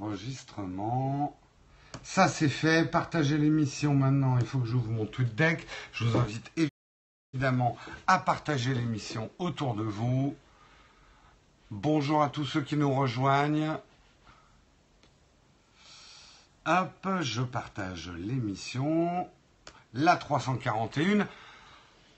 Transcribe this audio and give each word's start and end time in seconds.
Enregistrement. 0.00 1.38
Ça 2.02 2.28
c'est 2.28 2.48
fait. 2.48 2.90
Partagez 2.90 3.36
l'émission 3.36 3.94
maintenant. 3.94 4.38
Il 4.38 4.46
faut 4.46 4.58
que 4.58 4.66
j'ouvre 4.66 4.90
mon 4.90 5.04
tweet 5.04 5.34
deck. 5.34 5.66
Je 5.92 6.04
vous 6.04 6.18
invite 6.18 6.50
évidemment 7.34 7.76
à 8.06 8.18
partager 8.18 8.72
l'émission 8.72 9.30
autour 9.38 9.74
de 9.74 9.82
vous. 9.82 10.34
Bonjour 11.70 12.22
à 12.22 12.30
tous 12.30 12.46
ceux 12.46 12.62
qui 12.62 12.76
nous 12.76 12.92
rejoignent. 12.94 13.76
Hop, 16.64 17.08
je 17.20 17.42
partage 17.42 18.10
l'émission. 18.10 19.28
La 19.92 20.16
341. 20.16 21.28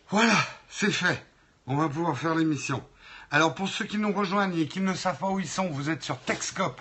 Voilà, 0.09 0.37
c'est 0.69 0.93
fait. 0.93 1.27
On 1.67 1.77
va 1.77 1.89
pouvoir 1.89 2.17
faire 2.17 2.35
l'émission. 2.35 2.85
Alors 3.31 3.55
pour 3.55 3.69
ceux 3.69 3.87
qui 3.87 3.99
nous 3.99 4.13
rejoignent 4.13 4.57
et 4.57 4.69
qui 4.69 4.81
ne 4.81 4.95
savent 4.95 5.19
pas 5.19 5.31
où 5.31 5.41
ils 5.41 5.49
sont, 5.49 5.69
vous 5.69 5.91
êtes 5.91 6.03
sur 6.03 6.19
Texcope. 6.19 6.81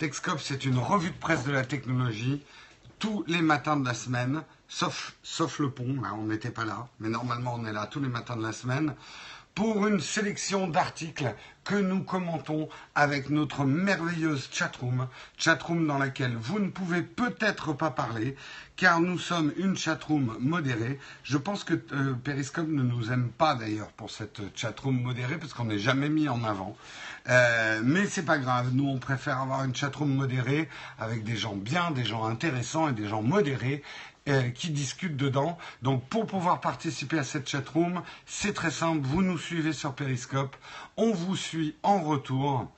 Texcope, 0.00 0.40
c'est 0.40 0.64
une 0.64 0.78
revue 0.78 1.10
de 1.10 1.18
presse 1.18 1.44
de 1.44 1.52
la 1.52 1.62
technologie 1.62 2.42
tous 2.98 3.22
les 3.26 3.42
matins 3.42 3.76
de 3.76 3.84
la 3.84 3.92
semaine, 3.92 4.42
sauf, 4.66 5.14
sauf 5.22 5.58
le 5.58 5.70
pont, 5.70 5.94
hein, 6.02 6.16
on 6.18 6.24
n'était 6.24 6.50
pas 6.50 6.64
là, 6.64 6.88
mais 7.00 7.10
normalement 7.10 7.56
on 7.58 7.66
est 7.66 7.72
là 7.74 7.86
tous 7.86 8.00
les 8.00 8.08
matins 8.08 8.34
de 8.34 8.42
la 8.42 8.54
semaine 8.54 8.94
pour 9.54 9.86
une 9.86 10.00
sélection 10.00 10.68
d'articles 10.68 11.34
que 11.64 11.74
nous 11.74 12.02
commentons 12.02 12.68
avec 12.94 13.30
notre 13.30 13.64
merveilleuse 13.64 14.48
chatroom, 14.50 15.06
chatroom 15.36 15.86
dans 15.86 15.98
laquelle 15.98 16.34
vous 16.34 16.58
ne 16.58 16.68
pouvez 16.68 17.02
peut-être 17.02 17.72
pas 17.74 17.90
parler, 17.90 18.34
car 18.76 19.00
nous 19.00 19.18
sommes 19.18 19.52
une 19.56 19.76
chatroom 19.76 20.36
modérée. 20.40 20.98
Je 21.22 21.36
pense 21.36 21.64
que 21.64 21.74
euh, 21.92 22.14
Periscope 22.14 22.68
ne 22.68 22.82
nous 22.82 23.12
aime 23.12 23.28
pas 23.28 23.54
d'ailleurs 23.54 23.92
pour 23.92 24.10
cette 24.10 24.40
chatroom 24.56 25.00
modérée, 25.00 25.36
parce 25.36 25.52
qu'on 25.52 25.66
n'est 25.66 25.78
jamais 25.78 26.08
mis 26.08 26.28
en 26.28 26.42
avant. 26.44 26.76
Euh, 27.28 27.82
mais 27.84 28.06
c'est 28.06 28.24
pas 28.24 28.38
grave, 28.38 28.70
nous 28.72 28.88
on 28.88 28.98
préfère 28.98 29.40
avoir 29.40 29.62
une 29.64 29.74
chatroom 29.74 30.12
modérée 30.14 30.68
avec 30.98 31.22
des 31.22 31.36
gens 31.36 31.54
bien, 31.54 31.90
des 31.90 32.04
gens 32.04 32.24
intéressants 32.24 32.88
et 32.88 32.92
des 32.92 33.06
gens 33.06 33.22
modérés 33.22 33.82
euh, 34.28 34.50
qui 34.50 34.70
discutent 34.70 35.16
dedans. 35.16 35.58
Donc 35.82 36.08
pour 36.08 36.26
pouvoir 36.26 36.60
participer 36.60 37.18
à 37.18 37.24
cette 37.24 37.48
chatroom, 37.48 38.02
c'est 38.26 38.52
très 38.52 38.70
simple, 38.70 39.00
vous 39.02 39.22
nous 39.22 39.38
suivez 39.38 39.72
sur 39.72 39.94
Periscope, 39.94 40.56
on 40.96 41.12
vous 41.12 41.36
suit 41.36 41.74
en 41.82 42.00
retour 42.00 42.70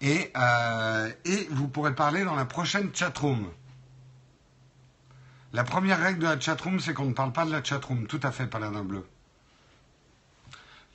et, 0.00 0.30
euh, 0.36 1.10
et 1.24 1.48
vous 1.50 1.68
pourrez 1.68 1.94
parler 1.94 2.24
dans 2.24 2.34
la 2.34 2.44
prochaine 2.44 2.94
chatroom. 2.94 3.50
La 5.52 5.64
première 5.64 6.00
règle 6.00 6.18
de 6.18 6.26
la 6.26 6.38
chatroom, 6.38 6.80
c'est 6.80 6.94
qu'on 6.94 7.06
ne 7.06 7.12
parle 7.12 7.32
pas 7.32 7.44
de 7.44 7.52
la 7.52 7.62
chatroom. 7.62 8.06
Tout 8.08 8.20
à 8.24 8.32
fait, 8.32 8.46
Paladin 8.46 8.82
Bleu. 8.82 9.06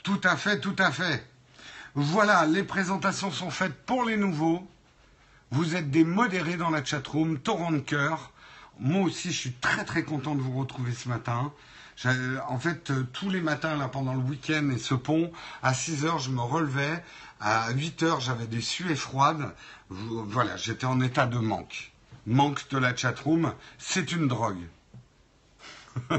Tout 0.04 0.20
à 0.24 0.36
fait, 0.36 0.60
tout 0.60 0.76
à 0.78 0.92
fait. 0.92 1.26
Voilà, 1.96 2.46
les 2.46 2.64
présentations 2.64 3.32
sont 3.32 3.52
faites 3.52 3.86
pour 3.86 4.04
les 4.04 4.18
nouveaux. 4.18 4.68
Vous 5.52 5.76
êtes 5.76 5.90
des 5.90 6.04
modérés 6.04 6.58
dans 6.58 6.70
la 6.70 6.84
chatroom, 6.84 7.40
torrent 7.40 7.72
de 7.72 7.80
cœur. 7.80 8.32
Moi 8.80 9.02
aussi, 9.02 9.32
je 9.32 9.38
suis 9.38 9.52
très 9.52 9.84
très 9.84 10.04
content 10.04 10.36
de 10.36 10.42
vous 10.42 10.58
retrouver 10.58 10.94
ce 10.94 11.10
matin. 11.10 11.52
En 12.48 12.58
fait, 12.60 12.92
euh, 12.92 13.06
tous 13.12 13.30
les 13.30 13.42
matins, 13.42 13.76
là, 13.76 13.90
pendant 13.90 14.14
le 14.14 14.22
week-end 14.22 14.70
et 14.70 14.78
ce 14.78 14.94
pont, 14.94 15.34
à 15.62 15.74
6 15.74 16.06
heures, 16.06 16.20
je 16.20 16.32
me 16.32 16.42
relevais. 16.42 17.04
À 17.42 17.72
8 17.72 18.04
heures, 18.04 18.20
j'avais 18.22 18.48
des 18.48 18.62
suées 18.62 18.96
froides. 18.96 19.54
Voilà, 19.90 20.56
j'étais 20.56 20.86
en 20.86 21.02
état 21.02 21.26
de 21.26 21.38
manque. 21.40 21.92
Manque 22.26 22.70
de 22.70 22.78
la 22.78 22.96
chatroom, 22.96 23.54
c'est 23.78 24.14
une 24.14 24.30
drogue. 24.30 24.66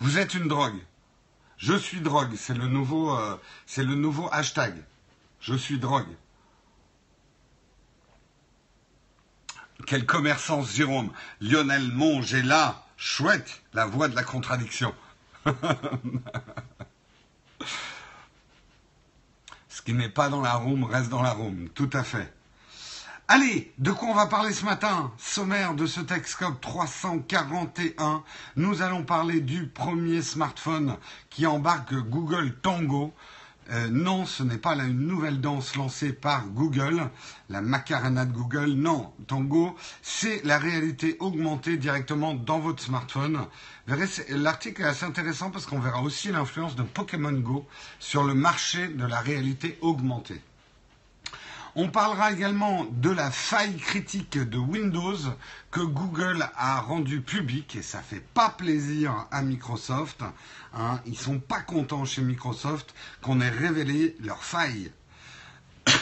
vous 0.00 0.18
êtes 0.18 0.34
une 0.34 0.46
drogue. 0.46 0.78
Je 1.56 1.74
suis 1.74 2.00
drogue, 2.00 2.34
c'est 2.36 2.54
le 2.54 2.66
euh, 2.66 3.36
c'est 3.66 3.84
le 3.84 3.94
nouveau 3.94 4.28
hashtag. 4.30 4.74
Je 5.40 5.54
suis 5.54 5.78
drogue. 5.78 6.14
Quel 9.86 10.06
commerçant 10.06 10.62
Jérôme 10.62 11.10
Lionel 11.40 11.92
Monge 11.92 12.32
est 12.34 12.42
là. 12.42 12.86
Chouette, 12.96 13.62
la 13.74 13.84
voix 13.86 14.08
de 14.08 14.14
la 14.14 14.22
contradiction. 14.22 14.94
Ce 19.68 19.82
qui 19.82 19.92
n'est 19.92 20.08
pas 20.08 20.30
dans 20.30 20.40
la 20.40 20.54
room 20.54 20.84
reste 20.84 21.10
dans 21.10 21.20
la 21.20 21.32
room, 21.32 21.68
tout 21.74 21.90
à 21.92 22.02
fait. 22.02 22.32
Allez, 23.28 23.72
de 23.78 23.90
quoi 23.90 24.08
on 24.08 24.14
va 24.14 24.26
parler 24.26 24.52
ce 24.52 24.64
matin? 24.64 25.12
Sommaire 25.18 25.74
de 25.74 25.86
ce 25.86 26.00
Texcope 26.00 26.60
341. 26.60 28.22
Nous 28.56 28.82
allons 28.82 29.02
parler 29.02 29.40
du 29.40 29.66
premier 29.66 30.22
smartphone 30.22 30.96
qui 31.30 31.46
embarque 31.46 31.94
Google 31.94 32.54
Tango. 32.62 33.14
Euh, 33.70 33.88
non, 33.88 34.26
ce 34.26 34.42
n'est 34.42 34.58
pas 34.58 34.74
une 34.74 35.06
nouvelle 35.06 35.40
danse 35.40 35.76
lancée 35.76 36.12
par 36.12 36.46
Google, 36.48 37.10
la 37.48 37.62
Macarena 37.62 38.26
de 38.26 38.32
Google. 38.32 38.72
Non, 38.72 39.12
Tango, 39.26 39.74
c'est 40.02 40.44
la 40.44 40.58
réalité 40.58 41.16
augmentée 41.20 41.76
directement 41.76 42.34
dans 42.34 42.58
votre 42.58 42.82
smartphone. 42.82 43.46
L'article 44.28 44.82
est 44.82 44.86
assez 44.86 45.04
intéressant 45.04 45.50
parce 45.50 45.66
qu'on 45.66 45.80
verra 45.80 46.02
aussi 46.02 46.30
l'influence 46.30 46.76
de 46.76 46.82
Pokémon 46.82 47.32
Go 47.32 47.66
sur 47.98 48.24
le 48.24 48.34
marché 48.34 48.88
de 48.88 49.06
la 49.06 49.20
réalité 49.20 49.78
augmentée. 49.80 50.42
On 51.76 51.88
parlera 51.88 52.30
également 52.30 52.84
de 52.84 53.10
la 53.10 53.32
faille 53.32 53.76
critique 53.76 54.38
de 54.38 54.58
Windows 54.58 55.18
que 55.72 55.80
Google 55.80 56.48
a 56.56 56.80
rendue 56.80 57.20
publique 57.20 57.74
et 57.74 57.82
ça 57.82 58.00
fait 58.00 58.22
pas 58.32 58.50
plaisir 58.50 59.26
à 59.32 59.42
Microsoft. 59.42 60.22
Hein. 60.72 61.00
Ils 61.04 61.18
sont 61.18 61.40
pas 61.40 61.60
contents 61.60 62.04
chez 62.04 62.22
Microsoft 62.22 62.94
qu'on 63.22 63.40
ait 63.40 63.48
révélé 63.48 64.16
leur 64.20 64.44
faille. 64.44 64.92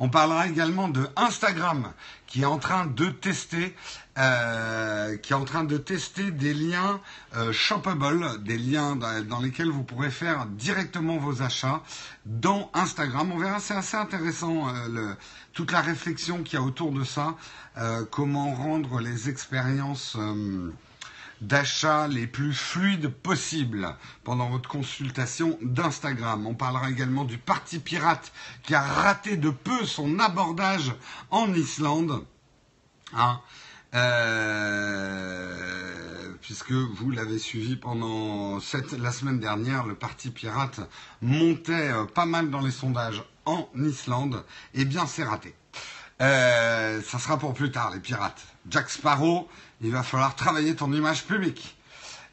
On 0.00 0.08
parlera 0.08 0.46
également 0.46 0.88
de 0.88 1.06
Instagram 1.14 1.92
qui 2.30 2.42
est 2.42 2.46
en 2.46 2.58
train 2.58 2.86
de 2.86 3.06
tester, 3.06 3.76
euh, 4.16 5.16
qui 5.16 5.32
est 5.32 5.36
en 5.36 5.44
train 5.44 5.64
de 5.64 5.76
tester 5.76 6.30
des 6.30 6.54
liens 6.54 7.00
euh, 7.36 7.52
shoppable, 7.52 8.42
des 8.42 8.56
liens 8.56 8.96
dans, 8.96 9.40
lesquels 9.40 9.68
vous 9.68 9.82
pourrez 9.82 10.10
faire 10.10 10.46
directement 10.46 11.18
vos 11.18 11.42
achats 11.42 11.82
dans 12.24 12.70
Instagram. 12.72 13.32
On 13.32 13.38
verra, 13.38 13.58
c'est 13.58 13.74
assez 13.74 13.96
intéressant 13.96 14.68
euh, 14.68 15.12
toute 15.52 15.72
la 15.72 15.80
réflexion 15.80 16.42
qu'il 16.44 16.58
y 16.58 16.62
a 16.62 16.64
autour 16.64 16.92
de 16.92 17.02
ça, 17.02 17.34
euh, 17.76 18.04
comment 18.08 18.54
rendre 18.54 19.00
les 19.00 19.28
expériences 19.28 20.16
d'achat 21.40 22.08
les 22.08 22.26
plus 22.26 22.52
fluides 22.52 23.08
possibles 23.08 23.96
pendant 24.24 24.50
votre 24.50 24.68
consultation 24.68 25.58
d'Instagram. 25.62 26.46
On 26.46 26.54
parlera 26.54 26.90
également 26.90 27.24
du 27.24 27.38
parti 27.38 27.78
pirate 27.78 28.32
qui 28.62 28.74
a 28.74 28.82
raté 28.82 29.36
de 29.36 29.50
peu 29.50 29.84
son 29.84 30.18
abordage 30.18 30.92
en 31.30 31.52
Islande. 31.54 32.24
Hein. 33.14 33.40
Euh, 33.94 35.10
puisque 36.40 36.72
vous 36.72 37.10
l'avez 37.10 37.38
suivi 37.38 37.76
pendant 37.76 38.58
la 38.98 39.12
semaine 39.12 39.40
dernière, 39.40 39.86
le 39.86 39.94
parti 39.94 40.30
pirate 40.30 40.80
montait 41.20 41.90
euh, 41.90 42.04
pas 42.04 42.26
mal 42.26 42.50
dans 42.50 42.60
les 42.60 42.70
sondages 42.70 43.24
en 43.46 43.68
Islande. 43.76 44.44
Eh 44.74 44.84
bien, 44.84 45.06
c'est 45.06 45.24
raté. 45.24 45.54
Euh, 46.20 47.00
ça 47.02 47.18
sera 47.18 47.38
pour 47.38 47.54
plus 47.54 47.72
tard, 47.72 47.90
les 47.90 48.00
pirates. 48.00 48.42
Jack 48.68 48.90
Sparrow, 48.90 49.48
il 49.80 49.90
va 49.90 50.02
falloir 50.02 50.34
travailler 50.36 50.74
ton 50.76 50.92
image 50.92 51.24
publique. 51.24 51.76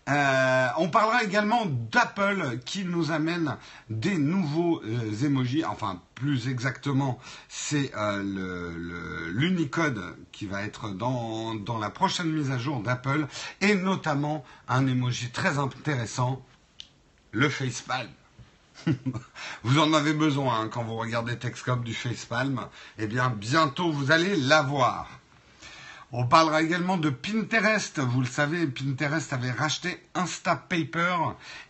Euh, 0.10 0.68
on 0.78 0.88
parlera 0.88 1.24
également 1.24 1.66
d'Apple 1.66 2.60
qui 2.66 2.86
nous 2.86 3.12
amène 3.12 3.58
des 3.90 4.18
nouveaux 4.18 4.82
euh, 4.84 5.26
emojis. 5.26 5.66
Enfin, 5.66 6.02
plus 6.16 6.48
exactement, 6.48 7.20
c'est 7.50 7.92
euh, 7.98 9.32
l'Unicode 9.34 10.16
qui 10.32 10.46
va 10.46 10.64
être 10.64 10.92
dans, 10.92 11.78
la 11.80 11.90
prochaine 11.90 12.32
mise 12.32 12.52
à 12.52 12.58
jour 12.58 12.82
d'Apple 12.82 13.28
et 13.60 13.76
notamment 13.76 14.46
un 14.70 14.88
emoji 14.88 15.30
très 15.30 15.60
intéressant, 15.60 16.42
le 17.32 17.50
facepalm. 17.50 18.08
vous 19.64 19.80
en 19.80 19.92
avez 19.92 20.14
besoin 20.14 20.62
hein, 20.62 20.70
quand 20.72 20.84
vous 20.84 20.96
regardez 20.96 21.38
Texcom 21.38 21.84
du 21.84 21.94
facepalm. 21.94 22.62
Eh 22.98 23.08
bien, 23.08 23.30
bientôt 23.30 23.92
vous 23.92 24.12
allez 24.12 24.38
l'avoir. 24.38 25.17
On 26.14 26.26
parlera 26.26 26.62
également 26.62 26.96
de 26.96 27.10
Pinterest. 27.10 28.00
Vous 28.00 28.22
le 28.22 28.28
savez, 28.28 28.66
Pinterest 28.66 29.34
avait 29.34 29.52
racheté 29.52 30.02
Instapaper. 30.16 31.18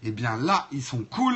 Eh 0.04 0.12
bien 0.12 0.38
là, 0.38 0.68
ils 0.72 0.84
sont 0.84 1.04
cool. 1.04 1.36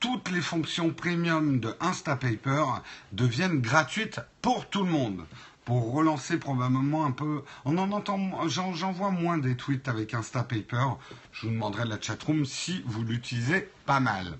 Toutes 0.00 0.32
les 0.32 0.40
fonctions 0.40 0.90
premium 0.90 1.60
de 1.60 1.76
Instapaper 1.78 2.64
deviennent 3.12 3.60
gratuites 3.60 4.20
pour 4.42 4.68
tout 4.68 4.82
le 4.82 4.90
monde. 4.90 5.24
Pour 5.64 5.92
relancer 5.92 6.38
probablement 6.38 7.06
un 7.06 7.12
peu. 7.12 7.44
On 7.64 7.78
en 7.78 7.92
entend. 7.92 8.18
J'en 8.48 8.90
vois 8.90 9.12
moins 9.12 9.38
des 9.38 9.54
tweets 9.54 9.86
avec 9.86 10.12
Instapaper. 10.12 10.86
Je 11.30 11.46
vous 11.46 11.52
demanderai 11.52 11.84
de 11.84 11.90
la 11.90 12.00
chatroom 12.00 12.44
si 12.44 12.82
vous 12.84 13.04
l'utilisez 13.04 13.68
pas 13.86 14.00
mal. 14.00 14.38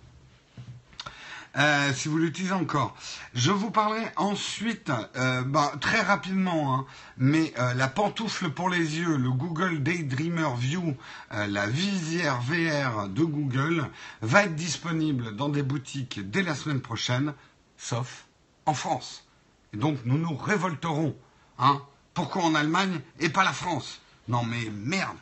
Euh, 1.56 1.92
si 1.92 2.08
vous 2.08 2.18
l'utilisez 2.18 2.52
encore. 2.52 2.96
Je 3.34 3.50
vous 3.50 3.72
parlerai 3.72 4.06
ensuite, 4.16 4.92
euh, 5.16 5.42
bah, 5.42 5.72
très 5.80 6.00
rapidement, 6.00 6.74
hein, 6.74 6.86
mais 7.16 7.52
euh, 7.58 7.74
la 7.74 7.88
pantoufle 7.88 8.50
pour 8.50 8.70
les 8.70 8.98
yeux, 8.98 9.16
le 9.16 9.30
Google 9.30 9.82
Daydreamer 9.82 10.54
View, 10.56 10.96
la 11.30 11.66
visière 11.66 12.40
VR 12.40 13.08
de 13.08 13.24
Google, 13.24 13.88
va 14.20 14.44
être 14.44 14.54
disponible 14.54 15.34
dans 15.34 15.48
des 15.48 15.62
boutiques 15.62 16.20
dès 16.30 16.42
la 16.42 16.54
semaine 16.54 16.80
prochaine, 16.80 17.34
sauf 17.76 18.26
en 18.66 18.74
France. 18.74 19.26
Et 19.72 19.76
donc 19.76 19.98
nous 20.04 20.18
nous 20.18 20.36
révolterons. 20.36 21.16
Hein 21.58 21.82
Pourquoi 22.14 22.44
en 22.44 22.54
Allemagne 22.54 23.00
et 23.18 23.28
pas 23.28 23.44
la 23.44 23.52
France 23.52 24.00
Non 24.28 24.44
mais 24.44 24.70
merde 24.70 25.16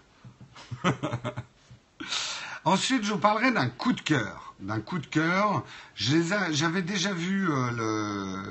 Ensuite, 2.68 3.02
je 3.02 3.14
vous 3.14 3.18
parlerai 3.18 3.50
d'un 3.50 3.70
coup 3.70 3.94
de 3.94 4.00
cœur. 4.02 4.54
D'un 4.60 4.78
coup 4.78 4.98
de 4.98 5.06
cœur. 5.06 5.64
J'avais 5.94 6.82
déjà 6.82 7.14
vu 7.14 7.48
euh, 7.50 8.42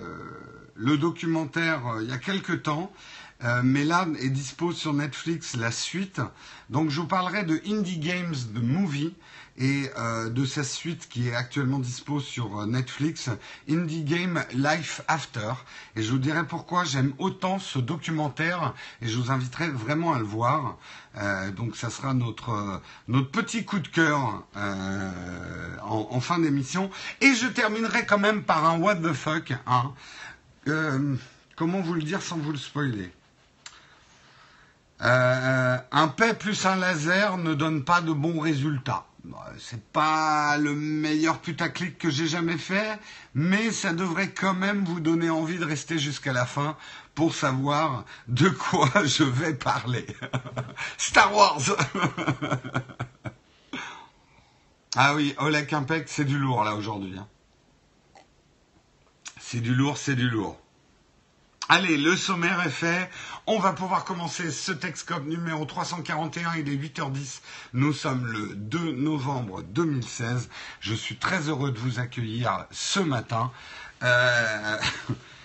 le, 0.75 0.97
documentaire 0.97 1.85
euh, 1.85 2.01
il 2.01 2.09
y 2.09 2.11
a 2.11 2.17
quelque 2.17 2.53
temps. 2.53 2.91
Euh, 3.43 3.61
mais 3.63 3.83
là 3.83 4.07
est 4.19 4.31
dispo 4.31 4.71
sur 4.71 4.93
Netflix 4.93 5.55
la 5.55 5.69
suite. 5.69 6.19
Donc 6.71 6.89
je 6.89 6.99
vous 6.99 7.05
parlerai 7.05 7.43
de 7.43 7.61
Indie 7.67 7.99
Games 7.99 8.33
The 8.55 8.63
Movie 8.63 9.13
et 9.57 9.89
euh, 9.97 10.29
de 10.29 10.45
sa 10.45 10.63
suite 10.63 11.09
qui 11.09 11.29
est 11.29 11.35
actuellement 11.35 11.79
dispo 11.79 12.19
sur 12.19 12.59
euh, 12.59 12.65
Netflix, 12.65 13.29
Indie 13.69 14.03
Game 14.03 14.43
Life 14.53 15.01
After. 15.07 15.53
Et 15.95 16.03
je 16.03 16.11
vous 16.11 16.19
dirai 16.19 16.45
pourquoi 16.45 16.83
j'aime 16.83 17.13
autant 17.17 17.57
ce 17.57 17.79
documentaire 17.79 18.73
et 19.01 19.07
je 19.07 19.17
vous 19.17 19.31
inviterai 19.31 19.69
vraiment 19.69 20.13
à 20.13 20.19
le 20.19 20.25
voir. 20.25 20.77
Euh, 21.17 21.51
donc 21.51 21.75
ça 21.75 21.89
sera 21.89 22.13
notre 22.13 22.81
notre 23.07 23.31
petit 23.31 23.65
coup 23.65 23.79
de 23.79 23.87
cœur 23.87 24.43
en, 25.83 26.19
fin 26.19 26.39
d'émission. 26.39 26.91
Et 27.21 27.33
je 27.33 27.47
terminerai 27.47 28.05
quand 28.05 28.19
même 28.19 28.43
par 28.43 28.65
un 28.65 28.77
what 28.77 28.95
the 28.95 29.13
fuck. 29.13 29.53
Hein. 29.65 29.91
comment 31.55 31.81
vous 31.81 31.93
le 31.93 32.03
dire 32.03 32.21
sans 32.21 32.37
vous 32.37 32.51
le 32.51 32.57
spoiler? 32.57 33.11
Un 34.99 36.07
paix 36.15 36.33
plus 36.35 36.65
un 36.65 36.75
laser 36.75 37.37
ne 37.37 37.53
donne 37.53 37.83
pas 37.83 38.01
de 38.01 38.11
bons 38.11 38.39
résultats. 38.39 39.07
C'est 39.59 39.83
pas 39.91 40.57
le 40.57 40.75
meilleur 40.75 41.39
putaclic 41.39 41.97
que 41.97 42.09
j'ai 42.09 42.27
jamais 42.27 42.57
fait, 42.57 42.99
mais 43.33 43.71
ça 43.71 43.93
devrait 43.93 44.31
quand 44.31 44.53
même 44.53 44.83
vous 44.85 44.99
donner 44.99 45.29
envie 45.29 45.57
de 45.57 45.65
rester 45.65 45.97
jusqu'à 45.99 46.33
la 46.33 46.45
fin 46.45 46.77
pour 47.15 47.33
savoir 47.33 48.05
de 48.27 48.49
quoi 48.49 48.89
je 49.05 49.23
vais 49.23 49.53
parler. 49.53 50.05
Star 50.97 51.33
Wars 51.35 51.61
Ah 54.95 55.13
oui, 55.15 55.35
Oleg 55.37 55.73
Impec, 55.73 56.07
c'est 56.07 56.25
du 56.25 56.37
lourd 56.37 56.63
là 56.63 56.75
aujourd'hui. 56.75 57.17
Hein. 57.17 57.27
C'est 59.39 59.59
du 59.59 59.75
lourd, 59.75 59.97
c'est 59.97 60.15
du 60.15 60.29
lourd. 60.29 60.59
Allez, 61.69 61.97
le 61.97 62.15
sommaire 62.15 62.65
est 62.65 62.69
fait. 62.69 63.09
On 63.45 63.59
va 63.59 63.73
pouvoir 63.73 64.05
commencer 64.05 64.51
ce 64.51 64.71
Texcop 64.71 65.25
numéro 65.25 65.65
341. 65.65 66.55
Il 66.59 66.69
est 66.69 66.77
8h10. 66.77 67.41
Nous 67.73 67.91
sommes 67.91 68.25
le 68.25 68.55
2 68.55 68.93
novembre 68.93 69.63
2016. 69.63 70.47
Je 70.79 70.93
suis 70.93 71.17
très 71.17 71.49
heureux 71.49 71.71
de 71.71 71.77
vous 71.77 71.99
accueillir 71.99 72.65
ce 72.71 73.01
matin. 73.01 73.51
Euh, 74.01 74.77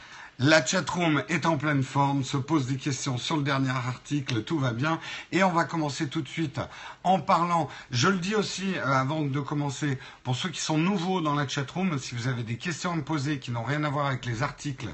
la 0.42 0.64
chatroom 0.64 1.22
est 1.28 1.46
en 1.46 1.56
pleine 1.56 1.84
forme, 1.84 2.24
se 2.24 2.36
pose 2.36 2.66
des 2.66 2.76
questions 2.76 3.16
sur 3.16 3.36
le 3.36 3.44
dernier 3.44 3.70
article, 3.70 4.42
tout 4.42 4.58
va 4.58 4.72
bien. 4.72 4.98
Et 5.30 5.44
on 5.44 5.52
va 5.52 5.64
commencer 5.64 6.08
tout 6.08 6.20
de 6.20 6.28
suite 6.28 6.60
en 7.04 7.20
parlant, 7.20 7.68
je 7.90 8.08
le 8.08 8.18
dis 8.18 8.34
aussi 8.34 8.76
euh, 8.76 8.84
avant 8.86 9.22
de 9.22 9.40
commencer, 9.40 9.98
pour 10.24 10.34
ceux 10.34 10.48
qui 10.48 10.60
sont 10.60 10.78
nouveaux 10.78 11.20
dans 11.20 11.34
la 11.34 11.46
chatroom, 11.46 11.96
si 11.98 12.16
vous 12.16 12.26
avez 12.26 12.42
des 12.42 12.56
questions 12.56 12.92
à 12.92 12.96
me 12.96 13.02
poser 13.02 13.38
qui 13.38 13.52
n'ont 13.52 13.62
rien 13.62 13.84
à 13.84 13.90
voir 13.90 14.06
avec 14.06 14.26
les 14.26 14.42
articles, 14.42 14.88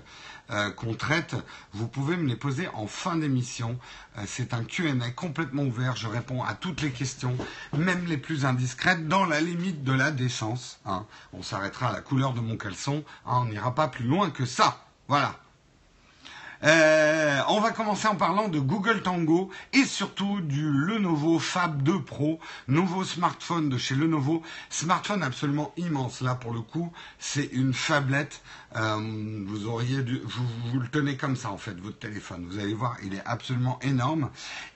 euh, 0.51 0.71
qu'on 0.71 0.95
traite, 0.95 1.35
vous 1.73 1.89
pouvez 1.89 2.17
me 2.17 2.27
les 2.27 2.37
poser 2.37 2.69
en 2.75 2.87
fin 2.87 3.17
d'émission. 3.17 3.79
Euh, 4.17 4.23
c'est 4.27 4.53
un 4.55 4.65
Q&A 4.65 5.11
complètement 5.11 5.63
ouvert. 5.63 5.97
Je 5.97 6.09
réponds 6.09 6.43
à 6.43 6.55
toutes 6.55 6.83
les 6.83 6.91
questions, 6.91 7.37
même 7.77 8.05
les 8.07 8.17
plus 8.19 8.45
indiscrètes, 8.45 9.09
dans 9.09 9.25
la 9.25 9.41
limite 9.41 9.83
de 9.83 9.93
la 9.93 10.11
décence. 10.11 10.81
Hein. 10.87 11.07
On 11.33 11.43
s'arrêtera 11.43 11.89
à 11.89 11.93
la 11.93 12.01
couleur 12.01 12.33
de 12.35 12.41
mon 12.41 12.57
caleçon. 12.57 13.05
Hein. 13.27 13.43
on 13.43 13.45
n'ira 13.47 13.75
pas 13.75 13.89
plus 13.89 14.05
loin 14.05 14.31
que 14.31 14.47
ça. 14.47 14.88
Voilà. 15.09 15.35
Euh, 16.65 17.41
on 17.49 17.61
va 17.61 17.71
commencer 17.71 18.09
en 18.09 18.17
parlant 18.17 18.49
de 18.49 18.59
Google 18.59 19.01
Tango 19.03 19.49
et 19.73 19.85
surtout 19.85 20.41
du 20.41 20.69
Lenovo 20.69 21.39
Fab 21.39 21.83
2 21.83 22.03
Pro, 22.03 22.41
nouveau 22.67 23.05
smartphone 23.05 23.69
de 23.69 23.79
chez 23.79 23.95
Lenovo. 23.95 24.43
Smartphone 24.69 25.23
absolument 25.23 25.73
immense. 25.77 26.21
Là, 26.21 26.35
pour 26.35 26.53
le 26.53 26.61
coup, 26.61 26.93
c'est 27.21 27.49
une 27.53 27.73
fablette. 27.73 28.43
Euh, 28.75 29.45
vous 29.47 29.67
auriez 29.69 30.03
dû, 30.03 30.21
vous, 30.25 30.81
le 30.81 30.89
tenez 30.89 31.17
comme 31.17 31.37
ça 31.37 31.53
en 31.53 31.59
fait, 31.59 31.79
votre 31.79 32.01
téléphone. 32.01 32.47
Vous 32.51 32.59
allez 32.59 32.75
voir, 32.75 32.97
il 33.05 33.15
est 33.15 33.25
absolument 33.25 33.79
énorme. 33.83 34.29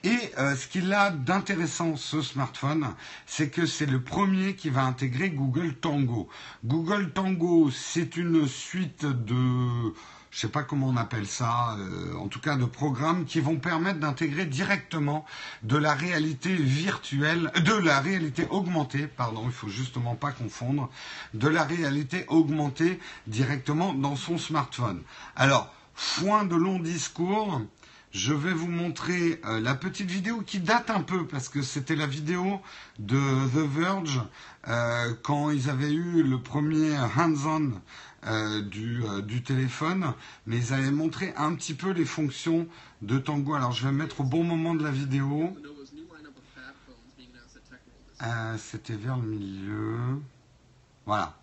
Et 0.05 0.17
euh, 0.37 0.55
ce 0.55 0.67
qu'il 0.67 0.93
a 0.93 1.11
d'intéressant 1.11 1.97
ce 1.97 2.21
smartphone, 2.21 2.95
c'est 3.25 3.49
que 3.49 3.65
c'est 3.65 3.85
le 3.85 4.01
premier 4.01 4.55
qui 4.55 4.69
va 4.69 4.83
intégrer 4.83 5.31
Google 5.31 5.73
Tango. 5.75 6.29
Google 6.63 7.11
Tango, 7.11 7.69
c'est 7.71 8.15
une 8.15 8.47
suite 8.47 9.05
de 9.05 9.93
je 10.33 10.39
ne 10.39 10.41
sais 10.41 10.47
pas 10.51 10.63
comment 10.63 10.87
on 10.87 10.97
appelle 10.97 11.27
ça, 11.27 11.77
euh, 11.77 12.15
en 12.15 12.27
tout 12.27 12.39
cas 12.39 12.55
de 12.55 12.65
programmes 12.65 13.25
qui 13.25 13.39
vont 13.39 13.57
permettre 13.57 13.99
d'intégrer 13.99 14.45
directement 14.45 15.25
de 15.61 15.77
la 15.77 15.93
réalité 15.93 16.55
virtuelle, 16.55 17.51
de 17.63 17.73
la 17.73 17.99
réalité 17.99 18.47
augmentée, 18.49 19.05
pardon, 19.05 19.43
il 19.45 19.51
faut 19.51 19.67
justement 19.67 20.15
pas 20.15 20.31
confondre, 20.31 20.89
de 21.35 21.47
la 21.47 21.63
réalité 21.63 22.25
augmentée 22.29 22.99
directement 23.27 23.93
dans 23.93 24.15
son 24.15 24.39
smartphone. 24.39 25.03
Alors, 25.35 25.71
foin 25.93 26.45
de 26.45 26.55
long 26.55 26.79
discours, 26.79 27.61
je 28.09 28.33
vais 28.33 28.53
vous 28.53 28.69
montrer 28.69 29.39
euh, 29.45 29.59
la 29.59 29.75
petite 29.75 30.09
vidéo 30.09 30.41
qui 30.41 30.59
date 30.59 30.89
un 30.89 31.01
peu 31.01 31.27
parce 31.27 31.47
que 31.47 31.61
c'était 31.61 31.95
la 31.95 32.07
vidéo 32.07 32.59
de 32.97 33.19
The 33.49 33.69
Verge 33.69 34.19
euh, 34.67 35.13
quand 35.21 35.51
ils 35.51 35.69
avaient 35.69 35.93
eu 35.93 36.23
le 36.23 36.39
premier 36.39 36.97
hands-on 36.97 37.71
euh, 38.27 38.61
du, 38.61 39.03
euh, 39.03 39.21
du, 39.21 39.43
téléphone, 39.43 40.13
mais 40.45 40.57
ils 40.57 40.73
avaient 40.73 40.91
montré 40.91 41.33
un 41.35 41.53
petit 41.55 41.73
peu 41.73 41.91
les 41.91 42.05
fonctions 42.05 42.67
de 43.01 43.17
Tango. 43.17 43.53
Alors 43.53 43.71
je 43.71 43.85
vais 43.85 43.91
mettre 43.91 44.21
au 44.21 44.23
bon 44.23 44.43
moment 44.43 44.75
de 44.75 44.83
la 44.83 44.91
vidéo. 44.91 45.55
Euh, 48.21 48.57
C'était 48.57 48.95
vers 48.95 49.17
le 49.17 49.27
milieu. 49.27 49.97
Voilà. 51.05 51.37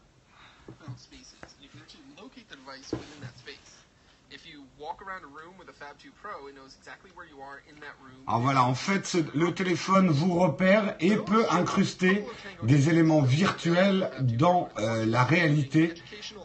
Alors 8.26 8.40
voilà, 8.40 8.62
en 8.64 8.74
fait, 8.74 9.16
le 9.34 9.52
téléphone 9.52 10.08
vous 10.08 10.38
repère 10.38 10.96
et 11.00 11.16
peut 11.16 11.46
incruster 11.50 12.24
des 12.62 12.88
éléments 12.88 13.22
virtuels 13.22 14.10
dans 14.20 14.68
euh, 14.78 15.04
la 15.06 15.24
réalité 15.24 15.94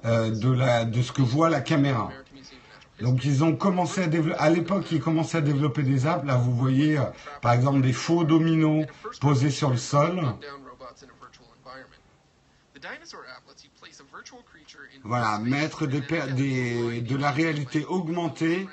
euh, 0.06 0.32
de, 0.32 0.52
la, 0.52 0.86
de 0.86 1.02
ce 1.02 1.12
que 1.12 1.22
voit 1.22 1.50
la 1.50 1.62
caméra. 1.62 2.10
Donc 3.02 3.26
ils 3.26 3.44
ont 3.44 3.56
commencé 3.56 4.04
à 4.04 4.08
développer, 4.08 4.40
à 4.40 4.50
l'époque 4.50 4.90
ils 4.92 5.02
commençaient 5.02 5.40
à 5.40 5.42
développer 5.42 5.84
des 5.84 6.08
apps. 6.08 6.26
Là 6.26 6.36
vous 6.36 6.56
voyez 6.56 6.98
euh, 6.98 7.04
par 7.42 7.52
exemple 7.54 7.82
des 7.82 7.94
faux 7.94 8.24
dominos 8.24 8.86
posés 9.20 9.50
sur 9.50 9.70
le 9.70 9.78
sol. 9.78 10.22
Voilà, 15.04 15.40
mettre 15.40 15.86
des, 15.86 16.02
des, 16.34 17.02
de 17.02 17.16
la 17.16 17.32
réalité 17.32 17.86
augmentée 17.86 18.68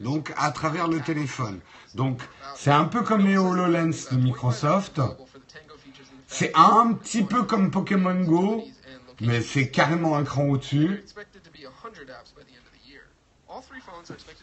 donc 0.00 0.32
à 0.36 0.50
travers 0.50 0.88
le 0.88 1.00
téléphone. 1.00 1.60
Donc 1.94 2.20
c'est 2.54 2.70
un 2.70 2.84
peu 2.84 3.02
comme 3.02 3.26
les 3.26 3.36
HoloLens 3.36 4.10
de 4.12 4.16
Microsoft. 4.16 5.00
C'est 6.26 6.52
un 6.54 6.92
petit 6.92 7.22
peu 7.22 7.44
comme 7.44 7.70
Pokémon 7.70 8.22
Go, 8.24 8.64
mais 9.20 9.40
c'est 9.40 9.70
carrément 9.70 10.16
un 10.16 10.24
cran 10.24 10.44
au-dessus. 10.44 11.04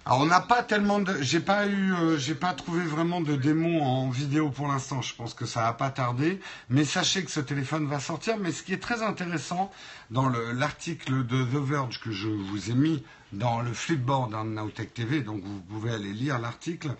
Alors 0.05 0.21
on 0.21 0.25
n'a 0.25 0.41
pas 0.41 0.63
tellement 0.63 0.99
de, 0.99 1.21
j'ai 1.21 1.39
pas 1.39 1.67
eu, 1.67 1.93
euh, 1.93 2.17
j'ai 2.17 2.35
pas 2.35 2.53
trouvé 2.53 2.83
vraiment 2.83 3.21
de 3.21 3.35
démo 3.35 3.81
en 3.81 4.09
vidéo 4.09 4.49
pour 4.49 4.67
l'instant. 4.67 5.01
Je 5.01 5.15
pense 5.15 5.33
que 5.33 5.45
ça 5.45 5.61
va 5.63 5.73
pas 5.73 5.89
tarder, 5.89 6.39
mais 6.69 6.85
sachez 6.85 7.23
que 7.23 7.31
ce 7.31 7.39
téléphone 7.39 7.87
va 7.87 7.99
sortir. 7.99 8.37
Mais 8.37 8.51
ce 8.51 8.63
qui 8.63 8.73
est 8.73 8.81
très 8.81 9.01
intéressant 9.01 9.71
dans 10.11 10.29
l'article 10.29 11.25
de 11.25 11.43
The 11.43 11.63
Verge 11.63 11.99
que 11.99 12.11
je 12.11 12.27
vous 12.27 12.69
ai 12.69 12.73
mis 12.73 13.03
dans 13.33 13.61
le 13.61 13.73
flipboard 13.73 14.33
hein, 14.33 14.45
Nowtech 14.45 14.93
TV, 14.93 15.21
donc 15.21 15.43
vous 15.43 15.59
pouvez 15.61 15.91
aller 15.91 16.13
lire 16.13 16.39
l'article, 16.39 16.95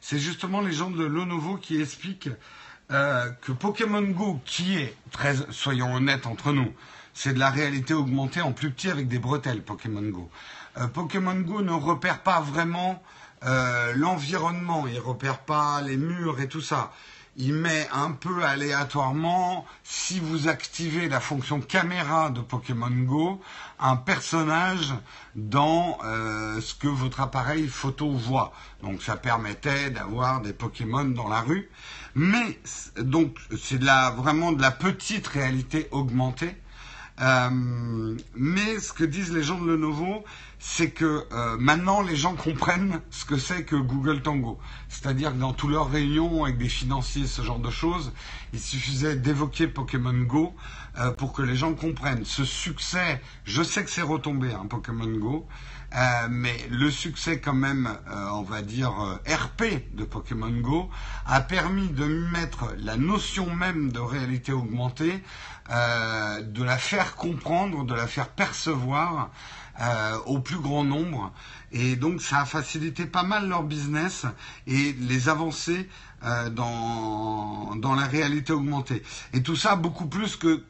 c'est 0.00 0.18
justement 0.18 0.60
les 0.60 0.72
gens 0.72 0.90
de 0.90 1.04
Lenovo 1.04 1.56
qui 1.56 1.80
expliquent 1.80 2.30
euh, 2.90 3.30
que 3.42 3.52
Pokémon 3.52 4.02
Go, 4.02 4.40
qui 4.44 4.76
est 4.76 4.94
très, 5.10 5.34
soyons 5.50 5.94
honnêtes 5.94 6.26
entre 6.26 6.52
nous, 6.52 6.72
c'est 7.14 7.32
de 7.32 7.38
la 7.38 7.50
réalité 7.50 7.94
augmentée 7.94 8.42
en 8.42 8.52
plus 8.52 8.70
petit 8.70 8.90
avec 8.90 9.08
des 9.08 9.18
bretelles 9.18 9.62
Pokémon 9.62 10.02
Go. 10.02 10.30
Euh, 10.78 10.88
Pokémon 10.88 11.36
Go 11.36 11.62
ne 11.62 11.72
repère 11.72 12.22
pas 12.22 12.40
vraiment 12.40 13.02
euh, 13.44 13.92
l'environnement, 13.94 14.86
il 14.86 14.98
repère 14.98 15.38
pas 15.38 15.80
les 15.82 15.96
murs 15.96 16.40
et 16.40 16.48
tout 16.48 16.60
ça. 16.60 16.92
Il 17.38 17.52
met 17.52 17.86
un 17.92 18.12
peu 18.12 18.44
aléatoirement, 18.44 19.66
si 19.84 20.20
vous 20.20 20.48
activez 20.48 21.06
la 21.08 21.20
fonction 21.20 21.60
caméra 21.60 22.30
de 22.30 22.40
Pokémon 22.40 22.90
Go, 22.90 23.42
un 23.78 23.96
personnage 23.96 24.94
dans 25.34 25.98
euh, 26.04 26.62
ce 26.62 26.74
que 26.74 26.88
votre 26.88 27.20
appareil 27.20 27.68
photo 27.68 28.10
voit. 28.10 28.54
Donc 28.82 29.02
ça 29.02 29.16
permettait 29.16 29.90
d'avoir 29.90 30.40
des 30.40 30.54
Pokémon 30.54 31.04
dans 31.04 31.28
la 31.28 31.42
rue. 31.42 31.68
Mais 32.14 32.58
donc 32.98 33.36
c'est 33.62 33.82
vraiment 33.82 34.52
de 34.52 34.62
la 34.62 34.70
petite 34.70 35.26
réalité 35.26 35.88
augmentée. 35.90 36.56
Euh, 37.20 38.16
mais 38.34 38.78
ce 38.78 38.92
que 38.92 39.04
disent 39.04 39.32
les 39.32 39.42
gens 39.42 39.58
de 39.58 39.66
Lenovo, 39.66 40.24
c'est 40.58 40.90
que 40.90 41.24
euh, 41.32 41.56
maintenant 41.58 42.02
les 42.02 42.16
gens 42.16 42.34
comprennent 42.34 43.00
ce 43.10 43.24
que 43.24 43.36
c'est 43.38 43.64
que 43.64 43.76
Google 43.76 44.22
Tango. 44.22 44.58
C'est-à-dire 44.88 45.32
que 45.32 45.38
dans 45.38 45.52
toutes 45.52 45.70
leurs 45.70 45.90
réunions 45.90 46.44
avec 46.44 46.58
des 46.58 46.68
financiers, 46.68 47.26
ce 47.26 47.42
genre 47.42 47.58
de 47.58 47.70
choses, 47.70 48.12
il 48.52 48.60
suffisait 48.60 49.16
d'évoquer 49.16 49.66
Pokémon 49.66 50.12
Go 50.12 50.54
euh, 50.98 51.10
pour 51.12 51.32
que 51.32 51.42
les 51.42 51.56
gens 51.56 51.74
comprennent. 51.74 52.24
Ce 52.24 52.44
succès, 52.44 53.20
je 53.44 53.62
sais 53.62 53.84
que 53.84 53.90
c'est 53.90 54.02
retombé, 54.02 54.52
hein, 54.52 54.66
Pokémon 54.68 55.10
Go, 55.18 55.46
euh, 55.96 56.28
mais 56.30 56.56
le 56.70 56.90
succès 56.90 57.40
quand 57.40 57.54
même, 57.54 57.86
euh, 58.08 58.28
on 58.32 58.42
va 58.42 58.62
dire, 58.62 58.90
RP 59.26 59.94
de 59.94 60.04
Pokémon 60.04 60.50
Go 60.50 60.90
a 61.26 61.40
permis 61.40 61.88
de 61.88 62.04
mettre 62.04 62.74
la 62.78 62.96
notion 62.96 63.54
même 63.54 63.90
de 63.92 64.00
réalité 64.00 64.52
augmentée, 64.52 65.22
de 65.68 66.62
la 66.62 66.78
faire 66.78 67.16
comprendre, 67.16 67.84
de 67.84 67.94
la 67.94 68.06
faire 68.06 68.28
percevoir 68.28 69.30
au 70.26 70.38
plus 70.38 70.58
grand 70.58 70.84
nombre. 70.84 71.32
Et 71.72 71.96
donc 71.96 72.22
ça 72.22 72.42
a 72.42 72.44
facilité 72.44 73.04
pas 73.04 73.24
mal 73.24 73.48
leur 73.48 73.64
business 73.64 74.26
et 74.68 74.92
les 74.92 75.28
avancées 75.28 75.88
dans, 76.52 77.74
dans 77.74 77.94
la 77.96 78.06
réalité 78.06 78.52
augmentée. 78.52 79.02
Et 79.32 79.42
tout 79.42 79.56
ça 79.56 79.74
beaucoup 79.74 80.06
plus 80.06 80.36
que 80.36 80.62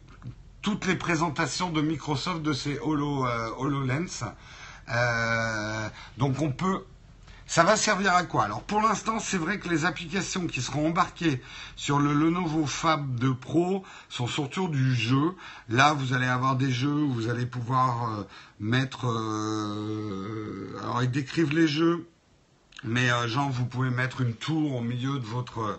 toutes 0.66 0.86
les 0.86 0.96
présentations 0.96 1.70
de 1.70 1.80
Microsoft 1.80 2.42
de 2.42 2.52
ces 2.52 2.80
Holo, 2.80 3.24
euh, 3.24 3.50
HoloLens. 3.56 4.24
Euh, 4.88 5.88
donc 6.18 6.40
on 6.40 6.50
peut... 6.50 6.84
Ça 7.48 7.62
va 7.62 7.76
servir 7.76 8.12
à 8.12 8.24
quoi? 8.24 8.44
Alors 8.44 8.62
pour 8.64 8.82
l'instant, 8.82 9.20
c'est 9.20 9.36
vrai 9.36 9.60
que 9.60 9.68
les 9.68 9.84
applications 9.84 10.48
qui 10.48 10.60
seront 10.60 10.88
embarquées 10.88 11.40
sur 11.76 12.00
le 12.00 12.12
Lenovo 12.12 12.66
Fab 12.66 13.14
2 13.20 13.34
Pro 13.36 13.84
sont 14.08 14.26
surtout 14.26 14.66
du 14.66 14.96
jeu. 14.96 15.32
Là, 15.68 15.92
vous 15.92 16.12
allez 16.12 16.26
avoir 16.26 16.56
des 16.56 16.72
jeux, 16.72 17.04
vous 17.04 17.28
allez 17.28 17.46
pouvoir 17.46 18.10
euh, 18.10 18.24
mettre... 18.58 19.04
alors 20.82 21.04
ils 21.04 21.10
décrivent 21.10 21.54
les 21.54 21.68
jeux, 21.68 22.08
mais 22.82 23.08
genre 23.28 23.48
vous 23.48 23.64
pouvez 23.64 23.90
mettre 23.90 24.22
une 24.22 24.34
tour 24.34 24.74
au 24.74 24.80
milieu 24.80 25.20
de 25.20 25.24
votre 25.24 25.78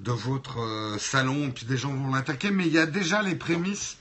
de 0.00 0.10
votre 0.10 0.96
salon, 0.98 1.52
puis 1.52 1.66
des 1.66 1.76
gens 1.76 1.94
vont 1.94 2.12
l'attaquer. 2.12 2.50
Mais 2.50 2.66
il 2.66 2.72
y 2.72 2.78
a 2.78 2.86
déjà 2.86 3.22
les 3.22 3.36
prémices 3.36 3.96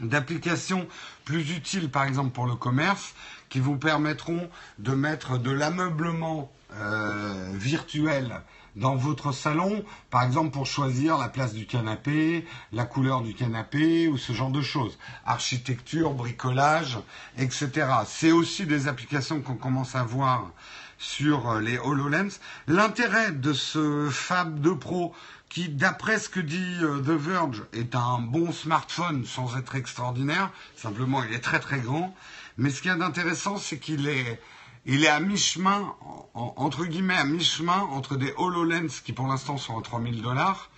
d'applications 0.00 0.86
plus 1.24 1.52
utiles, 1.52 1.90
par 1.90 2.04
exemple 2.04 2.30
pour 2.30 2.46
le 2.46 2.56
commerce, 2.56 3.14
qui 3.52 3.60
vous 3.60 3.76
permettront 3.76 4.48
de 4.78 4.92
mettre 4.92 5.36
de 5.36 5.50
l'ameublement 5.50 6.50
euh, 6.74 7.52
virtuel 7.52 8.40
dans 8.76 8.96
votre 8.96 9.30
salon, 9.30 9.84
par 10.08 10.22
exemple 10.22 10.52
pour 10.52 10.64
choisir 10.64 11.18
la 11.18 11.28
place 11.28 11.52
du 11.52 11.66
canapé, 11.66 12.46
la 12.72 12.86
couleur 12.86 13.20
du 13.20 13.34
canapé 13.34 14.08
ou 14.08 14.16
ce 14.16 14.32
genre 14.32 14.48
de 14.48 14.62
choses. 14.62 14.98
Architecture, 15.26 16.14
bricolage, 16.14 16.98
etc. 17.36 17.68
C'est 18.06 18.32
aussi 18.32 18.64
des 18.64 18.88
applications 18.88 19.42
qu'on 19.42 19.56
commence 19.56 19.96
à 19.96 20.02
voir 20.02 20.50
sur 20.96 21.50
euh, 21.50 21.60
les 21.60 21.76
HoloLens. 21.76 22.38
L'intérêt 22.68 23.32
de 23.32 23.52
ce 23.52 24.08
Fab 24.10 24.60
2 24.60 24.78
Pro, 24.78 25.14
qui, 25.50 25.68
d'après 25.68 26.18
ce 26.18 26.30
que 26.30 26.40
dit 26.40 26.78
euh, 26.80 27.00
The 27.00 27.20
Verge, 27.20 27.64
est 27.74 27.94
un 27.94 28.18
bon 28.18 28.50
smartphone 28.50 29.26
sans 29.26 29.58
être 29.58 29.74
extraordinaire. 29.74 30.50
Simplement, 30.74 31.22
il 31.22 31.34
est 31.34 31.40
très 31.40 31.60
très 31.60 31.80
grand. 31.80 32.16
Mais 32.56 32.70
ce 32.70 32.80
qu'il 32.82 32.90
y 32.90 32.94
a 32.94 32.96
d'intéressant, 32.96 33.56
c'est 33.56 33.78
qu'il 33.78 34.08
est, 34.08 34.40
il 34.86 35.04
est 35.04 35.08
à 35.08 35.20
mi-chemin, 35.20 35.94
entre 36.34 36.84
guillemets, 36.84 37.16
à 37.16 37.24
mi-chemin 37.24 37.80
entre 37.90 38.16
des 38.16 38.32
HoloLens 38.36 39.00
qui 39.04 39.12
pour 39.12 39.26
l'instant 39.26 39.56
sont 39.56 39.78
à 39.78 39.82
3000 39.82 40.22
dollars 40.22 40.70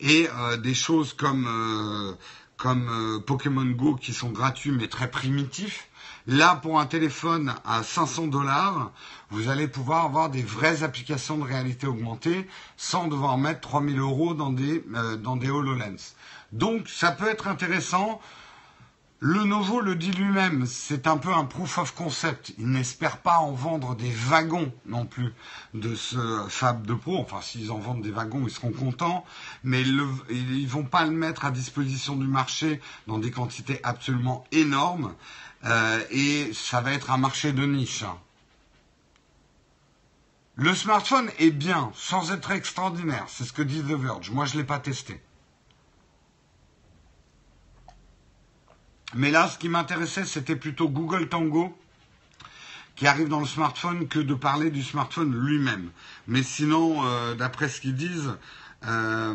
et 0.00 0.28
euh, 0.28 0.56
des 0.56 0.74
choses 0.74 1.14
comme, 1.14 1.46
euh, 1.48 2.14
comme 2.56 3.22
Pokémon 3.26 3.64
Go 3.64 3.94
qui 3.94 4.12
sont 4.12 4.30
gratuits 4.30 4.72
mais 4.72 4.88
très 4.88 5.10
primitifs. 5.10 5.88
Là, 6.28 6.56
pour 6.56 6.80
un 6.80 6.86
téléphone 6.86 7.54
à 7.64 7.84
500 7.84 8.26
dollars, 8.26 8.90
vous 9.30 9.48
allez 9.48 9.68
pouvoir 9.68 10.04
avoir 10.04 10.28
des 10.28 10.42
vraies 10.42 10.82
applications 10.82 11.38
de 11.38 11.44
réalité 11.44 11.86
augmentée 11.86 12.48
sans 12.76 13.06
devoir 13.06 13.38
mettre 13.38 13.60
3000 13.60 14.00
euros 14.00 14.34
dans 14.34 14.50
des, 14.50 14.84
euh, 14.96 15.16
dans 15.16 15.36
des 15.36 15.50
HoloLens. 15.50 16.14
Donc, 16.50 16.88
ça 16.88 17.12
peut 17.12 17.28
être 17.28 17.46
intéressant. 17.46 18.20
Le 19.18 19.44
Novo 19.44 19.80
le 19.80 19.94
dit 19.94 20.10
lui-même, 20.10 20.66
c'est 20.66 21.06
un 21.06 21.16
peu 21.16 21.32
un 21.32 21.46
proof 21.46 21.78
of 21.78 21.94
concept. 21.94 22.52
Il 22.58 22.68
n'espère 22.68 23.16
pas 23.16 23.38
en 23.38 23.52
vendre 23.52 23.96
des 23.96 24.10
wagons 24.10 24.70
non 24.84 25.06
plus 25.06 25.32
de 25.72 25.94
ce 25.94 26.44
Fab 26.50 26.86
de 26.86 26.92
Pro. 26.92 27.18
Enfin, 27.18 27.40
s'ils 27.40 27.72
en 27.72 27.78
vendent 27.78 28.02
des 28.02 28.10
wagons, 28.10 28.42
ils 28.44 28.50
seront 28.50 28.72
contents. 28.72 29.24
Mais 29.64 29.80
ils 29.80 29.96
ne 29.96 30.66
vont 30.68 30.84
pas 30.84 31.06
le 31.06 31.12
mettre 31.12 31.46
à 31.46 31.50
disposition 31.50 32.14
du 32.14 32.26
marché 32.26 32.78
dans 33.06 33.18
des 33.18 33.30
quantités 33.30 33.80
absolument 33.84 34.44
énormes. 34.52 35.14
Euh, 35.64 36.04
et 36.10 36.52
ça 36.52 36.82
va 36.82 36.92
être 36.92 37.10
un 37.10 37.16
marché 37.16 37.52
de 37.52 37.64
niche. 37.64 38.04
Le 40.56 40.74
smartphone 40.74 41.30
est 41.38 41.52
bien, 41.52 41.90
sans 41.94 42.32
être 42.32 42.50
extraordinaire. 42.50 43.24
C'est 43.28 43.44
ce 43.44 43.54
que 43.54 43.62
dit 43.62 43.80
The 43.80 43.98
Verge. 43.98 44.30
Moi, 44.30 44.44
je 44.44 44.58
l'ai 44.58 44.64
pas 44.64 44.78
testé. 44.78 45.22
Mais 49.16 49.30
là, 49.30 49.48
ce 49.48 49.56
qui 49.56 49.70
m'intéressait, 49.70 50.26
c'était 50.26 50.56
plutôt 50.56 50.88
Google 50.88 51.28
Tango 51.28 51.76
qui 52.96 53.06
arrive 53.06 53.28
dans 53.28 53.40
le 53.40 53.46
smartphone 53.46 54.08
que 54.08 54.18
de 54.18 54.34
parler 54.34 54.70
du 54.70 54.82
smartphone 54.82 55.34
lui-même. 55.34 55.90
Mais 56.26 56.42
sinon, 56.42 57.04
euh, 57.04 57.34
d'après 57.34 57.68
ce 57.68 57.80
qu'ils 57.80 57.94
disent, 57.94 58.36
euh, 58.86 59.34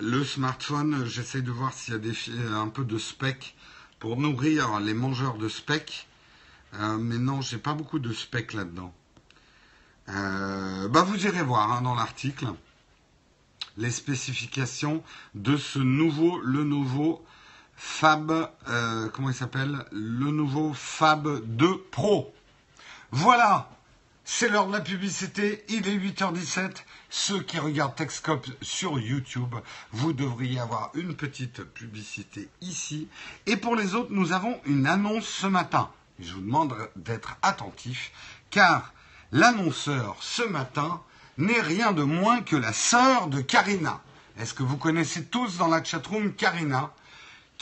le 0.00 0.24
smartphone, 0.24 1.04
j'essaie 1.04 1.42
de 1.42 1.50
voir 1.52 1.72
s'il 1.72 1.94
y 1.94 1.96
a 1.96 2.00
des, 2.00 2.14
un 2.54 2.68
peu 2.68 2.84
de 2.84 2.98
spec 2.98 3.54
pour 4.00 4.16
nourrir 4.16 4.80
les 4.80 4.94
mangeurs 4.94 5.38
de 5.38 5.48
speck. 5.48 6.08
Euh, 6.74 6.98
mais 6.98 7.18
non, 7.18 7.40
j'ai 7.42 7.58
pas 7.58 7.74
beaucoup 7.74 8.00
de 8.00 8.12
speck 8.12 8.54
là-dedans. 8.54 8.92
Bah 10.08 11.04
vous 11.04 11.26
irez 11.26 11.42
voir 11.42 11.72
hein, 11.72 11.80
dans 11.80 11.94
l'article 11.94 12.46
les 13.78 13.90
spécifications 13.90 15.02
de 15.34 15.56
ce 15.56 15.78
nouveau, 15.78 16.38
le 16.40 16.64
nouveau 16.64 17.24
Fab, 17.76 18.50
euh, 18.68 19.08
comment 19.10 19.30
il 19.30 19.34
s'appelle? 19.34 19.84
Le 19.92 20.30
nouveau 20.30 20.72
Fab 20.74 21.44
2 21.44 21.78
Pro. 21.90 22.34
Voilà, 23.10 23.68
c'est 24.24 24.48
l'heure 24.48 24.68
de 24.68 24.72
la 24.72 24.80
publicité, 24.80 25.64
il 25.68 25.86
est 25.88 25.96
8h17. 25.96 26.84
Ceux 27.10 27.42
qui 27.42 27.58
regardent 27.58 27.94
Techscope 27.94 28.46
sur 28.62 28.98
YouTube, 28.98 29.54
vous 29.90 30.12
devriez 30.12 30.60
avoir 30.60 30.90
une 30.94 31.14
petite 31.14 31.62
publicité 31.64 32.48
ici. 32.60 33.08
Et 33.46 33.56
pour 33.56 33.76
les 33.76 33.94
autres, 33.94 34.12
nous 34.12 34.32
avons 34.32 34.58
une 34.64 34.86
annonce 34.86 35.26
ce 35.26 35.46
matin. 35.46 35.90
Je 36.20 36.32
vous 36.34 36.40
demande 36.40 36.74
d'être 36.96 37.36
attentif, 37.42 38.12
car 38.50 38.94
l'annonceur 39.32 40.16
ce 40.20 40.42
matin 40.42 41.02
n'est 41.36 41.60
rien 41.60 41.92
de 41.92 42.02
moins 42.02 42.42
que 42.42 42.56
la 42.56 42.72
sœur 42.72 43.26
de 43.26 43.40
Karina. 43.40 44.00
Est-ce 44.38 44.54
que 44.54 44.62
vous 44.62 44.76
connaissez 44.76 45.24
tous 45.24 45.58
dans 45.58 45.68
la 45.68 45.82
chatroom 45.82 46.32
Karina? 46.32 46.92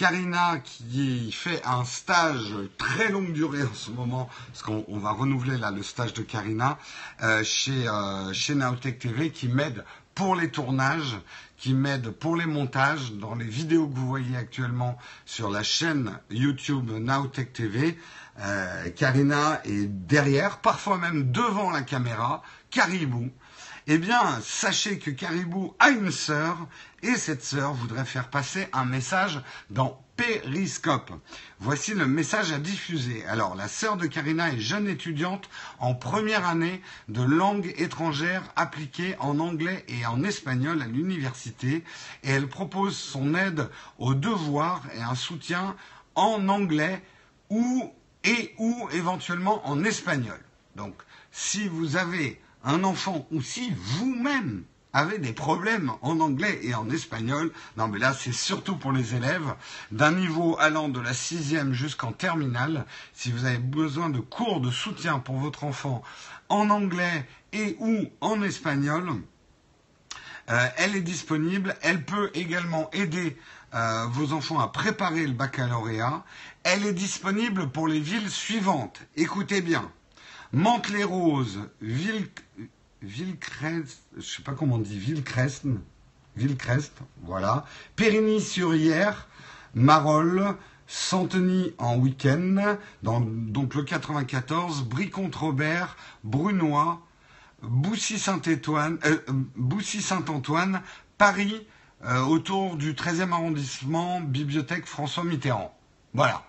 Karina 0.01 0.61
qui 0.65 1.31
fait 1.31 1.61
un 1.67 1.85
stage 1.85 2.55
très 2.79 3.11
longue 3.11 3.35
durée 3.35 3.63
en 3.63 3.75
ce 3.75 3.91
moment, 3.91 4.31
parce 4.47 4.63
qu'on 4.63 4.99
va 4.99 5.11
renouveler 5.11 5.59
là 5.59 5.71
le 5.71 5.83
stage 5.83 6.15
de 6.15 6.23
Karina 6.23 6.79
euh, 7.23 7.45
chez, 7.45 7.87
euh, 7.87 8.33
chez 8.33 8.55
Naotech 8.55 8.99
TV, 8.99 9.29
qui 9.29 9.47
m'aide 9.47 9.85
pour 10.15 10.37
les 10.37 10.51
tournages, 10.51 11.19
qui 11.59 11.75
m'aide 11.75 12.13
pour 12.13 12.35
les 12.35 12.47
montages 12.47 13.13
dans 13.13 13.35
les 13.35 13.45
vidéos 13.45 13.89
que 13.89 13.95
vous 13.95 14.09
voyez 14.09 14.39
actuellement 14.39 14.97
sur 15.27 15.51
la 15.51 15.63
chaîne 15.63 16.19
YouTube 16.31 16.91
Naotech 16.91 17.53
TV. 17.53 17.99
Euh, 18.39 18.89
Karina 18.97 19.61
est 19.67 19.85
derrière, 19.85 20.61
parfois 20.61 20.97
même 20.97 21.31
devant 21.31 21.71
la 21.71 21.83
caméra, 21.83 22.43
caribou. 22.71 23.29
Eh 23.87 23.99
bien, 23.99 24.41
sachez 24.43 24.99
que 24.99 25.11
Caribou 25.11 25.75
a 25.79 25.91
une 25.91 26.13
sœur 26.13 26.57
et 27.03 27.17
cette 27.17 27.43
sœur 27.43 27.73
voudrait 27.75 28.05
faire 28.05 28.29
passer 28.29 28.69
un 28.73 28.85
message 28.85 29.41
dans 29.71 30.03
Periscope. 30.17 31.13
Voici 31.61 31.95
le 31.95 32.07
message 32.07 32.53
à 32.53 32.59
diffuser. 32.59 33.25
Alors, 33.25 33.55
la 33.55 33.69
sœur 33.69 33.97
de 33.97 34.07
Karina 34.07 34.53
est 34.53 34.59
jeune 34.61 34.87
étudiante 34.87 35.49
en 35.79 35.95
première 35.95 36.47
année 36.47 36.83
de 37.09 37.23
langue 37.23 37.75
étrangère 37.79 38.43
appliquée 38.55 39.17
en 39.19 39.39
anglais 39.39 39.85
et 39.89 40.05
en 40.05 40.23
espagnol 40.23 40.83
à 40.83 40.87
l'université 40.87 41.85
et 42.23 42.31
elle 42.31 42.49
propose 42.49 42.97
son 42.97 43.35
aide 43.35 43.71
aux 43.99 44.15
devoirs 44.15 44.83
et 44.95 45.01
un 45.01 45.15
soutien 45.15 45.75
en 46.15 46.49
anglais 46.49 47.03
ou 47.49 47.91
et 48.25 48.55
ou 48.59 48.89
éventuellement 48.93 49.67
en 49.67 49.85
espagnol. 49.85 50.39
Donc, 50.77 50.95
si 51.33 51.67
vous 51.67 51.97
avez 51.97 52.41
un 52.63 52.85
enfant 52.85 53.27
ou 53.31 53.41
si 53.41 53.73
vous-même 53.75 54.65
avez 54.93 55.19
des 55.19 55.33
problèmes 55.33 55.93
en 56.03 56.21
anglais 56.21 56.61
et 56.63 56.75
en 56.75 56.91
espagnol, 56.91 57.53
non 57.77 57.89
mais 57.89 57.99
là 57.99 58.13
c'est 58.13 58.33
surtout 58.33 58.77
pour 58.77 58.93
les 58.93 59.15
élèves 59.15 59.55
d'un 59.91 60.13
niveau 60.13 60.57
allant 60.59 60.89
de 60.89 61.01
la 61.01 61.15
sixième 61.15 61.73
jusqu'en 61.73 62.13
terminale, 62.13 62.87
si 63.13 63.31
vous 63.31 63.45
avez 63.45 63.59
besoin 63.59 64.11
de 64.11 64.21
cours 64.21 64.61
de 64.61 64.71
soutien 64.71 65.19
pour 65.19 65.37
votre 65.37 65.65
enfant 65.65 66.03
en 66.49 66.71
anglais 66.71 67.27
et 67.53 67.77
ou 67.81 68.07
en 68.21 68.43
espagnol, 68.43 69.23
Euh, 70.51 70.69
elle 70.79 70.97
est 70.97 71.01
disponible. 71.01 71.77
Elle 71.83 72.05
peut 72.05 72.31
également 72.35 72.91
aider 72.93 73.37
euh, 73.75 74.07
vos 74.11 74.33
enfants 74.33 74.59
à 74.59 74.69
préparer 74.69 75.27
le 75.27 75.33
baccalauréat. 75.33 76.25
Elle 76.65 76.87
est 76.87 76.93
disponible 76.93 77.69
pour 77.71 77.87
les 77.87 78.01
villes 78.01 78.31
suivantes. 78.31 79.01
Écoutez 79.17 79.61
bien. 79.61 79.91
Mantes-les-Roses, 80.53 81.61
Ville, 81.81 82.29
Villecrest, 83.03 84.03
je 84.17 84.23
sais 84.23 84.43
pas 84.43 84.53
comment 84.53 84.77
on 84.77 84.79
dit, 84.79 84.99
Villecrest, 84.99 85.65
Villecrest, 86.37 86.93
voilà. 87.23 87.65
Périgny-sur-Yerre, 87.97 89.27
Marolles, 89.75 90.55
Santeny 90.87 91.73
en 91.79 91.97
week-end, 91.97 92.77
donc 93.03 93.75
le 93.75 93.83
94, 93.85 94.83
Brie-contre-Robert, 94.83 95.97
Brunois, 96.25 97.01
Boussy-Saint-Antoine, 97.63 98.99
euh, 99.05 99.19
Boussy-Saint-Antoine, 99.57 100.83
Paris, 101.17 101.67
euh, 102.05 102.21
autour 102.23 102.77
du 102.77 102.95
13e 102.95 103.33
arrondissement, 103.33 104.21
bibliothèque 104.21 104.87
François 104.87 105.25
Mitterrand. 105.25 105.77
Voilà. 106.15 106.45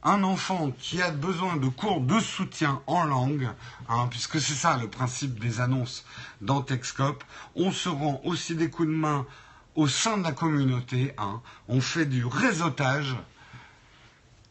un 0.03 0.23
enfant 0.23 0.71
qui 0.77 1.01
a 1.01 1.11
besoin 1.11 1.55
de 1.55 1.67
cours 1.67 2.01
de 2.01 2.19
soutien 2.19 2.81
en 2.87 3.05
langue, 3.05 3.49
hein, 3.87 4.07
puisque 4.09 4.39
c'est 4.41 4.53
ça 4.53 4.77
le 4.77 4.89
principe 4.89 5.39
des 5.39 5.61
annonces 5.61 6.05
dans 6.41 6.61
Texcope, 6.61 7.23
on 7.55 7.71
se 7.71 7.89
rend 7.89 8.21
aussi 8.25 8.55
des 8.55 8.69
coups 8.69 8.89
de 8.89 8.93
main 8.93 9.25
au 9.75 9.87
sein 9.87 10.17
de 10.17 10.23
la 10.23 10.33
communauté, 10.33 11.13
hein. 11.17 11.41
on 11.67 11.81
fait 11.81 12.05
du 12.05 12.25
réseautage. 12.25 13.15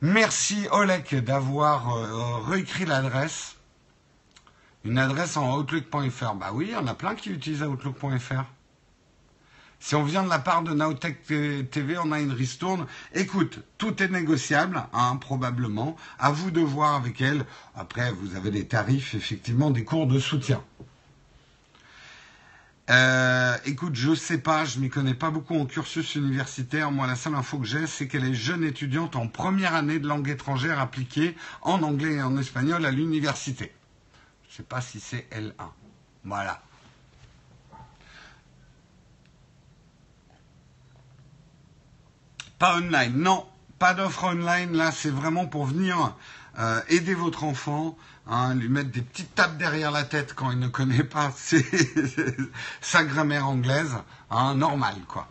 Merci 0.00 0.66
Olek 0.72 1.14
d'avoir 1.14 1.96
euh, 1.96 2.38
réécrit 2.48 2.86
l'adresse. 2.86 3.56
Une 4.84 4.98
adresse 4.98 5.36
en 5.36 5.56
outlook.fr. 5.56 6.34
Bah 6.34 6.50
oui, 6.52 6.66
il 6.70 6.72
y 6.72 6.76
en 6.76 6.88
a 6.88 6.94
plein 6.94 7.14
qui 7.14 7.30
utilisent 7.30 7.62
outlook.fr. 7.62 8.42
Si 9.82 9.96
on 9.96 10.04
vient 10.04 10.22
de 10.22 10.28
la 10.28 10.38
part 10.38 10.62
de 10.62 10.72
Naotech 10.72 11.24
TV, 11.24 11.98
on 11.98 12.12
a 12.12 12.20
une 12.20 12.30
ristourne. 12.30 12.86
Écoute, 13.14 13.58
tout 13.78 14.00
est 14.00 14.08
négociable, 14.08 14.84
hein, 14.92 15.16
probablement. 15.16 15.96
À 16.20 16.30
vous 16.30 16.52
de 16.52 16.60
voir 16.60 16.94
avec 16.94 17.20
elle. 17.20 17.44
Après, 17.74 18.12
vous 18.12 18.36
avez 18.36 18.52
des 18.52 18.64
tarifs, 18.64 19.16
effectivement, 19.16 19.72
des 19.72 19.82
cours 19.82 20.06
de 20.06 20.20
soutien. 20.20 20.62
Euh, 22.90 23.56
écoute, 23.64 23.96
je 23.96 24.14
sais 24.14 24.38
pas, 24.38 24.64
je 24.64 24.78
m'y 24.78 24.88
connais 24.88 25.14
pas 25.14 25.30
beaucoup 25.30 25.58
en 25.58 25.66
cursus 25.66 26.14
universitaire. 26.14 26.92
Moi, 26.92 27.08
la 27.08 27.16
seule 27.16 27.34
info 27.34 27.58
que 27.58 27.66
j'ai, 27.66 27.88
c'est 27.88 28.06
qu'elle 28.06 28.24
est 28.24 28.34
jeune 28.34 28.62
étudiante 28.62 29.16
en 29.16 29.26
première 29.26 29.74
année 29.74 29.98
de 29.98 30.06
langue 30.06 30.28
étrangère 30.28 30.78
appliquée 30.78 31.34
en 31.60 31.82
anglais 31.82 32.14
et 32.14 32.22
en 32.22 32.36
espagnol 32.36 32.86
à 32.86 32.92
l'université. 32.92 33.72
Je 34.48 34.58
sais 34.58 34.62
pas 34.62 34.80
si 34.80 35.00
c'est 35.00 35.28
L1. 35.32 35.70
Voilà. 36.24 36.62
Pas 42.62 42.76
online, 42.76 43.14
non, 43.16 43.44
pas 43.80 43.92
d'offre 43.92 44.22
online. 44.22 44.76
Là, 44.76 44.92
c'est 44.92 45.10
vraiment 45.10 45.46
pour 45.46 45.66
venir 45.66 46.14
euh, 46.60 46.80
aider 46.86 47.12
votre 47.12 47.42
enfant, 47.42 47.98
hein, 48.28 48.54
lui 48.54 48.68
mettre 48.68 48.92
des 48.92 49.02
petites 49.02 49.34
tapes 49.34 49.58
derrière 49.58 49.90
la 49.90 50.04
tête 50.04 50.32
quand 50.32 50.52
il 50.52 50.60
ne 50.60 50.68
connaît 50.68 51.02
pas 51.02 51.32
sa 52.80 53.02
grammaire 53.02 53.48
anglaise, 53.48 53.96
hein, 54.30 54.54
normal 54.54 54.94
quoi. 55.08 55.26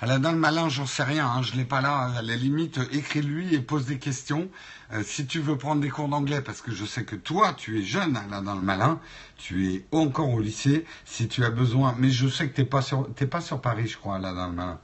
Aladdin 0.00 0.32
le 0.32 0.38
malin, 0.38 0.68
j'en 0.68 0.86
sais 0.86 1.04
rien, 1.04 1.24
hein, 1.28 1.42
je 1.42 1.54
l'ai 1.54 1.64
pas 1.64 1.80
là. 1.80 2.10
À 2.16 2.20
la 2.20 2.34
limite, 2.34 2.80
écris-lui 2.90 3.54
et 3.54 3.60
pose 3.60 3.86
des 3.86 4.00
questions. 4.00 4.48
Euh, 4.92 5.04
si 5.04 5.24
tu 5.28 5.38
veux 5.38 5.56
prendre 5.56 5.80
des 5.80 5.90
cours 5.90 6.08
d'anglais, 6.08 6.40
parce 6.40 6.62
que 6.62 6.72
je 6.72 6.84
sais 6.84 7.04
que 7.04 7.14
toi, 7.14 7.54
tu 7.56 7.78
es 7.78 7.84
jeune, 7.84 8.16
Aladdin 8.16 8.56
le 8.56 8.60
malin, 8.60 8.98
tu 9.36 9.72
es 9.72 9.86
encore 9.92 10.30
au 10.30 10.40
lycée. 10.40 10.84
Si 11.04 11.28
tu 11.28 11.44
as 11.44 11.50
besoin, 11.50 11.94
mais 11.96 12.10
je 12.10 12.26
sais 12.26 12.48
que 12.48 12.56
t'es 12.56 12.64
pas 12.64 12.82
sur, 12.82 13.08
pas 13.30 13.40
sur 13.40 13.60
Paris, 13.60 13.86
je 13.86 13.96
crois, 13.96 14.16
Aladdin 14.16 14.48
le 14.48 14.52
malin. 14.52 14.80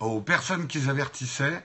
aux 0.00 0.20
personnes 0.20 0.66
qu'ils 0.66 0.88
avertissaient, 0.88 1.64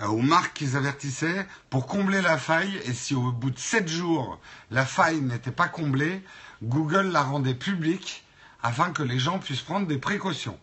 euh, 0.00 0.06
aux 0.06 0.22
marques 0.22 0.54
qu'ils 0.54 0.76
avertissaient, 0.76 1.46
pour 1.70 1.86
combler 1.86 2.20
la 2.20 2.38
faille. 2.38 2.76
Et 2.84 2.92
si 2.92 3.14
au 3.14 3.32
bout 3.32 3.50
de 3.50 3.58
7 3.58 3.88
jours, 3.88 4.40
la 4.70 4.86
faille 4.86 5.20
n'était 5.20 5.50
pas 5.50 5.68
comblée, 5.68 6.22
Google 6.62 7.08
la 7.08 7.22
rendait 7.22 7.54
publique 7.54 8.24
afin 8.62 8.92
que 8.92 9.02
les 9.02 9.18
gens 9.18 9.38
puissent 9.38 9.62
prendre 9.62 9.86
des 9.86 9.98
précautions. 9.98 10.58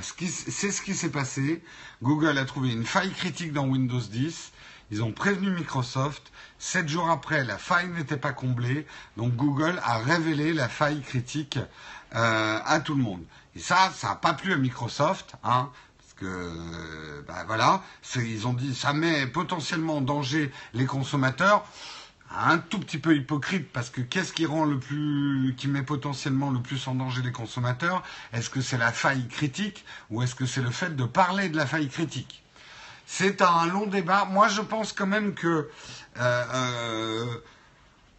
Que 0.00 0.26
c'est 0.26 0.70
ce 0.70 0.82
qui 0.82 0.94
s'est 0.94 1.10
passé. 1.10 1.62
Google 2.02 2.36
a 2.36 2.44
trouvé 2.44 2.70
une 2.70 2.84
faille 2.84 3.12
critique 3.12 3.52
dans 3.52 3.66
Windows 3.66 4.00
10. 4.00 4.52
Ils 4.90 5.02
ont 5.02 5.12
prévenu 5.12 5.50
Microsoft. 5.50 6.30
Sept 6.58 6.88
jours 6.88 7.08
après, 7.08 7.44
la 7.44 7.56
faille 7.56 7.88
n'était 7.88 8.18
pas 8.18 8.32
comblée. 8.32 8.86
Donc 9.16 9.34
Google 9.36 9.80
a 9.82 9.98
révélé 9.98 10.52
la 10.52 10.68
faille 10.68 11.00
critique 11.00 11.58
euh, 12.14 12.58
à 12.64 12.80
tout 12.80 12.94
le 12.94 13.02
monde. 13.02 13.24
Et 13.54 13.58
ça, 13.58 13.90
ça 13.96 14.08
n'a 14.08 14.14
pas 14.16 14.34
plu 14.34 14.52
à 14.52 14.56
Microsoft. 14.56 15.34
Hein, 15.42 15.70
parce 15.98 16.12
que, 16.14 17.24
ben 17.26 17.44
voilà, 17.46 17.82
ils 18.16 18.46
ont 18.46 18.52
dit 18.52 18.74
ça 18.74 18.92
met 18.92 19.26
potentiellement 19.26 19.96
en 19.96 20.02
danger 20.02 20.52
les 20.74 20.84
consommateurs 20.84 21.64
un 22.30 22.58
tout 22.58 22.78
petit 22.78 22.98
peu 22.98 23.16
hypocrite 23.16 23.70
parce 23.72 23.90
que 23.90 24.00
qu'est-ce 24.00 24.32
qui 24.32 24.46
rend 24.46 24.64
le 24.64 24.78
plus, 24.78 25.54
qui 25.56 25.68
met 25.68 25.82
potentiellement 25.82 26.50
le 26.50 26.60
plus 26.60 26.86
en 26.88 26.94
danger 26.94 27.22
les 27.22 27.32
consommateurs? 27.32 28.02
Est-ce 28.32 28.50
que 28.50 28.60
c'est 28.60 28.78
la 28.78 28.92
faille 28.92 29.26
critique 29.28 29.84
ou 30.10 30.22
est-ce 30.22 30.34
que 30.34 30.46
c'est 30.46 30.62
le 30.62 30.70
fait 30.70 30.94
de 30.94 31.04
parler 31.04 31.48
de 31.48 31.56
la 31.56 31.66
faille 31.66 31.88
critique? 31.88 32.42
C'est 33.06 33.40
un 33.40 33.66
long 33.66 33.86
débat. 33.86 34.24
Moi, 34.24 34.48
je 34.48 34.60
pense 34.60 34.92
quand 34.92 35.06
même 35.06 35.34
que 35.34 35.70
euh, 36.18 36.44
euh, 36.54 37.26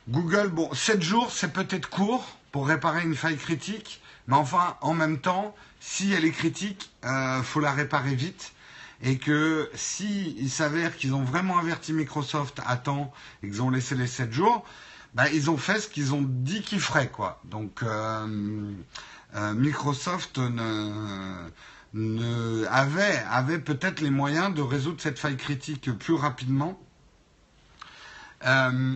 Google, 0.08 0.48
bon, 0.48 0.74
7 0.74 1.02
jours, 1.02 1.32
c'est 1.32 1.52
peut-être 1.52 1.90
court 1.90 2.38
pour 2.52 2.68
réparer 2.68 3.04
une 3.04 3.16
faille 3.16 3.38
critique, 3.38 4.02
Mais 4.28 4.36
enfin, 4.36 4.78
en 4.82 4.94
même 4.94 5.20
temps, 5.20 5.54
si 5.80 6.14
elle 6.14 6.26
est 6.26 6.32
critique, 6.32 6.90
euh, 7.04 7.44
faut 7.44 7.60
la 7.60 7.72
réparer 7.72 8.16
vite. 8.16 8.54
Et 9.02 9.18
que 9.18 9.70
si 9.76 10.36
il 10.40 10.50
s'avère 10.50 10.96
qu'ils 10.96 11.14
ont 11.14 11.24
vraiment 11.24 11.60
averti 11.60 11.94
Microsoft 11.94 12.62
à 12.66 12.78
temps 12.78 13.14
et 13.44 13.48
qu'ils 13.48 13.62
ont 13.62 13.70
laissé 13.70 13.96
les 13.96 14.08
7 14.08 14.32
jours, 14.32 14.66
bah, 15.14 15.30
ils 15.32 15.50
ont 15.50 15.58
fait 15.58 15.80
ce 15.80 15.88
qu'ils 15.88 16.14
ont 16.14 16.24
dit 16.24 16.62
qu'ils 16.62 16.80
feraient, 16.80 17.10
quoi. 17.10 17.42
Donc, 17.46 17.82
euh, 17.82 18.72
euh, 19.36 19.54
Microsoft 19.54 20.38
ne, 20.38 21.48
avait, 22.70 23.24
avait 23.30 23.60
peut-être 23.60 24.00
les 24.00 24.12
moyens 24.12 24.54
de 24.54 24.62
résoudre 24.62 25.02
cette 25.02 25.18
faille 25.20 25.38
critique 25.38 25.92
plus 25.98 26.14
rapidement. 26.14 26.80
Euh, 28.46 28.96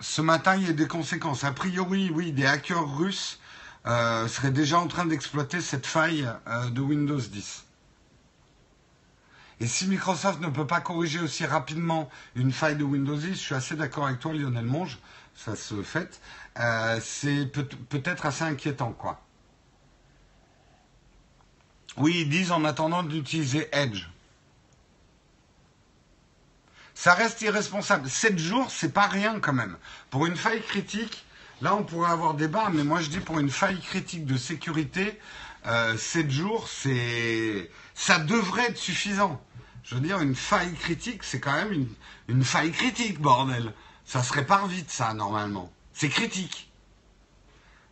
ce 0.00 0.20
matin, 0.20 0.56
il 0.56 0.66
y 0.66 0.70
a 0.70 0.74
des 0.74 0.88
conséquences. 0.88 1.44
A 1.44 1.52
priori, 1.52 2.10
oui, 2.12 2.32
des 2.32 2.44
hackers 2.44 2.98
russes 2.98 3.40
seraient 3.86 4.50
déjà 4.50 4.78
en 4.78 4.86
train 4.88 5.06
d'exploiter 5.06 5.62
cette 5.62 5.86
faille 5.86 6.28
de 6.70 6.80
Windows 6.82 7.18
10. 7.18 7.64
Et 9.60 9.66
si 9.66 9.86
Microsoft 9.88 10.40
ne 10.40 10.48
peut 10.48 10.66
pas 10.66 10.80
corriger 10.80 11.18
aussi 11.18 11.44
rapidement 11.44 12.08
une 12.36 12.52
faille 12.52 12.76
de 12.76 12.84
Windows 12.84 13.16
10, 13.16 13.30
je 13.30 13.34
suis 13.34 13.54
assez 13.54 13.74
d'accord 13.74 14.06
avec 14.06 14.20
toi, 14.20 14.32
Lionel 14.32 14.64
Monge, 14.64 14.98
ça 15.34 15.56
se 15.56 15.82
fait, 15.82 16.20
euh, 16.58 17.00
c'est 17.02 17.46
peut-être 17.46 18.26
assez 18.26 18.44
inquiétant, 18.44 18.92
quoi. 18.92 19.20
Oui, 21.96 22.20
ils 22.20 22.28
disent 22.28 22.52
en 22.52 22.64
attendant 22.64 23.02
d'utiliser 23.02 23.68
Edge. 23.72 24.06
Ça 26.94 27.14
reste 27.14 27.42
irresponsable. 27.42 28.08
7 28.08 28.38
jours, 28.38 28.70
c'est 28.70 28.92
pas 28.92 29.06
rien 29.06 29.40
quand 29.40 29.52
même. 29.52 29.76
Pour 30.10 30.26
une 30.26 30.36
faille 30.36 30.62
critique, 30.62 31.24
là 31.62 31.74
on 31.74 31.82
pourrait 31.82 32.10
avoir 32.10 32.34
débat, 32.34 32.70
mais 32.72 32.84
moi 32.84 33.00
je 33.00 33.08
dis 33.08 33.20
pour 33.20 33.38
une 33.38 33.50
faille 33.50 33.80
critique 33.80 34.26
de 34.26 34.36
sécurité, 34.36 35.18
euh, 35.66 35.96
7 35.96 36.30
jours, 36.30 36.68
c'est 36.68 37.70
ça 37.94 38.18
devrait 38.18 38.66
être 38.66 38.78
suffisant. 38.78 39.40
Je 39.88 39.94
veux 39.94 40.02
dire, 40.02 40.20
une 40.20 40.34
faille 40.34 40.74
critique, 40.74 41.24
c'est 41.24 41.40
quand 41.40 41.54
même 41.54 41.86
une, 42.28 42.44
faille 42.44 42.72
critique, 42.72 43.20
bordel. 43.20 43.72
Ça 44.04 44.22
se 44.22 44.34
répare 44.34 44.66
vite, 44.66 44.90
ça, 44.90 45.14
normalement. 45.14 45.72
C'est 45.94 46.10
critique. 46.10 46.70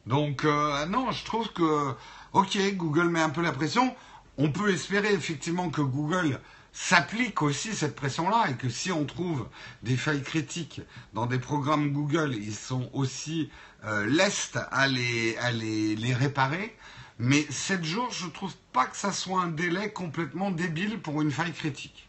Donc, 0.05 0.45
euh, 0.45 0.85
non, 0.85 1.11
je 1.11 1.25
trouve 1.25 1.51
que, 1.55 1.95
ok, 2.35 2.59
Google 2.75 3.09
met 3.09 3.23
un 3.23 3.31
peu 3.31 3.41
la 3.41 3.53
pression. 3.53 3.97
On 4.37 4.53
peut 4.53 4.71
espérer 4.75 5.15
effectivement 5.15 5.71
que 5.71 5.81
Google 5.81 6.39
s'applique 6.71 7.41
aussi 7.41 7.75
cette 7.75 7.97
pression-là 7.97 8.51
et 8.51 8.57
que 8.57 8.69
si 8.69 8.93
on 8.93 9.07
trouve 9.07 9.49
des 9.83 9.97
failles 9.97 10.23
critiques 10.23 10.83
dans 11.15 11.25
des 11.25 11.39
programmes 11.39 11.93
Google, 11.93 12.35
ils 12.35 12.55
sont 12.55 12.91
aussi 12.93 13.49
euh, 13.87 14.05
lestes 14.05 14.59
à 14.71 14.87
les, 14.87 15.39
à 15.39 15.51
les, 15.51 15.97
les 15.97 16.13
réparer. 16.13 16.77
Mais 17.19 17.43
7 17.51 17.83
jours, 17.83 18.11
je 18.11 18.27
ne 18.27 18.31
trouve 18.31 18.55
pas 18.73 18.87
que 18.87 18.97
ça 18.97 19.13
soit 19.13 19.41
un 19.41 19.49
délai 19.49 19.93
complètement 19.93 20.51
débile 20.51 21.01
pour 21.01 21.23
une 21.23 21.31
faille 21.31 21.53
critique. 21.53 22.09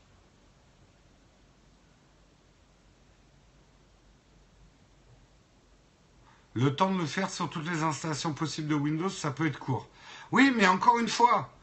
Le 6.54 6.76
temps 6.76 6.91
de 6.91 6.98
le 6.98 7.06
faire 7.06 7.30
sur 7.30 7.50
toutes 7.50 7.70
les 7.70 7.84
installations 7.84 8.34
possibles 8.34 8.67
de 8.67 8.76
Windows, 8.76 9.10
ça 9.10 9.32
peut 9.32 9.46
être 9.46 9.60
court. 9.60 9.88
Oui, 10.32 10.52
mais 10.56 10.67
encore 10.67 10.98
une 11.00 11.08
fois, 11.08 11.54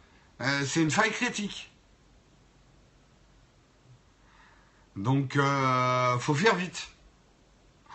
euh, 0.41 0.65
c'est 0.65 0.83
une 0.83 0.91
faille 0.91 1.11
critique. 1.11 1.71
Donc, 4.97 5.37
euh, 5.37 6.19
faut 6.21 6.35
faire 6.35 6.55
vite. 6.55 6.89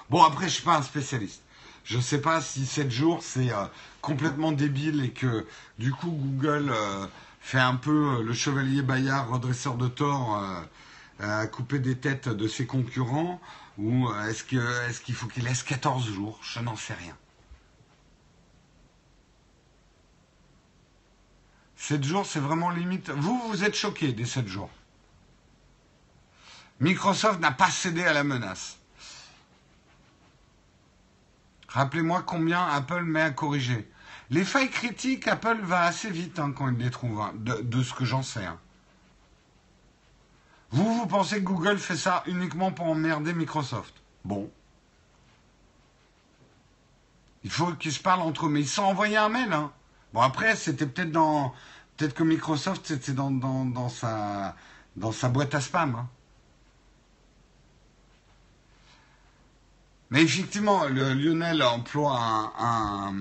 Bon, 0.09 0.21
après, 0.23 0.49
je 0.49 0.55
suis 0.55 0.63
pas 0.63 0.75
un 0.77 0.81
spécialiste. 0.81 1.41
Je 1.89 1.97
ne 1.97 2.01
sais 2.01 2.21
pas 2.21 2.39
si 2.39 2.67
7 2.67 2.91
jours, 2.91 3.23
c'est 3.23 3.51
euh, 3.51 3.65
complètement 3.99 4.51
débile 4.51 5.03
et 5.03 5.09
que, 5.09 5.47
du 5.79 5.91
coup, 5.91 6.11
Google 6.11 6.69
euh, 6.69 7.07
fait 7.41 7.57
un 7.57 7.75
peu 7.77 8.19
euh, 8.19 8.23
le 8.23 8.31
chevalier 8.31 8.83
Bayard, 8.83 9.31
redresseur 9.31 9.73
de 9.73 9.87
tort, 9.87 10.39
à 11.19 11.47
couper 11.47 11.79
des 11.79 11.97
têtes 11.97 12.29
de 12.29 12.47
ses 12.47 12.67
concurrents, 12.67 13.41
ou 13.79 14.07
est-ce 14.27 14.43
qu'il 14.43 14.59
est 14.59 15.03
qu'il 15.03 15.15
faut 15.15 15.25
qu'il 15.27 15.45
laisse 15.45 15.63
14 15.63 16.05
jours? 16.13 16.39
Je 16.43 16.59
n'en 16.59 16.75
sais 16.75 16.93
rien. 16.93 17.17
7 21.75 22.03
jours, 22.03 22.25
c'est 22.27 22.39
vraiment 22.39 22.69
limite. 22.69 23.09
Vous, 23.09 23.41
vous 23.49 23.63
êtes 23.63 23.75
choqué 23.75 24.13
des 24.13 24.25
7 24.25 24.47
jours. 24.47 24.69
Microsoft 26.79 27.39
n'a 27.39 27.51
pas 27.51 27.71
cédé 27.71 28.03
à 28.03 28.13
la 28.13 28.23
menace. 28.23 28.78
Rappelez-moi 31.69 32.23
combien 32.23 32.65
Apple 32.65 33.03
met 33.03 33.21
à 33.21 33.29
corriger. 33.29 33.89
Les 34.31 34.43
failles 34.43 34.69
critiques, 34.69 35.27
Apple 35.27 35.59
va 35.61 35.83
assez 35.83 36.09
vite 36.09 36.39
hein, 36.39 36.51
quand 36.55 36.67
il 36.69 36.77
les 36.77 36.91
trouve, 36.91 37.21
hein, 37.21 37.33
de, 37.35 37.83
ce 37.83 37.93
que 37.93 38.05
j'en 38.05 38.21
sais. 38.21 38.45
Hein. 38.45 38.59
Vous, 40.71 40.93
vous 40.93 41.07
pensez 41.07 41.37
que 41.37 41.45
Google 41.45 41.77
fait 41.77 41.97
ça 41.97 42.23
uniquement 42.27 42.71
pour 42.71 42.87
emmerder 42.87 43.33
Microsoft? 43.33 43.93
Bon. 44.23 44.51
Il 47.43 47.49
faut 47.49 47.73
qu'ils 47.73 47.93
se 47.93 47.99
parlent 47.99 48.21
entre 48.21 48.45
eux, 48.45 48.49
mais 48.49 48.61
ils 48.61 48.67
sont 48.67 48.83
envoyés 48.83 49.17
un 49.17 49.29
mail. 49.29 49.55
Bon, 50.13 50.21
après, 50.21 50.55
c'était 50.55 50.85
peut-être 50.85 51.11
dans. 51.11 51.53
Peut-être 51.97 52.13
que 52.13 52.23
Microsoft, 52.23 52.85
c'était 52.85 53.13
dans, 53.13 53.31
dans, 53.31 53.65
dans, 53.65 53.89
sa, 53.89 54.55
dans 54.95 55.11
sa 55.11 55.29
boîte 55.29 55.55
à 55.55 55.61
spam. 55.61 56.07
Mais 60.11 60.23
effectivement, 60.23 60.85
Lionel 60.85 61.61
emploie 61.61 62.17
un, 62.17 62.51
un, 62.57 63.13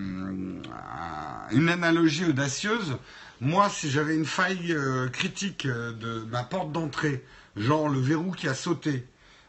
un, 0.72 1.50
une 1.50 1.68
analogie 1.68 2.24
audacieuse. 2.24 2.96
Moi, 3.40 3.68
si 3.68 3.90
j'avais 3.90 4.16
une 4.16 4.24
faille 4.24 4.72
euh, 4.72 5.08
critique 5.08 5.66
de 5.66 6.26
ma 6.30 6.42
porte 6.42 6.72
d'entrée, 6.72 7.24
genre 7.56 7.88
le 7.88 8.00
verrou 8.00 8.32
qui 8.32 8.48
a 8.48 8.54
sauté, 8.54 9.06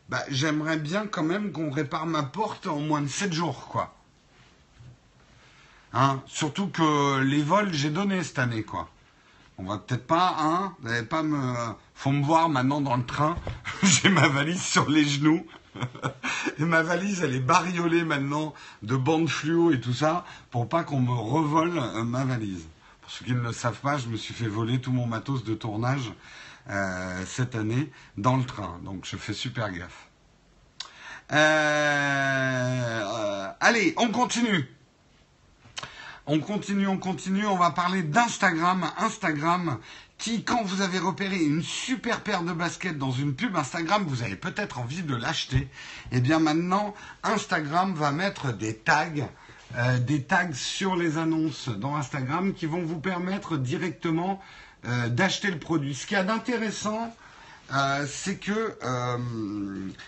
bah, 0.09 0.23
j'aimerais 0.29 0.77
bien 0.77 1.07
quand 1.07 1.23
même 1.23 1.51
qu'on 1.51 1.71
répare 1.71 2.07
ma 2.07 2.23
porte 2.23 2.67
en 2.67 2.79
moins 2.79 3.01
de 3.01 3.07
7 3.07 3.31
jours, 3.31 3.67
quoi. 3.67 3.95
Hein? 5.93 6.21
Surtout 6.27 6.67
que 6.67 7.19
les 7.21 7.41
vols, 7.41 7.73
j'ai 7.73 7.89
donné 7.89 8.23
cette 8.23 8.39
année, 8.39 8.63
quoi. 8.63 8.89
On 9.57 9.63
va 9.63 9.77
peut-être 9.77 10.07
pas, 10.07 10.35
hein 10.39 10.75
Vous 10.81 10.89
n'allez 10.89 11.05
pas 11.05 11.23
me... 11.23 11.53
Faut 11.93 12.11
me 12.11 12.23
voir 12.23 12.47
maintenant 12.47 12.79
dans 12.79 12.95
le 12.95 13.05
train. 13.05 13.35
j'ai 13.83 14.09
ma 14.09 14.27
valise 14.29 14.61
sur 14.61 14.89
les 14.89 15.03
genoux. 15.03 15.45
Et 16.57 16.65
ma 16.65 16.81
valise, 16.81 17.21
elle 17.21 17.35
est 17.35 17.39
bariolée 17.39 18.03
maintenant 18.03 18.53
de 18.83 18.95
bandes 18.95 19.29
fluo 19.29 19.71
et 19.71 19.79
tout 19.79 19.93
ça 19.93 20.25
pour 20.51 20.67
pas 20.69 20.83
qu'on 20.83 20.99
me 20.99 21.11
revole 21.11 21.77
euh, 21.77 22.03
ma 22.03 22.25
valise. 22.25 22.67
Pour 23.01 23.11
ceux 23.11 23.25
qui 23.25 23.33
ne 23.33 23.41
le 23.41 23.51
savent 23.51 23.79
pas, 23.79 23.97
je 23.97 24.07
me 24.07 24.17
suis 24.17 24.33
fait 24.33 24.47
voler 24.47 24.79
tout 24.79 24.91
mon 24.91 25.07
matos 25.07 25.43
de 25.43 25.53
tournage 25.53 26.11
euh, 26.69 27.23
cette 27.25 27.55
année 27.55 27.91
dans 28.17 28.37
le 28.37 28.43
train. 28.43 28.79
Donc 28.83 29.05
je 29.05 29.17
fais 29.17 29.33
super 29.33 29.71
gaffe. 29.71 30.07
Euh, 31.31 31.91
allez, 33.59 33.93
on 33.97 34.09
continue. 34.09 34.67
On 36.25 36.39
continue, 36.39 36.87
on 36.87 36.97
continue. 36.97 37.45
On 37.47 37.57
va 37.57 37.71
parler 37.71 38.03
d'Instagram. 38.03 38.85
Instagram 38.97 39.79
qui, 40.19 40.43
quand 40.43 40.63
vous 40.63 40.81
avez 40.81 40.99
repéré 40.99 41.37
une 41.37 41.63
super 41.63 42.21
paire 42.21 42.43
de 42.43 42.51
baskets 42.51 42.97
dans 42.97 43.11
une 43.11 43.33
pub 43.33 43.55
Instagram, 43.55 44.03
vous 44.05 44.21
avez 44.21 44.35
peut-être 44.35 44.77
envie 44.77 45.01
de 45.01 45.15
l'acheter. 45.15 45.57
Et 46.11 46.17
eh 46.17 46.19
bien 46.19 46.39
maintenant, 46.39 46.93
Instagram 47.23 47.93
va 47.95 48.11
mettre 48.11 48.51
des 48.51 48.75
tags, 48.75 49.29
euh, 49.77 49.97
des 49.97 50.23
tags 50.23 50.53
sur 50.53 50.97
les 50.97 51.17
annonces 51.17 51.69
dans 51.69 51.95
Instagram 51.95 52.53
qui 52.53 52.65
vont 52.65 52.83
vous 52.83 52.99
permettre 52.99 53.57
directement 53.57 54.41
euh, 54.85 55.07
d'acheter 55.07 55.49
le 55.49 55.57
produit. 55.57 55.95
Ce 55.95 56.05
qu'il 56.05 56.17
y 56.17 56.19
a 56.19 56.23
d'intéressant, 56.23 57.15
euh, 57.73 58.05
c'est 58.05 58.35
que 58.35 58.77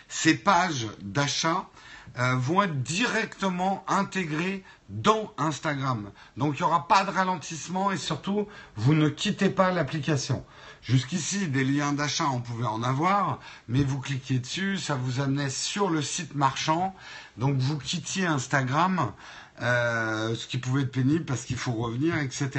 ces 0.10 0.36
pages 0.36 0.88
d'achat 1.02 1.68
vont 2.16 2.64
être 2.64 2.82
directement 2.84 3.84
intégrées 3.88 4.64
dans 4.90 5.34
Instagram. 5.38 6.12
Donc 6.38 6.56
il 6.56 6.64
n'y 6.64 6.68
aura 6.68 6.88
pas 6.88 7.06
de 7.06 7.12
ralentissement 7.12 7.92
et 7.92 7.98
surtout, 7.98 8.48
vous 8.76 8.94
ne 8.94 9.10
quittez 9.10 9.50
pas 9.50 9.72
l'application. 9.72 10.44
Jusqu'ici, 10.82 11.48
des 11.48 11.64
liens 11.64 11.94
d'achat, 11.94 12.26
on 12.34 12.42
pouvait 12.42 12.66
en 12.66 12.82
avoir, 12.82 13.40
mais 13.68 13.84
vous 13.84 14.00
cliquiez 14.00 14.40
dessus, 14.40 14.78
ça 14.78 14.96
vous 14.96 15.20
amenait 15.20 15.50
sur 15.52 15.90
le 15.90 16.02
site 16.02 16.36
marchand. 16.36 16.96
Donc 17.38 17.58
vous 17.58 17.78
quittiez 17.78 18.26
Instagram 18.26 19.14
euh, 19.62 20.36
ce 20.36 20.48
qui 20.48 20.58
pouvait 20.58 20.84
être 20.84 20.92
pénible 20.92 21.26
parce 21.26 21.46
qu'il 21.46 21.58
faut 21.58 21.74
revenir, 21.74 22.18
etc. 22.18 22.50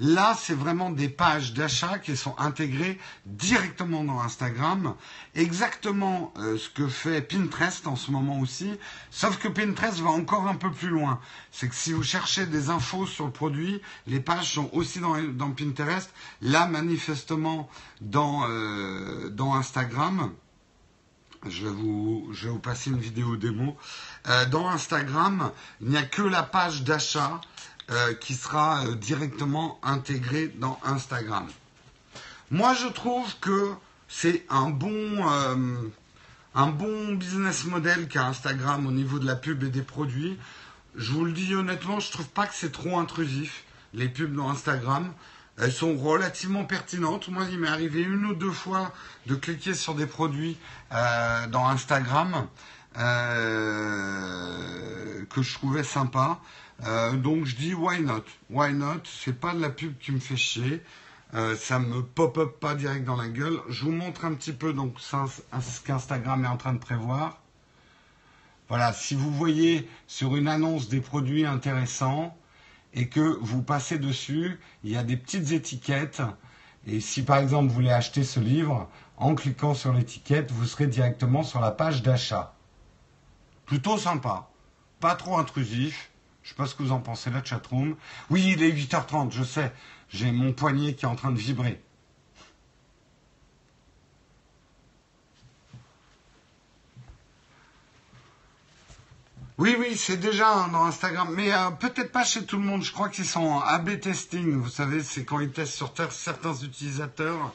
Là, 0.00 0.36
c'est 0.38 0.54
vraiment 0.54 0.90
des 0.90 1.08
pages 1.08 1.54
d'achat 1.54 1.98
qui 1.98 2.16
sont 2.16 2.34
intégrées 2.38 2.98
directement 3.26 4.04
dans 4.04 4.20
Instagram, 4.20 4.94
exactement 5.34 6.32
euh, 6.38 6.58
ce 6.58 6.68
que 6.68 6.88
fait 6.88 7.22
Pinterest 7.22 7.86
en 7.86 7.96
ce 7.96 8.10
moment 8.10 8.40
aussi, 8.40 8.70
sauf 9.10 9.38
que 9.38 9.48
Pinterest 9.48 10.00
va 10.00 10.10
encore 10.10 10.46
un 10.46 10.56
peu 10.56 10.70
plus 10.70 10.88
loin. 10.88 11.20
C'est 11.50 11.68
que 11.68 11.74
si 11.74 11.92
vous 11.92 12.02
cherchez 12.02 12.46
des 12.46 12.70
infos 12.70 13.06
sur 13.06 13.26
le 13.26 13.32
produit, 13.32 13.80
les 14.06 14.20
pages 14.20 14.52
sont 14.54 14.68
aussi 14.72 15.00
dans, 15.00 15.16
dans 15.22 15.50
Pinterest. 15.50 16.12
Là, 16.42 16.66
manifestement, 16.66 17.68
dans, 18.00 18.44
euh, 18.48 19.30
Instagram, 19.54 20.32
je 21.48 21.66
vous, 21.66 22.28
je 22.32 22.46
vais 22.46 22.52
vous 22.52 22.58
passer 22.58 22.90
une 22.90 22.98
vidéo 22.98 23.36
démo. 23.36 23.76
Euh, 24.26 24.46
dans 24.46 24.68
Instagram, 24.68 25.50
il 25.82 25.88
n'y 25.88 25.98
a 25.98 26.02
que 26.02 26.22
la 26.22 26.42
page 26.42 26.82
d'achat 26.82 27.40
euh, 27.90 28.14
qui 28.14 28.34
sera 28.34 28.86
euh, 28.86 28.94
directement 28.94 29.78
intégré 29.82 30.48
dans 30.48 30.80
Instagram. 30.82 31.46
Moi, 32.50 32.74
je 32.74 32.86
trouve 32.88 33.26
que 33.40 33.72
c'est 34.08 34.46
un 34.48 34.70
bon, 34.70 35.26
un 36.54 36.66
bon 36.68 37.14
business 37.14 37.64
model 37.64 38.06
qu'a 38.06 38.26
Instagram 38.26 38.86
au 38.86 38.92
niveau 38.92 39.18
de 39.18 39.26
la 39.26 39.34
pub 39.34 39.64
et 39.64 39.70
des 39.70 39.82
produits. 39.82 40.38
Je 40.94 41.10
vous 41.10 41.24
le 41.24 41.32
dis 41.32 41.54
honnêtement, 41.54 41.98
je 42.00 42.12
trouve 42.12 42.28
pas 42.28 42.46
que 42.46 42.54
c'est 42.54 42.70
trop 42.70 42.98
intrusif, 42.98 43.64
les 43.92 44.08
pubs 44.08 44.34
dans 44.34 44.50
Instagram. 44.50 45.12
Elles 45.58 45.72
sont 45.72 45.96
relativement 45.96 46.64
pertinentes. 46.64 47.28
Moi, 47.28 47.44
il 47.50 47.58
m'est 47.58 47.68
arrivé 47.68 48.02
une 48.02 48.26
ou 48.26 48.34
deux 48.34 48.52
fois 48.52 48.92
de 49.26 49.34
cliquer 49.34 49.74
sur 49.74 49.94
des 49.94 50.06
produits 50.06 50.56
dans 50.90 51.66
Instagram 51.66 52.46
euh, 52.98 54.54
que 55.30 55.42
je 55.42 55.54
trouvais 55.54 55.84
sympa. 55.84 56.40
Euh, 56.84 57.12
donc 57.12 57.44
je 57.44 57.56
dis 57.56 57.74
why 57.74 58.00
not? 58.00 58.24
Why 58.50 58.72
not? 58.72 59.02
C'est 59.04 59.38
pas 59.38 59.54
de 59.54 59.60
la 59.60 59.70
pub 59.70 59.96
qui 59.98 60.12
me 60.12 60.18
fait 60.20 60.36
chier. 60.36 60.82
ça 61.58 61.78
me 61.78 62.02
pop-up 62.02 62.60
pas 62.60 62.74
direct 62.74 63.04
dans 63.04 63.16
la 63.16 63.28
gueule. 63.28 63.58
Je 63.68 63.84
vous 63.84 63.92
montre 63.92 64.24
un 64.24 64.34
petit 64.34 64.52
peu 64.52 64.72
donc 64.72 64.98
ce 65.00 65.80
qu'Instagram 65.84 66.44
est 66.44 66.48
en 66.48 66.56
train 66.56 66.72
de 66.74 66.78
prévoir. 66.78 67.40
Voilà, 68.68 68.92
si 68.92 69.14
vous 69.14 69.30
voyez 69.30 69.88
sur 70.06 70.36
une 70.36 70.48
annonce 70.48 70.88
des 70.88 71.00
produits 71.00 71.44
intéressants, 71.44 72.36
et 72.94 73.08
que 73.08 73.38
vous 73.40 73.62
passez 73.62 73.98
dessus, 73.98 74.58
il 74.84 74.90
y 74.92 74.96
a 74.96 75.02
des 75.02 75.16
petites 75.16 75.52
étiquettes. 75.52 76.22
Et 76.86 77.00
si 77.00 77.22
par 77.22 77.38
exemple 77.38 77.68
vous 77.68 77.74
voulez 77.74 77.90
acheter 77.90 78.24
ce 78.24 78.40
livre, 78.40 78.88
en 79.16 79.34
cliquant 79.34 79.74
sur 79.74 79.92
l'étiquette, 79.92 80.50
vous 80.50 80.66
serez 80.66 80.86
directement 80.86 81.42
sur 81.42 81.60
la 81.60 81.70
page 81.70 82.02
d'achat. 82.02 82.54
Plutôt 83.74 83.98
sympa, 83.98 84.48
pas 85.00 85.16
trop 85.16 85.36
intrusif. 85.36 86.08
Je 86.44 86.50
sais 86.50 86.54
pas 86.54 86.66
ce 86.66 86.76
que 86.76 86.84
vous 86.84 86.92
en 86.92 87.00
pensez 87.00 87.28
la 87.30 87.42
chatroom. 87.42 87.96
Oui, 88.30 88.54
il 88.56 88.62
est 88.62 88.70
8h30, 88.70 89.32
je 89.32 89.42
sais. 89.42 89.72
J'ai 90.10 90.30
mon 90.30 90.52
poignet 90.52 90.94
qui 90.94 91.06
est 91.06 91.08
en 91.08 91.16
train 91.16 91.32
de 91.32 91.38
vibrer. 91.40 91.82
Oui, 99.58 99.74
oui, 99.76 99.96
c'est 99.96 100.18
déjà 100.18 100.68
dans 100.70 100.84
Instagram, 100.84 101.34
mais 101.34 101.52
euh, 101.52 101.72
peut-être 101.72 102.12
pas 102.12 102.24
chez 102.24 102.46
tout 102.46 102.58
le 102.58 102.64
monde. 102.64 102.84
Je 102.84 102.92
crois 102.92 103.08
qu'ils 103.08 103.26
sont 103.26 103.42
en 103.42 103.58
A/B 103.58 103.98
testing. 103.98 104.52
Vous 104.52 104.70
savez, 104.70 105.02
c'est 105.02 105.24
quand 105.24 105.40
ils 105.40 105.50
testent 105.50 105.74
sur 105.74 105.92
certains 106.12 106.54
utilisateurs 106.54 107.52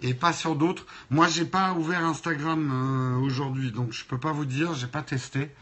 et 0.00 0.14
pas 0.14 0.32
sur 0.32 0.56
d'autres. 0.56 0.86
Moi, 1.10 1.28
j'ai 1.28 1.44
pas 1.44 1.72
ouvert 1.72 2.04
Instagram 2.04 2.70
euh, 2.70 3.18
aujourd'hui, 3.18 3.72
donc 3.72 3.92
je 3.92 4.04
peux 4.04 4.18
pas 4.18 4.32
vous 4.32 4.44
dire. 4.44 4.74
J'ai 4.74 4.86
pas 4.86 5.02
testé. 5.02 5.54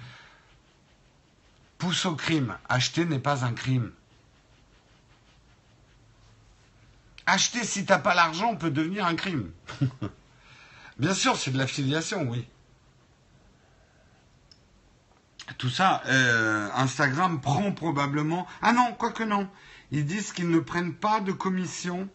Pousse 1.79 2.07
au 2.07 2.15
crime. 2.15 2.57
Acheter 2.69 3.05
n'est 3.05 3.19
pas 3.19 3.45
un 3.45 3.53
crime. 3.53 3.93
Acheter 7.27 7.65
si 7.65 7.85
t'as 7.85 7.99
pas 7.99 8.15
l'argent 8.15 8.55
peut 8.57 8.71
devenir 8.71 9.07
un 9.07 9.15
crime. 9.15 9.51
Bien 10.99 11.13
sûr, 11.13 11.37
c'est 11.37 11.51
de 11.51 11.59
l'affiliation, 11.59 12.29
oui 12.31 12.47
tout 15.59 15.71
ça, 15.71 16.03
euh, 16.07 16.69
Instagram 16.75 17.41
prend 17.41 17.73
probablement. 17.73 18.47
Ah 18.63 18.73
non, 18.73 18.95
quoique 18.99 19.23
non. 19.23 19.49
Ils 19.91 20.05
disent 20.05 20.33
qu'ils 20.33 20.51
ne 20.51 20.59
prennent 20.59 20.95
pas 20.95 21.21
de 21.21 21.33
commission 21.33 22.09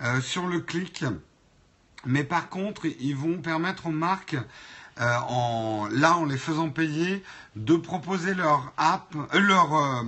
euh, 0.00 0.20
sur 0.20 0.46
le 0.46 0.60
clic. 0.60 1.04
Mais 2.04 2.24
par 2.24 2.48
contre, 2.48 2.86
ils 3.00 3.16
vont 3.16 3.38
permettre 3.38 3.86
aux 3.86 3.92
marques, 3.92 4.36
euh, 5.00 5.16
en, 5.28 5.88
là, 5.90 6.16
en 6.16 6.24
les 6.24 6.36
faisant 6.38 6.70
payer, 6.70 7.22
de 7.56 7.76
proposer 7.76 8.34
leur 8.34 8.72
app, 8.76 9.14
leur, 9.32 10.04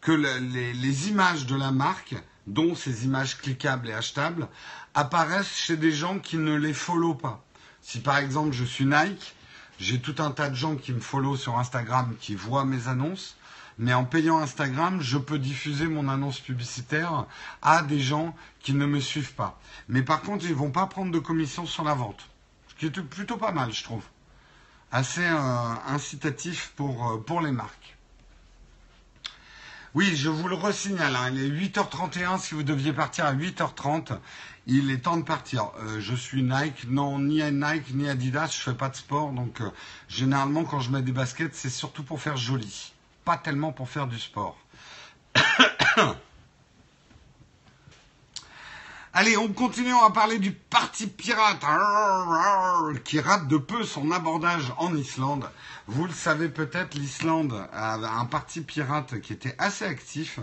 que 0.00 0.12
les, 0.12 0.72
les, 0.72 1.08
images 1.08 1.46
de 1.46 1.56
la 1.56 1.70
marque, 1.70 2.14
dont 2.46 2.74
ces 2.74 3.04
images 3.04 3.36
cliquables 3.38 3.88
et 3.88 3.92
achetables, 3.92 4.48
apparaissent 4.94 5.54
chez 5.54 5.76
des 5.76 5.92
gens 5.92 6.18
qui 6.18 6.38
ne 6.38 6.54
les 6.54 6.72
follow 6.72 7.14
pas. 7.14 7.44
Si 7.82 8.00
par 8.00 8.18
exemple 8.18 8.52
je 8.52 8.64
suis 8.64 8.84
Nike, 8.84 9.34
j'ai 9.78 10.00
tout 10.00 10.16
un 10.18 10.30
tas 10.30 10.50
de 10.50 10.54
gens 10.54 10.76
qui 10.76 10.92
me 10.92 11.00
follow 11.00 11.36
sur 11.36 11.58
Instagram 11.58 12.14
qui 12.20 12.34
voient 12.34 12.64
mes 12.64 12.88
annonces. 12.88 13.36
Mais 13.78 13.94
en 13.94 14.04
payant 14.04 14.38
Instagram, 14.38 15.00
je 15.00 15.18
peux 15.18 15.38
diffuser 15.38 15.86
mon 15.86 16.08
annonce 16.08 16.40
publicitaire 16.40 17.26
à 17.62 17.82
des 17.82 18.00
gens 18.00 18.34
qui 18.60 18.74
ne 18.74 18.86
me 18.86 18.98
suivent 18.98 19.34
pas. 19.34 19.60
Mais 19.88 20.02
par 20.02 20.22
contre, 20.22 20.44
ils 20.44 20.50
ne 20.50 20.56
vont 20.56 20.72
pas 20.72 20.86
prendre 20.86 21.12
de 21.12 21.18
commission 21.20 21.64
sur 21.64 21.84
la 21.84 21.94
vente. 21.94 22.28
Ce 22.68 22.74
qui 22.74 22.86
est 22.86 23.02
plutôt 23.02 23.36
pas 23.36 23.52
mal, 23.52 23.72
je 23.72 23.84
trouve. 23.84 24.02
Assez 24.90 25.24
euh, 25.24 25.74
incitatif 25.86 26.72
pour, 26.74 27.08
euh, 27.08 27.18
pour 27.18 27.40
les 27.40 27.52
marques. 27.52 27.96
Oui, 29.94 30.16
je 30.16 30.28
vous 30.28 30.48
le 30.48 30.54
resignale, 30.54 31.14
hein, 31.16 31.30
il 31.32 31.42
est 31.42 31.68
8h31, 31.68 32.38
si 32.38 32.54
vous 32.54 32.62
deviez 32.62 32.92
partir 32.92 33.24
à 33.26 33.32
8h30, 33.32 34.18
il 34.66 34.90
est 34.90 34.98
temps 34.98 35.16
de 35.16 35.22
partir. 35.22 35.70
Euh, 35.80 35.98
je 36.00 36.14
suis 36.14 36.42
Nike, 36.42 36.88
non, 36.88 37.18
ni 37.18 37.42
Nike 37.42 37.94
ni 37.94 38.08
Adidas, 38.08 38.48
je 38.54 38.60
fais 38.60 38.74
pas 38.74 38.90
de 38.90 38.96
sport, 38.96 39.32
donc 39.32 39.62
généralement 40.08 40.64
quand 40.64 40.80
je 40.80 40.90
mets 40.90 41.02
des 41.02 41.12
baskets, 41.12 41.54
c'est 41.54 41.70
surtout 41.70 42.02
pour 42.02 42.20
faire 42.20 42.36
joli, 42.36 42.92
pas 43.28 43.36
tellement 43.36 43.72
pour 43.72 43.90
faire 43.90 44.06
du 44.06 44.18
sport. 44.18 44.56
Allez, 49.12 49.36
on 49.36 49.48
continue 49.48 49.92
à 49.92 50.08
parler 50.08 50.38
du 50.38 50.52
parti 50.52 51.06
pirate 51.06 51.62
qui 53.04 53.20
rate 53.20 53.46
de 53.46 53.58
peu 53.58 53.84
son 53.84 54.12
abordage 54.12 54.72
en 54.78 54.96
Islande. 54.96 55.50
Vous 55.88 56.06
le 56.06 56.12
savez 56.14 56.48
peut-être, 56.48 56.94
l'Islande 56.94 57.68
avait 57.70 58.06
un 58.06 58.24
parti 58.24 58.62
pirate 58.62 59.20
qui 59.20 59.34
était 59.34 59.54
assez 59.58 59.84
actif, 59.84 60.40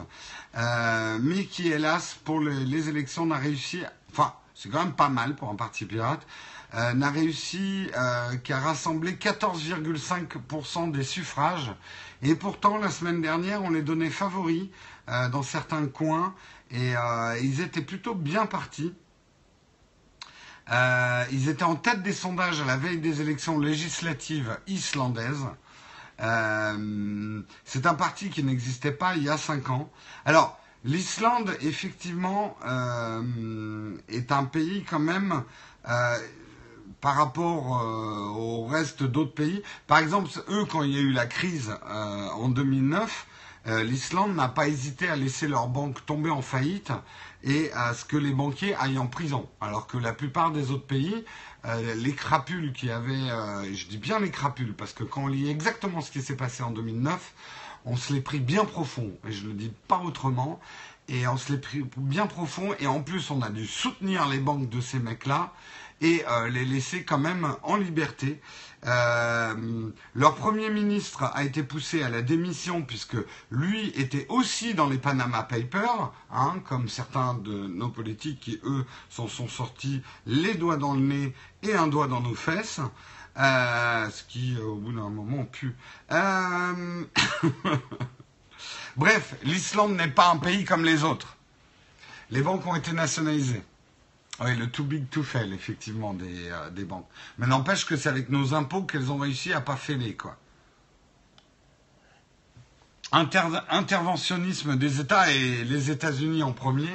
euh, 0.56 1.18
mais 1.20 1.46
qui, 1.46 1.72
hélas, 1.72 2.16
pour 2.24 2.40
les, 2.40 2.88
élections, 2.88 3.26
n'a 3.26 3.38
réussi, 3.38 3.82
enfin, 4.12 4.32
c'est 4.56 4.70
quand 4.70 4.80
même 4.84 4.96
pas 4.96 5.10
mal 5.10 5.36
pour 5.36 5.50
un 5.50 5.56
parti 5.56 5.86
pirate, 5.86 6.26
euh, 6.74 6.94
n'a 6.94 7.12
réussi 7.12 7.90
euh, 7.96 8.36
qu'à 8.38 8.60
rassembler 8.60 9.14
14,5% 9.14 10.92
des 10.92 11.04
suffrages. 11.04 11.72
Et 12.24 12.34
pourtant, 12.34 12.78
la 12.78 12.90
semaine 12.90 13.22
dernière, 13.22 13.62
on 13.64 13.70
les 13.70 13.84
donnait 13.84 14.10
favoris 14.10 14.70
dans 15.32 15.44
certains 15.44 15.86
coins 15.86 16.34
et 16.72 16.96
euh, 16.96 17.40
ils 17.42 17.62
étaient 17.62 17.82
plutôt 17.82 18.16
bien 18.16 18.46
partis. 18.46 18.94
Euh, 20.72 21.24
ils 21.32 21.48
étaient 21.50 21.64
en 21.64 21.76
tête 21.76 22.02
des 22.02 22.14
sondages 22.14 22.60
à 22.60 22.66
la 22.66 22.78
veille 22.78 22.98
des 22.98 23.22
élections 23.22 23.60
législatives 23.60 24.58
islandaises. 24.68 25.46
Euh, 26.22 27.42
c'est 27.66 27.86
un 27.86 27.94
parti 27.94 28.30
qui 28.30 28.44
n'existait 28.44 28.92
pas 28.92 29.16
il 29.16 29.24
y 29.24 29.30
a 29.30 29.38
cinq 29.38 29.70
ans. 29.70 29.92
Alors, 30.26 30.60
l'Islande, 30.86 31.58
effectivement, 31.62 32.56
est 34.08 34.32
un 34.32 34.46
pays 34.46 34.86
quand 34.90 35.00
même 35.00 35.44
par 37.02 37.16
rapport 37.16 37.84
au 38.38 38.66
reste 38.66 39.04
d'autres 39.04 39.34
pays. 39.34 39.62
Par 39.88 39.98
exemple, 39.98 40.30
eux, 40.50 40.64
quand 40.66 40.84
il 40.84 40.92
y 40.92 40.98
a 40.98 41.02
eu 41.02 41.12
la 41.12 41.26
crise 41.26 41.76
en 41.84 42.48
2009, 42.48 43.28
euh, 43.68 43.84
l'Islande 43.84 44.36
n'a 44.36 44.48
pas 44.48 44.68
hésité 44.68 45.08
à 45.08 45.16
laisser 45.16 45.48
leur 45.48 45.68
banque 45.68 46.06
tomber 46.06 46.30
en 46.30 46.44
faillite 46.44 46.92
et 47.44 47.72
à 47.74 47.96
ce 47.96 48.06
que 48.06 48.18
les 48.18 48.32
banquiers 48.32 48.76
aillent 48.76 49.00
en 49.00 49.08
prison. 49.08 49.50
Alors 49.60 49.88
que 49.88 49.98
la 49.98 50.14
plupart 50.14 50.52
des 50.52 50.70
autres 50.70 50.86
pays, 50.86 51.26
euh, 51.66 51.96
les 51.96 52.14
crapules 52.14 52.74
qui 52.74 52.92
avaient, 52.92 53.14
euh, 53.14 53.74
je 53.74 53.88
dis 53.88 53.98
bien 53.98 54.20
les 54.20 54.30
crapules, 54.30 54.76
parce 54.76 54.94
que 54.94 55.04
quand 55.04 55.24
on 55.24 55.28
lit 55.28 55.50
exactement 55.50 56.02
ce 56.02 56.12
qui 56.12 56.22
s'est 56.22 56.36
passé 56.36 56.62
en 56.62 56.70
2009, 56.72 57.34
on 57.86 57.96
se 57.96 58.14
les 58.14 58.22
pris 58.22 58.40
bien 58.40 58.66
profond, 58.66 59.12
et 59.28 59.32
je 59.32 59.44
ne 59.44 59.50
le 59.50 59.56
dis 59.56 59.72
pas 59.88 60.00
autrement, 60.00 60.60
et 61.08 61.28
on 61.28 61.38
se 61.38 61.52
les 61.52 61.60
pris 61.60 61.86
bien 61.98 62.28
profond, 62.28 62.74
et 62.80 62.88
en 62.88 63.02
plus 63.02 63.32
on 63.32 63.42
a 63.42 63.50
dû 63.50 63.66
soutenir 63.66 64.28
les 64.28 64.40
banques 64.40 64.70
de 64.70 64.82
ces 64.82 65.00
mecs-là, 65.00 65.54
et 66.02 66.26
les 66.50 66.66
laisser 66.66 67.04
quand 67.04 67.18
même 67.18 67.56
en 67.64 67.78
liberté. 67.78 68.42
Euh, 68.86 69.90
leur 70.14 70.36
premier 70.36 70.70
ministre 70.70 71.24
a 71.34 71.44
été 71.44 71.64
poussé 71.64 72.04
à 72.04 72.10
la 72.10 72.22
démission 72.22 72.84
puisque 72.84 73.18
lui 73.50 73.90
était 73.96 74.28
aussi 74.30 74.76
dans 74.76 74.88
les 74.88 75.00
Panama 75.00 75.42
Papers, 75.42 76.12
hein, 76.32 76.56
comme 76.68 76.88
certains 76.88 77.34
de 77.34 77.68
nos 77.68 77.90
politiques 77.90 78.40
qui, 78.42 78.60
eux, 78.64 78.86
s'en 79.10 79.28
sont 79.28 79.48
sortis 79.48 80.02
les 80.28 80.54
doigts 80.54 80.78
dans 80.78 80.94
le 80.94 81.00
nez 81.00 81.34
et 81.64 81.74
un 81.74 81.88
doigt 81.88 82.08
dans 82.08 82.22
nos 82.22 82.36
fesses. 82.36 82.80
Euh, 83.38 84.10
ce 84.10 84.24
qui, 84.24 84.58
au 84.58 84.76
bout 84.76 84.94
d'un 84.94 85.10
moment, 85.10 85.44
pue. 85.46 85.76
Euh... 86.12 87.04
Bref, 88.96 89.36
l'Islande 89.44 89.96
n'est 89.98 90.08
pas 90.08 90.30
un 90.30 90.38
pays 90.38 90.64
comme 90.64 90.86
les 90.86 91.04
autres. 91.04 91.36
Les 92.32 92.42
banques 92.42 92.66
ont 92.66 92.76
été 92.76 92.94
nationalisées. 92.94 93.64
Oui, 94.40 94.56
le 94.56 94.70
too 94.70 94.84
big 94.84 95.10
to 95.10 95.24
fail, 95.24 95.54
effectivement, 95.54 96.14
des, 96.14 96.50
euh, 96.50 96.86
banques. 96.86 97.08
Mais 97.38 97.48
n'empêche 97.48 97.86
que 97.86 97.96
c'est 97.96 98.10
avec 98.10 98.30
nos 98.30 98.54
impôts 98.54 98.84
qu'elles 98.84 99.12
ont 99.12 99.18
réussi 99.18 99.54
à 99.54 99.62
pas 99.62 99.76
fêler, 99.76 100.16
quoi. 100.16 100.38
interventionnisme 103.12 104.76
des 104.76 105.00
États 105.00 105.32
et 105.32 105.64
les 105.64 105.90
États-Unis 105.92 106.44
en 106.44 106.52
premier 106.52 106.90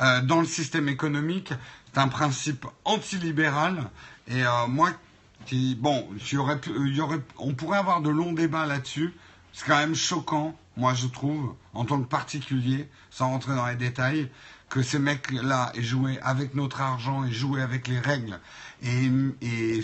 euh, 0.00 0.22
dans 0.22 0.40
le 0.40 0.46
système 0.46 0.88
économique, 0.88 1.52
c'est 1.92 2.00
un 2.00 2.08
principe 2.08 2.66
antilibéral. 2.84 3.90
Et 4.28 4.44
euh, 4.46 4.66
moi, 4.66 4.90
bon, 5.76 6.08
on 7.38 7.54
pourrait 7.54 7.78
avoir 7.78 8.00
de 8.00 8.10
longs 8.10 8.32
débats 8.32 8.66
là-dessus. 8.66 9.14
C'est 9.52 9.66
quand 9.66 9.78
même 9.78 9.94
choquant, 9.94 10.54
moi 10.76 10.94
je 10.94 11.06
trouve, 11.06 11.54
en 11.74 11.84
tant 11.84 12.00
que 12.00 12.08
particulier, 12.08 12.88
sans 13.10 13.30
rentrer 13.30 13.54
dans 13.54 13.66
les 13.66 13.76
détails, 13.76 14.30
que 14.68 14.82
ces 14.82 14.98
mecs-là 14.98 15.72
aient 15.74 15.82
joué 15.82 16.18
avec 16.22 16.54
notre 16.54 16.80
argent 16.80 17.24
et 17.24 17.32
joué 17.32 17.62
avec 17.62 17.88
les 17.88 17.98
règles 17.98 18.38
et, 18.82 19.10
et, 19.40 19.82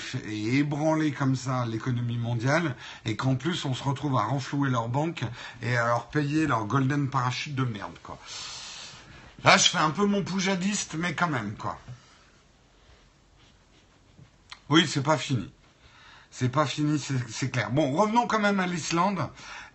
ébranler 0.57 1.11
comme 1.13 1.37
ça 1.37 1.65
l'économie 1.67 2.19
mondiale 2.19 2.77
et 3.07 3.17
qu'en 3.17 3.35
plus 3.35 3.65
on 3.65 3.73
se 3.73 3.83
retrouve 3.83 4.17
à 4.19 4.23
renflouer 4.25 4.69
leurs 4.69 4.89
banques 4.89 5.25
et 5.63 5.77
à 5.77 5.87
leur 5.87 6.09
payer 6.09 6.47
leur 6.47 6.67
golden 6.67 7.09
parachute 7.09 7.55
de 7.55 7.65
merde. 7.65 7.93
Là, 9.43 9.59
je 9.59 9.69
fais 9.69 9.79
un 9.79 9.91
peu 9.91 10.07
mon 10.07 10.23
poujadiste, 10.23 10.95
mais 10.99 11.15
quand 11.15 11.29
même, 11.29 11.55
quoi. 11.59 11.79
Oui, 14.71 14.87
c'est 14.89 15.03
pas 15.03 15.19
fini. 15.19 15.51
C'est 16.31 16.49
pas 16.49 16.67
fini, 16.67 17.01
c'est 17.29 17.51
clair. 17.51 17.71
Bon, 17.71 17.93
revenons 17.93 18.27
quand 18.27 18.41
même 18.41 18.59
à 18.59 18.67
l'Islande. 18.67 19.29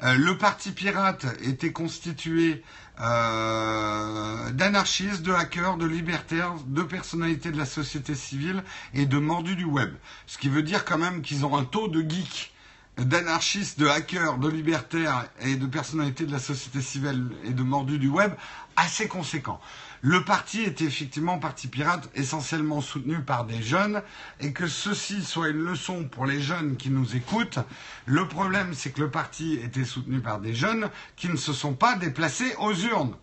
Euh, 0.04 0.16
le 0.18 0.38
parti 0.38 0.72
pirate 0.72 1.26
était 1.42 1.72
constitué 1.72 2.64
euh, 3.00 4.52
d'anarchistes, 4.52 5.22
de 5.22 5.32
hackers, 5.32 5.78
de 5.78 5.86
libertaires, 5.86 6.56
de 6.66 6.84
personnalités 6.84 7.52
de 7.52 7.58
la 7.58 7.66
société 7.66 8.14
civile 8.14 8.64
et 8.94 9.06
de 9.06 9.18
mordus 9.20 9.56
du 9.56 9.64
web. 9.64 9.94
Ce 10.26 10.38
qui 10.38 10.50
veut 10.50 10.64
dire 10.64 10.84
quand 10.84 10.98
même 10.98 11.22
qu'ils 11.22 11.46
ont 11.46 11.56
un 11.56 11.64
taux 11.64 11.88
de 11.88 12.02
geeks, 12.02 12.52
d'anarchistes, 12.98 13.80
de 13.80 13.88
hackers, 13.88 14.38
de 14.38 14.50
libertaires 14.50 15.28
et 15.40 15.56
de 15.56 15.66
personnalités 15.66 16.26
de 16.26 16.32
la 16.34 16.40
société 16.40 16.82
civile 16.82 17.30
et 17.46 17.52
de 17.52 17.64
mordus 17.64 18.00
du 18.00 18.10
web 18.10 18.34
assez 18.76 19.08
conséquent 19.08 19.62
le 20.02 20.24
parti 20.24 20.62
était 20.64 20.86
effectivement 20.86 21.40
parti 21.40 21.68
pirate 21.68 22.10
essentiellement 22.16 22.80
soutenu 22.80 23.22
par 23.22 23.46
des 23.46 23.62
jeunes 23.62 24.02
et 24.40 24.54
que 24.54 24.68
ceci 24.68 25.24
soit 25.24 25.50
une 25.50 25.64
leçon 25.64 26.06
pour 26.06 26.26
les 26.26 26.42
jeunes 26.42 26.78
qui 26.78 26.90
nous 26.90 27.16
écoutent. 27.16 27.60
Le 28.06 28.28
problème, 28.28 28.74
c'est 28.74 28.92
que 28.92 29.02
le 29.02 29.12
parti 29.12 29.60
était 29.62 29.84
soutenu 29.84 30.22
par 30.22 30.40
des 30.40 30.54
jeunes 30.54 30.90
qui 31.18 31.28
ne 31.28 31.36
se 31.36 31.52
sont 31.52 31.74
pas 31.74 31.96
déplacés 31.96 32.56
aux 32.60 32.74
urnes. 32.74 33.16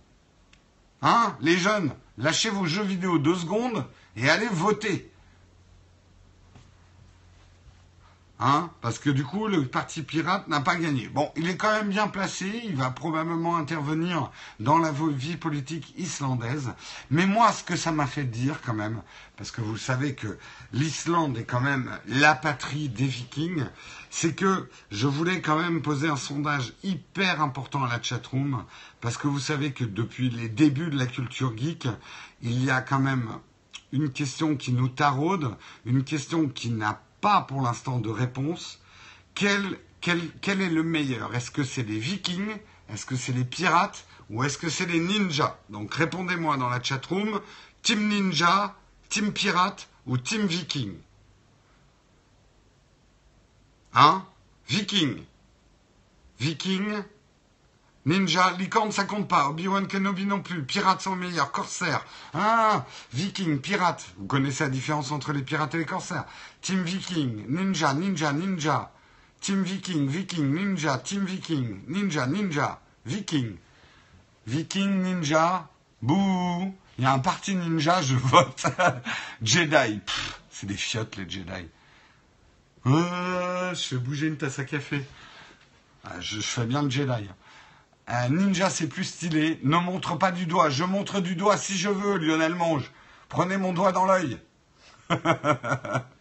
Hein, 1.00 1.36
les 1.40 1.56
jeunes, 1.56 1.92
lâchez 2.18 2.50
vos 2.50 2.66
jeux 2.66 2.82
vidéo 2.82 3.18
deux 3.18 3.36
secondes 3.36 3.86
et 4.16 4.28
allez 4.28 4.48
voter. 4.50 5.10
Hein, 8.38 8.68
parce 8.82 8.98
que 8.98 9.08
du 9.08 9.24
coup, 9.24 9.46
le 9.46 9.64
parti 9.64 10.02
pirate 10.02 10.46
n'a 10.48 10.60
pas 10.60 10.76
gagné. 10.76 11.08
Bon, 11.08 11.32
il 11.36 11.48
est 11.48 11.56
quand 11.56 11.72
même 11.72 11.88
bien 11.88 12.06
placé, 12.06 12.60
il 12.64 12.76
va 12.76 12.90
probablement 12.90 13.56
intervenir 13.56 14.30
dans 14.60 14.78
la 14.78 14.92
vie 14.92 15.38
politique 15.38 15.94
islandaise. 15.96 16.74
Mais 17.10 17.24
moi, 17.24 17.50
ce 17.52 17.64
que 17.64 17.76
ça 17.76 17.92
m'a 17.92 18.06
fait 18.06 18.24
dire 18.24 18.60
quand 18.60 18.74
même, 18.74 19.00
parce 19.38 19.50
que 19.50 19.62
vous 19.62 19.78
savez 19.78 20.14
que 20.14 20.38
l'Islande 20.74 21.38
est 21.38 21.44
quand 21.44 21.62
même 21.62 21.98
la 22.08 22.34
patrie 22.34 22.90
des 22.90 23.06
vikings, 23.06 23.64
c'est 24.10 24.34
que 24.34 24.68
je 24.90 25.06
voulais 25.06 25.40
quand 25.40 25.58
même 25.58 25.80
poser 25.80 26.08
un 26.08 26.16
sondage 26.16 26.74
hyper 26.82 27.40
important 27.40 27.84
à 27.84 27.88
la 27.88 28.02
chatroom, 28.02 28.64
parce 29.00 29.16
que 29.16 29.28
vous 29.28 29.40
savez 29.40 29.72
que 29.72 29.84
depuis 29.84 30.28
les 30.28 30.50
débuts 30.50 30.90
de 30.90 30.98
la 30.98 31.06
culture 31.06 31.56
geek, 31.56 31.88
il 32.42 32.62
y 32.62 32.70
a 32.70 32.82
quand 32.82 33.00
même 33.00 33.30
une 33.92 34.10
question 34.10 34.56
qui 34.56 34.72
nous 34.72 34.88
taraude, 34.88 35.56
une 35.86 36.04
question 36.04 36.48
qui 36.48 36.68
n'a 36.68 37.00
pas 37.26 37.40
pour 37.40 37.60
l'instant 37.60 37.98
de 37.98 38.08
réponse. 38.08 38.78
Quel, 39.34 39.80
quel, 40.00 40.20
quel 40.40 40.60
est 40.60 40.70
le 40.70 40.84
meilleur? 40.84 41.34
Est-ce 41.34 41.50
que 41.50 41.64
c'est 41.64 41.82
les 41.82 41.98
vikings? 41.98 42.56
Est-ce 42.88 43.04
que 43.04 43.16
c'est 43.16 43.32
les 43.32 43.44
pirates? 43.44 44.06
Ou 44.30 44.44
est-ce 44.44 44.56
que 44.56 44.68
c'est 44.68 44.86
les 44.86 45.00
ninjas? 45.00 45.58
Donc 45.68 45.92
répondez-moi 45.92 46.56
dans 46.56 46.68
la 46.68 46.80
chatroom. 46.80 47.40
Team 47.82 48.06
ninja, 48.06 48.76
team 49.08 49.32
pirate 49.32 49.88
ou 50.06 50.18
team 50.18 50.46
viking? 50.46 50.94
Hein? 53.92 54.24
Viking. 54.68 55.24
Viking 56.38 57.02
Ninja, 58.06 58.52
licorne, 58.52 58.92
ça 58.92 59.02
compte 59.02 59.26
pas. 59.26 59.48
Obi-Wan 59.48 59.88
Kenobi 59.88 60.26
non 60.26 60.40
plus. 60.40 60.62
Pirates 60.62 61.00
sont 61.00 61.16
meilleurs. 61.16 61.50
Corsair. 61.50 62.04
Ah, 62.34 62.86
Viking, 63.12 63.58
pirate. 63.58 64.06
Vous 64.16 64.26
connaissez 64.26 64.62
la 64.62 64.70
différence 64.70 65.10
entre 65.10 65.32
les 65.32 65.42
pirates 65.42 65.74
et 65.74 65.78
les 65.78 65.84
corsaires. 65.84 66.24
Team 66.66 66.82
Viking, 66.82 67.46
Ninja, 67.48 67.94
Ninja, 67.94 68.32
Ninja. 68.32 68.90
Team 69.40 69.62
Viking, 69.62 70.08
Viking, 70.08 70.52
Ninja, 70.52 70.98
Team 70.98 71.24
Viking, 71.24 71.84
Ninja, 71.86 72.26
Ninja, 72.26 72.80
Viking. 73.04 73.56
Viking, 74.48 75.00
Ninja, 75.00 75.68
bouh. 76.02 76.74
Il 76.98 77.04
y 77.04 77.06
a 77.06 77.12
un 77.12 77.20
parti 77.20 77.54
ninja, 77.54 78.02
je 78.02 78.16
vote. 78.16 78.66
Jedi. 79.42 80.00
C'est 80.50 80.66
des 80.66 80.76
chiottes, 80.76 81.14
les 81.14 81.30
Jedi. 81.30 81.68
je 82.84 83.74
fais 83.76 83.98
bouger 83.98 84.26
une 84.26 84.36
tasse 84.36 84.58
à 84.58 84.64
café. 84.64 85.04
Ah, 86.02 86.18
je, 86.18 86.40
fais 86.40 86.66
bien 86.66 86.82
le 86.82 86.90
Jedi. 86.90 87.28
Un 88.08 88.28
ninja, 88.30 88.70
c'est 88.70 88.88
plus 88.88 89.04
stylé. 89.04 89.60
Ne 89.62 89.76
montre 89.76 90.18
pas 90.18 90.32
du 90.32 90.46
doigt. 90.46 90.68
Je 90.70 90.82
montre 90.82 91.20
du 91.20 91.36
doigt 91.36 91.58
si 91.58 91.78
je 91.78 91.90
veux, 91.90 92.16
Lionel 92.16 92.56
Monge. 92.56 92.90
Prenez 93.28 93.56
mon 93.56 93.72
doigt 93.72 93.92
dans 93.92 94.04
l'œil. 94.04 94.40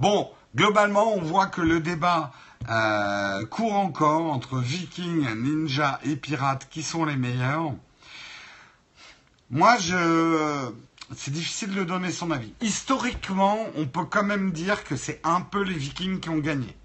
bon, 0.00 0.28
globalement, 0.56 1.14
on 1.14 1.20
voit 1.20 1.46
que 1.46 1.60
le 1.60 1.78
débat 1.80 2.32
euh, 2.68 3.46
court 3.46 3.74
encore 3.74 4.32
entre 4.32 4.58
vikings, 4.58 5.28
ninja 5.36 6.00
et 6.04 6.16
pirates 6.16 6.68
qui 6.68 6.82
sont 6.82 7.04
les 7.04 7.16
meilleurs. 7.16 7.72
Moi, 9.50 9.76
je. 9.78 10.70
C'est 11.16 11.32
difficile 11.32 11.74
de 11.74 11.82
donner 11.82 12.12
son 12.12 12.30
avis. 12.30 12.52
Historiquement, 12.60 13.58
on 13.76 13.86
peut 13.86 14.04
quand 14.04 14.22
même 14.22 14.52
dire 14.52 14.84
que 14.84 14.94
c'est 14.94 15.20
un 15.24 15.40
peu 15.40 15.62
les 15.62 15.74
vikings 15.74 16.20
qui 16.20 16.28
ont 16.28 16.38
gagné. 16.38 16.76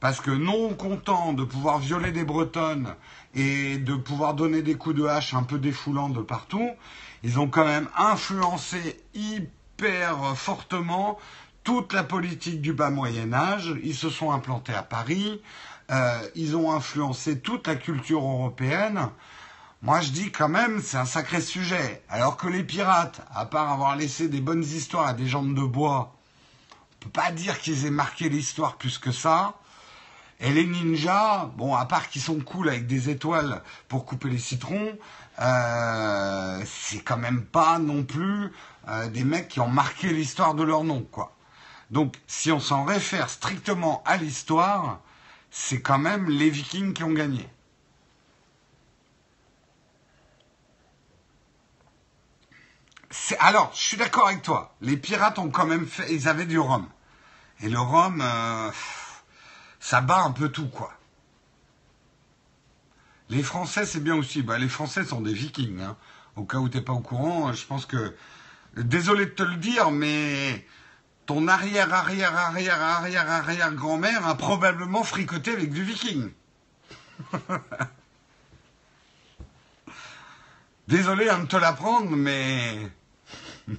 Parce 0.00 0.20
que 0.20 0.32
non 0.32 0.74
content 0.74 1.32
de 1.32 1.44
pouvoir 1.44 1.78
violer 1.78 2.10
des 2.10 2.24
Bretonnes 2.24 2.96
et 3.34 3.78
de 3.78 3.94
pouvoir 3.94 4.34
donner 4.34 4.62
des 4.62 4.74
coups 4.74 4.96
de 4.96 5.04
hache 5.04 5.34
un 5.34 5.44
peu 5.44 5.58
défoulants 5.58 6.08
de 6.08 6.22
partout, 6.22 6.70
ils 7.22 7.38
ont 7.38 7.46
quand 7.46 7.66
même 7.66 7.88
influencé 7.96 9.00
hyper 9.14 10.36
fortement 10.36 11.16
toute 11.70 11.92
la 11.92 12.02
politique 12.02 12.60
du 12.60 12.72
bas 12.72 12.90
Moyen 12.90 13.32
Âge. 13.32 13.76
Ils 13.84 13.94
se 13.94 14.10
sont 14.10 14.32
implantés 14.32 14.74
à 14.74 14.82
Paris. 14.82 15.40
Euh, 15.92 16.20
ils 16.34 16.56
ont 16.56 16.72
influencé 16.72 17.38
toute 17.38 17.68
la 17.68 17.76
culture 17.76 18.22
européenne. 18.22 19.08
Moi, 19.80 20.00
je 20.00 20.10
dis 20.10 20.32
quand 20.32 20.48
même, 20.48 20.82
c'est 20.82 20.96
un 20.96 21.04
sacré 21.04 21.40
sujet. 21.40 22.02
Alors 22.08 22.36
que 22.36 22.48
les 22.48 22.64
pirates, 22.64 23.20
à 23.32 23.46
part 23.46 23.70
avoir 23.70 23.94
laissé 23.94 24.28
des 24.28 24.40
bonnes 24.40 24.64
histoires 24.64 25.06
à 25.06 25.12
des 25.12 25.28
jambes 25.28 25.54
de 25.54 25.62
bois, 25.62 26.16
on 26.72 27.04
peut 27.04 27.10
pas 27.10 27.30
dire 27.30 27.56
qu'ils 27.60 27.86
aient 27.86 27.90
marqué 27.90 28.28
l'histoire 28.28 28.76
plus 28.76 28.98
que 28.98 29.12
ça. 29.12 29.54
Et 30.40 30.50
les 30.50 30.66
ninjas, 30.66 31.52
bon, 31.56 31.76
à 31.76 31.84
part 31.84 32.08
qu'ils 32.08 32.22
sont 32.22 32.40
cool 32.40 32.68
avec 32.68 32.88
des 32.88 33.10
étoiles 33.10 33.62
pour 33.86 34.06
couper 34.06 34.28
les 34.28 34.38
citrons, 34.38 34.98
euh, 35.38 36.64
c'est 36.66 37.04
quand 37.04 37.18
même 37.18 37.44
pas 37.44 37.78
non 37.78 38.02
plus 38.02 38.50
euh, 38.88 39.08
des 39.08 39.22
mecs 39.22 39.46
qui 39.46 39.60
ont 39.60 39.68
marqué 39.68 40.08
l'histoire 40.08 40.54
de 40.54 40.64
leur 40.64 40.82
nom, 40.82 41.02
quoi. 41.02 41.36
Donc, 41.90 42.16
si 42.26 42.52
on 42.52 42.60
s'en 42.60 42.84
réfère 42.84 43.28
strictement 43.28 44.02
à 44.06 44.16
l'histoire, 44.16 45.00
c'est 45.50 45.80
quand 45.80 45.98
même 45.98 46.28
les 46.28 46.50
Vikings 46.50 46.94
qui 46.94 47.02
ont 47.02 47.12
gagné. 47.12 47.48
Alors, 53.40 53.72
je 53.74 53.80
suis 53.80 53.96
d'accord 53.96 54.28
avec 54.28 54.42
toi. 54.42 54.74
Les 54.80 54.96
pirates 54.96 55.38
ont 55.38 55.50
quand 55.50 55.66
même 55.66 55.86
fait, 55.86 56.12
ils 56.12 56.28
avaient 56.28 56.46
du 56.46 56.58
rhum. 56.58 56.88
Et 57.60 57.68
le 57.68 57.78
rhum, 57.78 58.20
euh, 58.20 58.70
ça 59.80 60.00
bat 60.00 60.22
un 60.22 60.30
peu 60.30 60.48
tout, 60.48 60.68
quoi. 60.68 60.92
Les 63.28 63.42
Français, 63.42 63.86
c'est 63.86 64.00
bien 64.00 64.16
aussi. 64.16 64.42
Bah, 64.42 64.58
les 64.58 64.68
Français 64.68 65.04
sont 65.04 65.20
des 65.20 65.32
vikings. 65.32 65.80
Hein. 65.80 65.96
Au 66.36 66.44
cas 66.44 66.58
où 66.58 66.68
tu 66.68 66.76
n'es 66.78 66.82
pas 66.82 66.92
au 66.92 67.00
courant, 67.00 67.52
je 67.52 67.64
pense 67.66 67.86
que... 67.86 68.16
Désolé 68.76 69.26
de 69.26 69.30
te 69.30 69.42
le 69.42 69.56
dire, 69.56 69.90
mais 69.90 70.64
ton 71.30 71.46
arrière, 71.46 71.94
arrière, 71.94 72.36
arrière, 72.36 72.82
arrière, 72.82 73.30
arrière 73.30 73.72
grand-mère 73.72 74.26
a 74.26 74.34
probablement 74.34 75.04
fricoté 75.04 75.52
avec 75.52 75.72
du 75.72 75.84
viking. 75.84 76.32
Désolé 80.88 81.26
de 81.26 81.46
te 81.46 81.56
l'apprendre, 81.56 82.16
mais... 82.16 82.90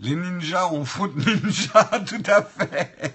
Les 0.00 0.16
ninjas 0.16 0.72
ont 0.72 0.84
foot 0.84 1.14
ninja, 1.14 1.84
tout 2.04 2.24
à 2.26 2.42
fait. 2.42 3.14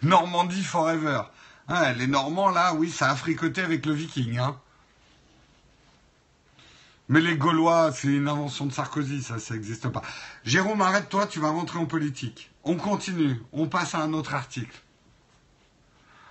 Normandie 0.00 0.64
forever. 0.64 1.20
Hein, 1.68 1.92
les 1.92 2.06
Normands, 2.06 2.48
là, 2.48 2.72
oui, 2.72 2.90
ça 2.90 3.10
a 3.10 3.14
fricoté 3.14 3.60
avec 3.60 3.84
le 3.84 3.92
viking. 3.92 4.38
Hein. 4.38 4.58
Mais 7.08 7.20
les 7.20 7.36
Gaulois, 7.36 7.92
c'est 7.92 8.08
une 8.08 8.26
invention 8.28 8.66
de 8.66 8.72
Sarkozy, 8.72 9.22
ça, 9.22 9.38
ça 9.38 9.54
n'existe 9.54 9.88
pas. 9.88 10.02
Jérôme, 10.44 10.80
arrête-toi, 10.80 11.28
tu 11.28 11.38
vas 11.38 11.50
rentrer 11.50 11.78
en 11.78 11.86
politique. 11.86 12.50
On 12.64 12.76
continue, 12.76 13.40
on 13.52 13.68
passe 13.68 13.94
à 13.94 14.00
un 14.00 14.12
autre 14.12 14.34
article. 14.34 14.76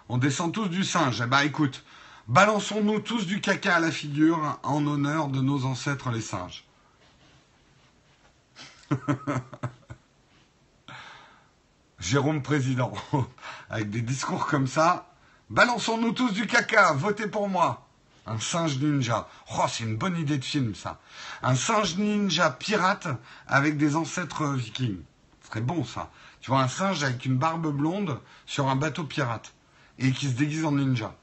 On 0.10 0.18
descend 0.18 0.52
tous 0.54 0.68
du 0.68 0.84
singe. 0.84 1.22
Eh 1.24 1.28
ben, 1.28 1.40
écoute, 1.42 1.86
balançons-nous 2.28 3.00
tous 3.00 3.26
du 3.26 3.40
caca 3.40 3.76
à 3.76 3.80
la 3.80 3.92
figure 3.92 4.60
en 4.64 4.86
honneur 4.86 5.30
de 5.30 5.40
nos 5.40 5.64
ancêtres 5.66 6.12
les 6.12 6.20
singes. 6.22 6.66
Jérôme 12.00 12.44
Président, 12.44 12.94
avec 13.70 13.90
des 13.90 14.02
discours 14.02 14.46
comme 14.46 14.68
ça, 14.68 15.10
balançons-nous 15.50 16.12
tous 16.12 16.34
du 16.34 16.46
caca, 16.46 16.92
votez 16.94 17.28
pour 17.28 17.48
moi. 17.48 17.85
Un 18.28 18.40
singe 18.40 18.80
ninja. 18.80 19.28
Oh, 19.56 19.66
c'est 19.68 19.84
une 19.84 19.98
bonne 19.98 20.18
idée 20.18 20.38
de 20.38 20.44
film, 20.44 20.74
ça. 20.74 21.00
Un 21.44 21.56
singe 21.56 21.98
ninja 21.98 22.50
pirate 22.50 23.08
avec 23.48 23.78
des 23.78 23.96
ancêtres 23.96 24.48
vikings. 24.54 25.02
Ce 25.42 25.50
serait 25.50 25.62
bon, 25.62 25.84
ça. 25.84 26.10
Tu 26.42 26.50
vois, 26.50 26.62
un 26.62 26.68
singe 26.68 27.04
avec 27.04 27.26
une 27.26 27.38
barbe 27.38 27.72
blonde 27.72 28.20
sur 28.46 28.68
un 28.68 28.76
bateau 28.76 29.04
pirate. 29.04 29.54
Et 30.00 30.12
qui 30.12 30.28
se 30.28 30.34
déguise 30.34 30.66
en 30.66 30.74
ninja. 30.74 31.16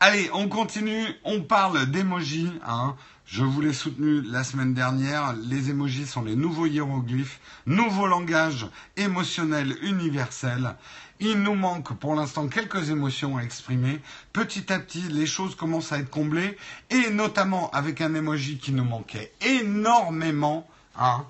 Allez, 0.00 0.30
on 0.32 0.48
continue. 0.48 1.06
On 1.24 1.42
parle 1.42 1.86
d'emoji. 1.86 2.52
Hein. 2.66 2.94
Je 3.26 3.42
vous 3.42 3.60
l'ai 3.60 3.72
soutenu 3.72 4.22
la 4.22 4.44
semaine 4.44 4.72
dernière. 4.72 5.34
Les 5.34 5.70
emojis 5.70 6.06
sont 6.06 6.22
les 6.22 6.36
nouveaux 6.36 6.66
hiéroglyphes, 6.66 7.40
nouveau 7.66 8.06
langage 8.06 8.68
émotionnel 8.96 9.76
universel. 9.82 10.76
Il 11.20 11.42
nous 11.42 11.54
manque 11.54 11.92
pour 11.98 12.14
l'instant 12.14 12.46
quelques 12.46 12.90
émotions 12.90 13.38
à 13.38 13.42
exprimer. 13.42 14.00
Petit 14.32 14.72
à 14.72 14.78
petit, 14.78 15.02
les 15.02 15.26
choses 15.26 15.56
commencent 15.56 15.90
à 15.90 15.98
être 15.98 16.10
comblées, 16.10 16.56
et 16.90 17.10
notamment 17.10 17.70
avec 17.72 18.00
un 18.00 18.14
emoji 18.14 18.58
qui 18.58 18.70
nous 18.70 18.84
manquait 18.84 19.32
énormément, 19.40 20.68
hein, 20.96 21.26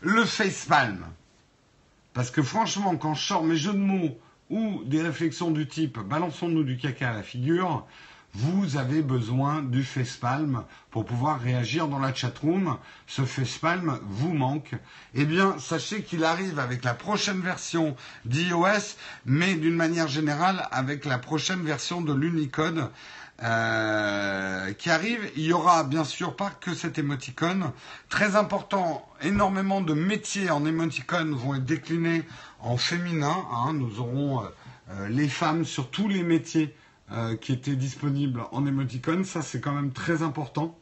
le 0.00 0.24
facepalm. 0.24 1.06
Parce 2.12 2.30
que 2.30 2.42
franchement, 2.42 2.96
quand 2.96 3.14
je 3.14 3.24
sors 3.24 3.42
mes 3.42 3.56
jeux 3.56 3.72
de 3.72 3.78
mots 3.78 4.18
ou 4.50 4.82
des 4.84 5.00
réflexions 5.00 5.50
du 5.50 5.66
type 5.66 5.98
balançons-nous 5.98 6.64
du 6.64 6.76
caca 6.76 7.10
à 7.10 7.14
la 7.14 7.22
figure, 7.22 7.86
vous 8.34 8.76
avez 8.76 9.02
besoin 9.02 9.62
du 9.62 9.82
facepalm 9.82 10.64
pour 10.90 11.04
pouvoir 11.04 11.40
réagir 11.40 11.88
dans 11.88 11.98
la 11.98 12.14
chatroom. 12.14 12.76
Ce 13.06 13.22
facepalm 13.22 13.98
vous 14.04 14.32
manque. 14.32 14.74
Eh 15.14 15.24
bien, 15.24 15.58
sachez 15.58 16.02
qu'il 16.02 16.24
arrive 16.24 16.58
avec 16.58 16.84
la 16.84 16.94
prochaine 16.94 17.40
version 17.40 17.96
d'iOS, 18.24 18.96
mais 19.26 19.54
d'une 19.54 19.74
manière 19.74 20.08
générale 20.08 20.68
avec 20.70 21.04
la 21.04 21.18
prochaine 21.18 21.62
version 21.62 22.00
de 22.00 22.12
l'Unicode. 22.12 22.90
Euh, 23.42 24.74
qui 24.74 24.90
arrive, 24.90 25.30
il 25.34 25.44
y 25.44 25.52
aura 25.54 25.82
bien 25.82 26.04
sûr 26.04 26.36
pas 26.36 26.50
que 26.50 26.74
cet 26.74 26.98
émoticône. 26.98 27.72
Très 28.10 28.36
important, 28.36 29.08
énormément 29.22 29.80
de 29.80 29.94
métiers 29.94 30.50
en 30.50 30.66
émoticône 30.66 31.32
vont 31.32 31.54
être 31.54 31.64
déclinés 31.64 32.22
en 32.58 32.76
féminin. 32.76 33.46
Hein. 33.50 33.72
Nous 33.72 33.98
aurons 33.98 34.44
euh, 34.44 34.48
euh, 34.90 35.08
les 35.08 35.28
femmes 35.28 35.64
sur 35.64 35.90
tous 35.90 36.06
les 36.06 36.22
métiers 36.22 36.74
euh, 37.12 37.34
qui 37.34 37.52
était 37.52 37.74
disponible 37.74 38.44
en 38.52 38.66
émoticône. 38.66 39.24
Ça, 39.24 39.42
c'est 39.42 39.60
quand 39.60 39.72
même 39.72 39.92
très 39.92 40.22
important. 40.22 40.78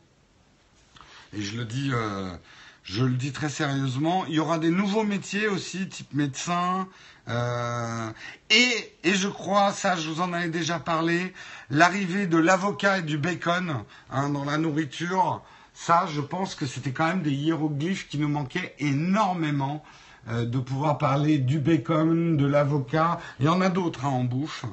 Et 1.33 1.41
je 1.41 1.57
le 1.57 1.65
dis, 1.65 1.89
euh, 1.91 2.37
je 2.83 3.03
le 3.03 3.15
dis 3.15 3.33
très 3.33 3.49
sérieusement. 3.49 4.27
Il 4.27 4.35
y 4.35 4.39
aura 4.39 4.59
des 4.59 4.69
nouveaux 4.69 5.05
métiers 5.05 5.49
aussi, 5.49 5.89
type 5.89 6.13
médecin. 6.13 6.87
Euh, 7.29 8.11
et, 8.51 8.93
et 9.05 9.15
je 9.15 9.29
crois, 9.29 9.73
ça, 9.73 9.97
je 9.97 10.11
vous 10.11 10.21
en 10.21 10.35
avais 10.35 10.51
déjà 10.51 10.79
parlé, 10.79 11.33
l'arrivée 11.71 12.27
de 12.27 12.37
l'avocat 12.37 12.99
et 12.99 13.03
du 13.03 13.17
bacon 13.17 13.85
hein, 14.11 14.29
dans 14.29 14.45
la 14.45 14.59
nourriture. 14.59 15.43
Ça, 15.73 16.05
je 16.13 16.21
pense 16.21 16.55
que 16.55 16.67
c'était 16.67 16.93
quand 16.93 17.07
même 17.07 17.23
des 17.23 17.33
hiéroglyphes 17.33 18.07
qui 18.07 18.19
nous 18.19 18.29
manquaient 18.29 18.75
énormément 18.81 19.83
de 20.31 20.59
pouvoir 20.59 20.99
parler 20.99 21.39
du 21.39 21.59
bacon, 21.59 22.37
de 22.37 22.45
l'avocat. 22.45 23.19
Il 23.41 23.47
y 23.47 23.49
en 23.49 23.63
a 23.63 23.71
d'autres 23.71 24.05
hein, 24.05 24.11
en 24.11 24.25
bouffe. 24.25 24.67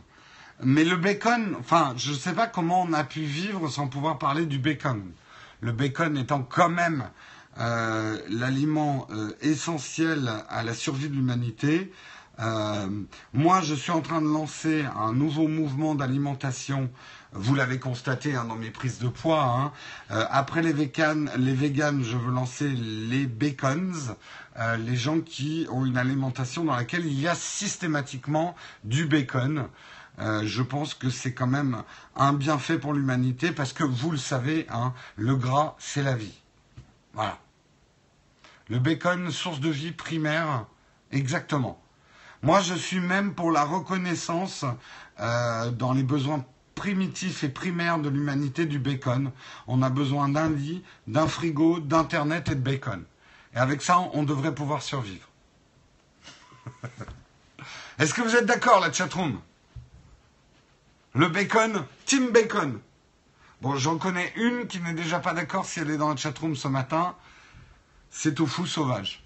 Mais 0.64 0.86
le 0.86 0.96
bacon, 0.96 1.56
enfin, 1.60 1.94
je 1.98 2.12
ne 2.12 2.16
sais 2.16 2.34
pas 2.34 2.48
comment 2.48 2.82
on 2.82 2.94
a 2.94 3.04
pu 3.04 3.22
vivre 3.22 3.70
sans 3.70 3.88
pouvoir 3.88 4.18
parler 4.18 4.46
du 4.46 4.58
bacon. 4.58 5.04
Le 5.60 5.72
bacon 5.72 6.18
étant 6.18 6.44
quand 6.44 6.70
même 6.70 7.10
euh, 7.60 8.20
l'aliment 8.30 9.08
euh, 9.12 9.32
essentiel 9.42 10.32
à 10.50 10.64
la 10.64 10.74
survie 10.74 11.10
de 11.10 11.16
l'humanité. 11.16 11.92
Euh, 12.40 12.88
moi, 13.34 13.62
je 13.62 13.74
suis 13.74 13.92
en 13.92 14.02
train 14.02 14.22
de 14.22 14.28
lancer 14.28 14.86
un 14.98 15.14
nouveau 15.14 15.48
mouvement 15.48 15.96
d'alimentation. 15.96 16.90
Vous 17.32 17.56
l'avez 17.56 17.80
constaté 17.80 18.36
hein, 18.36 18.46
dans 18.46 18.56
mes 18.56 18.72
prises 18.72 19.00
de 19.00 19.08
poids. 19.08 19.44
Hein. 19.44 19.72
Euh, 20.12 20.26
après 20.30 20.62
les 20.62 20.74
véganes, 20.74 21.30
les 21.38 21.54
véganes, 21.54 22.04
je 22.04 22.18
veux 22.18 22.32
lancer 22.32 22.70
les 22.70 23.26
bacons, 23.26 24.16
euh, 24.58 24.78
les 24.78 24.96
gens 24.96 25.20
qui 25.20 25.68
ont 25.70 25.86
une 25.86 25.98
alimentation 25.98 26.64
dans 26.64 26.76
laquelle 26.76 27.06
il 27.06 27.20
y 27.20 27.28
a 27.28 27.36
systématiquement 27.36 28.56
du 28.84 29.06
bacon. 29.06 29.68
Euh, 30.20 30.44
je 30.46 30.62
pense 30.62 30.94
que 30.94 31.10
c'est 31.10 31.34
quand 31.34 31.48
même 31.48 31.84
un 32.16 32.34
bienfait 32.34 32.80
pour 32.80 32.94
l'humanité 32.94 33.52
parce 33.52 33.74
que 33.74 33.84
vous 33.84 34.12
le 34.12 34.18
savez, 34.18 34.66
hein, 34.70 34.94
le 35.18 35.36
gras, 35.36 35.76
c'est 35.78 36.04
la 36.04 36.16
vie. 36.16 36.42
Voilà. 37.14 37.40
Le 38.70 38.80
bacon, 38.80 39.30
source 39.32 39.60
de 39.60 39.70
vie 39.70 39.92
primaire, 39.92 40.66
exactement. 41.12 41.82
Moi, 42.42 42.62
je 42.62 42.74
suis 42.74 43.00
même 43.00 43.34
pour 43.34 43.52
la 43.52 43.64
reconnaissance 43.64 44.66
euh, 45.20 45.72
dans 45.72 45.94
les 45.94 46.04
besoins 46.04 46.46
primitifs 46.76 47.44
et 47.44 47.50
primaires 47.50 48.00
de 48.00 48.10
l'humanité 48.10 48.66
du 48.66 48.80
bacon. 48.80 49.32
On 49.68 49.82
a 49.82 49.90
besoin 49.90 50.30
d'un 50.30 50.50
lit, 50.50 50.84
d'un 51.08 51.28
frigo, 51.28 51.80
d'internet 51.80 52.50
et 52.50 52.56
de 52.56 52.62
bacon. 52.62 53.04
Et 53.54 53.58
avec 53.58 53.82
ça, 53.82 54.00
on 54.14 54.24
devrait 54.24 54.54
pouvoir 54.54 54.82
survivre. 54.82 55.28
Est-ce 58.00 58.14
que 58.14 58.22
vous 58.22 58.36
êtes 58.36 58.46
d'accord, 58.46 58.80
la 58.80 58.92
chatroom? 58.92 59.40
Le 61.16 61.30
bacon, 61.30 61.86
Team 62.06 62.32
Bacon. 62.32 62.80
Bon, 63.62 63.76
j'en 63.78 63.98
connais 63.98 64.34
une 64.36 64.68
qui 64.68 64.80
n'est 64.82 64.94
déjà 64.94 65.20
pas 65.20 65.34
d'accord 65.34 65.66
si 65.66 65.80
elle 65.80 65.90
est 65.90 65.98
dans 65.98 66.10
la 66.10 66.16
chatroom 66.18 66.56
ce 66.56 66.68
matin. 66.68 67.16
C'est 68.12 68.40
au 68.42 68.46
fou 68.46 68.66
sauvage. 68.66 69.24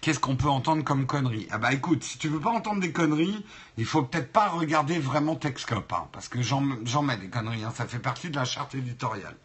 Qu'est-ce 0.00 0.18
qu'on 0.18 0.36
peut 0.36 0.48
entendre 0.48 0.82
comme 0.82 1.06
conneries 1.06 1.46
Ah 1.50 1.58
bah 1.58 1.72
écoute, 1.72 2.04
si 2.04 2.18
tu 2.18 2.28
veux 2.28 2.40
pas 2.40 2.50
entendre 2.50 2.80
des 2.80 2.92
conneries, 2.92 3.44
il 3.76 3.84
faut 3.84 4.02
peut-être 4.02 4.32
pas 4.32 4.48
regarder 4.48 4.98
vraiment 4.98 5.36
Texcop, 5.36 5.92
hein, 5.92 6.08
parce 6.12 6.28
que 6.28 6.40
j'en 6.42 6.60
mets 6.60 7.16
des 7.16 7.28
conneries, 7.28 7.64
hein, 7.64 7.72
ça 7.74 7.86
fait 7.86 7.98
partie 7.98 8.30
de 8.30 8.36
la 8.36 8.44
charte 8.44 8.74
éditoriale. 8.74 9.36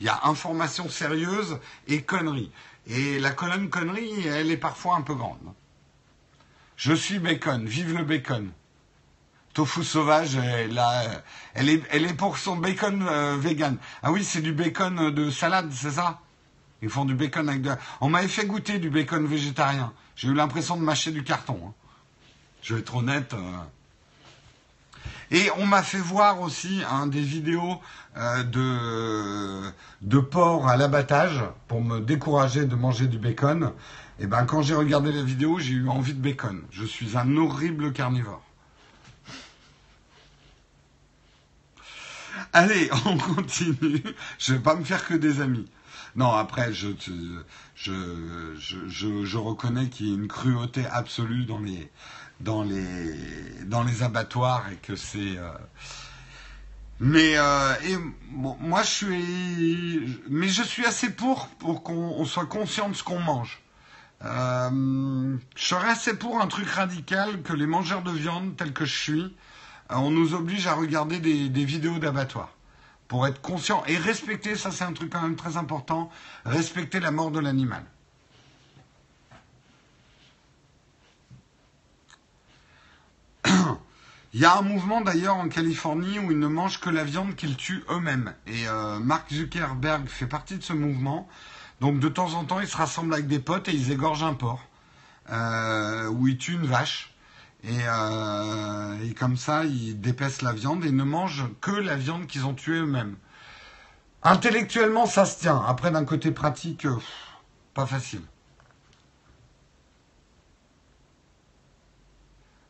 Il 0.00 0.06
y 0.06 0.10
a 0.10 0.20
information 0.24 0.88
sérieuse 0.88 1.58
et 1.86 2.02
conneries. 2.02 2.50
Et 2.86 3.18
la 3.18 3.30
colonne 3.30 3.68
conneries, 3.68 4.26
elle 4.26 4.50
est 4.50 4.56
parfois 4.56 4.96
un 4.96 5.02
peu 5.02 5.14
grande. 5.14 5.38
Je 6.80 6.94
suis 6.94 7.18
bacon, 7.18 7.66
vive 7.66 7.94
le 7.94 8.04
bacon. 8.04 8.52
Tofu 9.52 9.84
sauvage, 9.84 10.36
elle, 10.36 11.68
est, 11.68 12.16
pour 12.16 12.38
son 12.38 12.56
bacon 12.56 13.06
euh, 13.06 13.36
vegan. 13.38 13.76
Ah 14.02 14.10
oui, 14.10 14.24
c'est 14.24 14.40
du 14.40 14.54
bacon 14.54 15.10
de 15.10 15.28
salade, 15.28 15.70
c'est 15.72 15.90
ça? 15.90 16.20
Ils 16.80 16.88
font 16.88 17.04
du 17.04 17.14
bacon 17.14 17.50
avec 17.50 17.60
de... 17.60 17.70
On 18.00 18.08
m'avait 18.08 18.28
fait 18.28 18.46
goûter 18.46 18.78
du 18.78 18.88
bacon 18.88 19.26
végétarien. 19.26 19.92
J'ai 20.16 20.28
eu 20.28 20.32
l'impression 20.32 20.78
de 20.78 20.80
mâcher 20.80 21.10
du 21.10 21.22
carton. 21.22 21.60
Hein. 21.66 21.74
Je 22.62 22.72
vais 22.72 22.80
être 22.80 22.94
honnête. 22.94 23.34
Euh. 23.34 23.58
Et 25.30 25.48
on 25.58 25.66
m'a 25.66 25.82
fait 25.82 25.98
voir 25.98 26.40
aussi 26.40 26.82
hein, 26.90 27.06
des 27.06 27.20
vidéos 27.20 27.80
euh, 28.16 29.70
de, 30.02 30.18
porc 30.18 30.68
à 30.68 30.76
l'abattage 30.76 31.40
pour 31.68 31.82
me 31.82 32.00
décourager 32.00 32.64
de 32.64 32.74
manger 32.74 33.06
du 33.06 33.18
bacon. 33.18 33.72
Et 34.18 34.26
ben 34.26 34.44
quand 34.44 34.62
j'ai 34.62 34.74
regardé 34.74 35.12
la 35.12 35.22
vidéo, 35.22 35.58
j'ai 35.58 35.74
eu 35.74 35.88
envie 35.88 36.14
de 36.14 36.20
bacon. 36.20 36.62
Je 36.70 36.84
suis 36.84 37.16
un 37.16 37.36
horrible 37.36 37.92
carnivore. 37.92 38.42
Allez, 42.52 42.90
on 43.06 43.16
continue. 43.16 44.02
Je 44.38 44.54
vais 44.54 44.58
pas 44.58 44.74
me 44.74 44.84
faire 44.84 45.06
que 45.06 45.14
des 45.14 45.40
amis. 45.40 45.68
Non, 46.16 46.32
après, 46.32 46.72
je, 46.72 46.88
je, 47.76 49.36
reconnais 49.36 49.88
qu'il 49.88 50.08
y 50.08 50.10
a 50.10 50.14
une 50.14 50.26
cruauté 50.26 50.84
absolue 50.86 51.44
dans 51.44 51.60
les, 51.60 51.88
dans 52.40 52.62
les, 52.62 52.84
dans 53.66 53.82
les 53.82 54.02
abattoirs 54.02 54.66
et 54.72 54.76
que 54.76 54.96
c'est. 54.96 55.38
Euh, 55.38 55.50
mais 56.98 57.36
euh, 57.36 57.74
et, 57.84 57.96
moi, 58.32 58.82
je 58.82 58.88
suis, 58.88 60.22
mais 60.28 60.48
je 60.48 60.62
suis 60.62 60.84
assez 60.84 61.10
pour 61.10 61.48
pour 61.58 61.82
qu'on 61.82 62.24
soit 62.24 62.46
conscient 62.46 62.88
de 62.88 62.94
ce 62.94 63.02
qu'on 63.02 63.20
mange. 63.20 63.62
Euh, 64.22 65.36
je 65.56 65.64
serais 65.64 65.88
assez 65.88 66.14
pour 66.14 66.40
un 66.40 66.46
truc 66.46 66.68
radical 66.68 67.42
que 67.42 67.54
les 67.54 67.66
mangeurs 67.66 68.02
de 68.02 68.10
viande, 68.10 68.54
tels 68.56 68.74
que 68.74 68.84
je 68.84 68.94
suis, 68.94 69.36
on 69.88 70.10
nous 70.10 70.34
oblige 70.34 70.66
à 70.66 70.74
regarder 70.74 71.20
des, 71.20 71.48
des 71.48 71.64
vidéos 71.64 71.98
d'abattoirs. 71.98 72.54
Pour 73.08 73.26
être 73.26 73.40
conscient 73.40 73.82
et 73.86 73.96
respecter, 73.96 74.56
ça 74.56 74.70
c'est 74.70 74.84
un 74.84 74.92
truc 74.92 75.10
quand 75.10 75.22
même 75.22 75.36
très 75.36 75.56
important, 75.56 76.10
respecter 76.44 77.00
la 77.00 77.10
mort 77.10 77.30
de 77.30 77.40
l'animal. 77.40 77.82
Il 84.32 84.40
y 84.40 84.44
a 84.44 84.56
un 84.56 84.62
mouvement 84.62 85.00
d'ailleurs 85.00 85.36
en 85.36 85.48
Californie 85.48 86.20
où 86.20 86.30
ils 86.30 86.38
ne 86.38 86.46
mangent 86.46 86.78
que 86.78 86.88
la 86.88 87.02
viande 87.02 87.34
qu'ils 87.34 87.56
tuent 87.56 87.82
eux-mêmes. 87.90 88.32
Et 88.46 88.68
euh, 88.68 89.00
Mark 89.00 89.32
Zuckerberg 89.32 90.06
fait 90.06 90.28
partie 90.28 90.56
de 90.56 90.62
ce 90.62 90.72
mouvement. 90.72 91.28
Donc 91.80 91.98
de 91.98 92.08
temps 92.08 92.34
en 92.34 92.44
temps, 92.44 92.60
ils 92.60 92.68
se 92.68 92.76
rassemblent 92.76 93.12
avec 93.12 93.26
des 93.26 93.40
potes 93.40 93.68
et 93.68 93.72
ils 93.72 93.90
égorgent 93.90 94.22
un 94.22 94.34
porc. 94.34 94.60
Euh, 95.32 96.08
ou 96.10 96.28
ils 96.28 96.38
tuent 96.38 96.54
une 96.54 96.66
vache. 96.66 97.12
Et, 97.64 97.76
euh, 97.88 99.04
et, 99.04 99.14
comme 99.14 99.36
ça, 99.36 99.64
ils 99.64 100.00
dépècent 100.00 100.42
la 100.42 100.52
viande 100.52 100.84
et 100.84 100.92
ne 100.92 101.04
mangent 101.04 101.48
que 101.60 101.72
la 101.72 101.96
viande 101.96 102.26
qu'ils 102.26 102.46
ont 102.46 102.54
tuée 102.54 102.78
eux-mêmes. 102.78 103.16
Intellectuellement, 104.22 105.06
ça 105.06 105.24
se 105.26 105.40
tient. 105.40 105.62
Après, 105.66 105.90
d'un 105.90 106.04
côté 106.04 106.30
pratique, 106.30 106.86
pas 107.74 107.84
facile. 107.84 108.22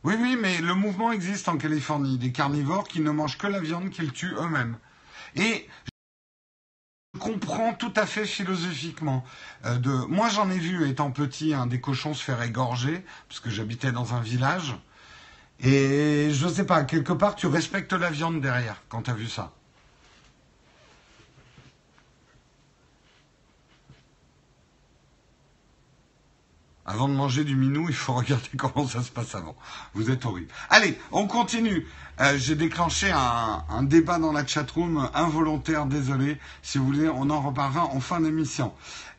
Oui, 0.03 0.15
oui, 0.19 0.37
mais 0.41 0.61
le 0.61 0.75
mouvement 0.75 1.13
existe 1.13 1.49
en 1.49 1.59
Californie. 1.59 2.17
Des 2.17 2.33
carnivores 2.33 2.89
qui 2.89 3.01
ne 3.01 3.11
mangent 3.11 3.37
que 3.37 3.47
la 3.47 3.61
viande 3.61 3.91
qu'ils 3.91 4.13
tuent 4.13 4.35
eux-mêmes. 4.39 4.79
Et 5.37 5.69
je 7.15 7.21
comprends 7.21 7.75
tout 7.75 7.93
à 7.97 8.07
fait 8.07 8.25
philosophiquement. 8.25 9.25
Euh. 9.67 10.07
Moi, 10.09 10.31
j'en 10.31 10.51
ai 10.51 10.59
vu, 10.59 10.89
étant 10.89 11.11
petit, 11.11 11.53
un 11.53 11.67
des 11.67 11.81
cochons 11.81 12.15
se 12.15 12.25
faire 12.25 12.43
égorger, 12.43 13.05
parce 13.29 13.41
que 13.41 13.51
j'habitais 13.51 13.93
dans 13.93 14.15
un 14.15 14.21
village. 14.21 14.75
Et 15.61 16.31
je 16.33 16.47
ne 16.47 16.53
sais 16.53 16.65
pas, 16.65 16.85
quelque 16.85 17.13
part, 17.13 17.35
tu 17.37 17.47
respectes 17.47 17.93
la 17.93 18.11
viande 18.11 18.41
derrière 18.41 18.83
quand 18.89 19.03
tu 19.03 19.13
vu 19.13 19.29
ça. 19.29 19.53
Avant 26.93 27.07
de 27.07 27.14
manger 27.14 27.45
du 27.45 27.55
minou, 27.55 27.86
il 27.88 27.95
faut 27.95 28.12
regarder 28.14 28.49
comment 28.57 28.86
ça 28.86 29.03
se 29.03 29.11
passe 29.11 29.36
avant. 29.36 29.55
Vous 29.95 30.11
êtes 30.11 30.24
horrible. 30.26 30.49
Allez, 30.70 30.99
on 31.12 31.28
continue. 31.28 31.86
Euh, 32.20 32.36
j'ai 32.36 32.57
déclenché 32.57 33.12
un, 33.12 33.62
un, 33.70 33.82
débat 33.84 34.18
dans 34.18 34.32
la 34.32 34.45
chatroom 34.45 35.09
involontaire, 35.14 35.86
désolé. 35.86 36.38
Si 36.62 36.78
vous 36.78 36.86
voulez, 36.86 37.09
on 37.09 37.30
en 37.30 37.41
reparlera 37.43 37.84
en 37.86 38.01
fin 38.01 38.20
d'émission. 38.20 38.72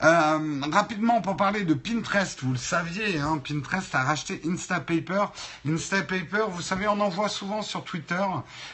Euh, 0.04 0.62
rapidement, 0.72 1.22
pour 1.22 1.38
parler 1.38 1.64
de 1.64 1.76
Pinterest, 1.76 2.42
vous 2.44 2.54
le 2.54 2.58
saviez, 2.58 3.20
hein, 3.20 3.38
Pinterest 3.38 3.94
a 3.94 4.04
racheté 4.04 4.42
Instapaper. 4.48 5.26
Instapaper, 5.68 6.46
vous 6.50 6.62
savez, 6.62 6.88
on 6.88 7.00
en 7.00 7.10
voit 7.10 7.30
souvent 7.30 7.62
sur 7.62 7.84
Twitter. 7.84 8.26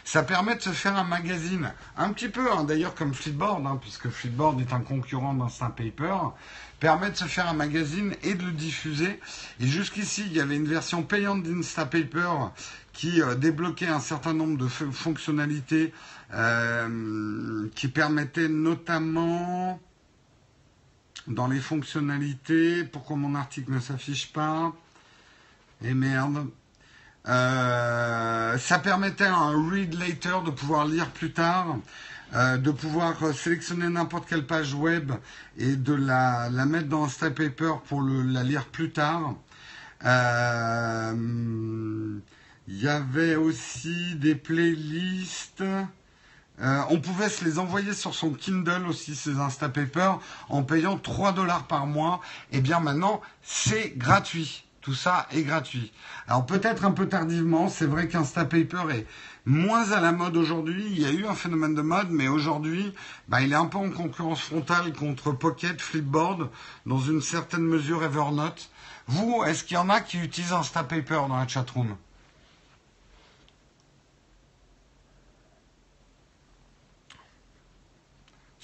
Ça 0.06 0.24
permet 0.24 0.56
de 0.56 0.62
se 0.62 0.70
faire 0.70 0.96
un 0.96 1.04
magazine, 1.04 1.74
un 1.98 2.14
petit 2.14 2.30
peu, 2.30 2.52
hein, 2.52 2.64
d'ailleurs 2.64 2.96
comme 2.96 3.14
Flipboard, 3.14 3.66
hein, 3.68 3.78
puisque 3.82 4.10
Flipboard 4.10 4.62
est 4.62 4.72
un 4.72 4.80
concurrent 4.80 5.34
d'Instapaper 5.34 6.16
permet 6.80 7.10
de 7.10 7.16
se 7.16 7.26
faire 7.26 7.48
un 7.48 7.54
magazine 7.54 8.14
et 8.24 8.36
de 8.36 8.46
le 8.46 8.52
diffuser. 8.52 9.20
Et 9.60 9.68
jusqu'ici, 9.68 10.24
il 10.28 10.34
y 10.34 10.40
avait 10.40 10.56
une 10.56 10.68
version 10.68 11.04
payante 11.04 11.44
d'Instapaper 11.44 12.30
qui 12.94 13.22
euh, 13.22 13.36
débloquait 13.36 13.88
un 13.88 14.00
certain 14.00 14.34
nombre 14.34 14.58
de 14.58 14.68
fonctionnalités 14.68 15.94
euh, 16.34 17.68
qui 17.76 17.88
permettaient 17.88 18.50
notamment 18.50 19.80
dans 21.28 21.48
les 21.48 21.60
fonctionnalités, 21.60 22.84
pourquoi 22.84 23.18
mon 23.18 23.36
article 23.36 23.72
ne 23.72 23.80
s'affiche 23.80 24.32
pas 24.32 24.74
Et 25.84 25.94
merde. 25.94 26.48
Euh, 27.28 28.58
ça 28.58 28.80
permettait 28.80 29.26
à 29.26 29.36
un 29.36 29.70
read 29.70 29.94
later 29.94 30.44
de 30.46 30.52
pouvoir 30.52 30.86
lire 30.86 31.10
plus 31.12 31.34
tard. 31.34 31.78
Euh, 32.36 32.58
de 32.58 32.72
pouvoir 32.72 33.16
sélectionner 33.34 33.88
n'importe 33.88 34.28
quelle 34.28 34.46
page 34.46 34.74
web 34.74 35.14
et 35.58 35.78
de 35.78 35.94
la, 35.94 36.50
la 36.50 36.66
mettre 36.66 36.90
dans 36.90 37.06
Instapaper 37.06 37.76
pour 37.88 38.02
le, 38.02 38.22
la 38.22 38.44
lire 38.44 38.66
plus 38.66 38.92
tard. 38.92 39.36
Euh, 40.04 41.14
il 42.68 42.82
y 42.82 42.88
avait 42.90 43.38
aussi 43.38 44.16
des 44.16 44.36
playlists. 44.36 45.64
Euh, 46.60 46.82
on 46.90 47.00
pouvait 47.00 47.30
se 47.30 47.46
les 47.46 47.60
envoyer 47.60 47.94
sur 47.94 48.16
son 48.16 48.32
Kindle 48.32 48.88
aussi, 48.88 49.16
ces 49.16 49.40
Instapaper, 49.40 50.14
en 50.50 50.64
payant 50.64 50.98
3 50.98 51.32
dollars 51.34 51.68
par 51.68 51.86
mois. 51.86 52.22
Et 52.52 52.58
eh 52.58 52.62
bien 52.62 52.80
maintenant, 52.80 53.22
c'est 53.44 53.98
gratuit. 53.98 54.64
Tout 54.82 54.94
ça 54.94 55.28
est 55.32 55.44
gratuit. 55.44 55.92
Alors 56.30 56.46
peut-être 56.46 56.86
un 56.86 56.92
peu 56.92 57.10
tardivement, 57.10 57.68
c'est 57.68 57.86
vrai 57.86 58.08
qu'Instapaper 58.08 58.84
est 58.92 59.06
moins 59.46 59.92
à 59.92 60.00
la 60.00 60.14
mode 60.14 60.38
aujourd'hui. 60.38 60.86
Il 60.90 61.00
y 61.02 61.06
a 61.06 61.12
eu 61.12 61.26
un 61.26 61.36
phénomène 61.36 61.76
de 61.76 61.82
mode, 61.82 62.10
mais 62.10 62.30
aujourd'hui, 62.30 62.94
bah, 63.28 63.42
il 63.42 63.52
est 63.52 63.56
un 63.56 63.66
peu 63.66 63.78
en 63.78 63.90
concurrence 63.90 64.40
frontale 64.40 64.94
contre 64.94 65.34
Pocket, 65.34 65.82
Flipboard, 65.82 66.50
dans 66.86 67.00
une 67.00 67.22
certaine 67.22 67.64
mesure 67.64 68.02
Evernote. 68.02 68.70
Vous, 69.08 69.44
est-ce 69.46 69.66
qu'il 69.66 69.76
y 69.76 69.78
en 69.78 69.90
a 69.90 70.00
qui 70.00 70.20
utilisent 70.20 70.54
Instapaper 70.54 71.22
dans 71.28 71.38
la 71.38 71.48
chatroom? 71.48 71.98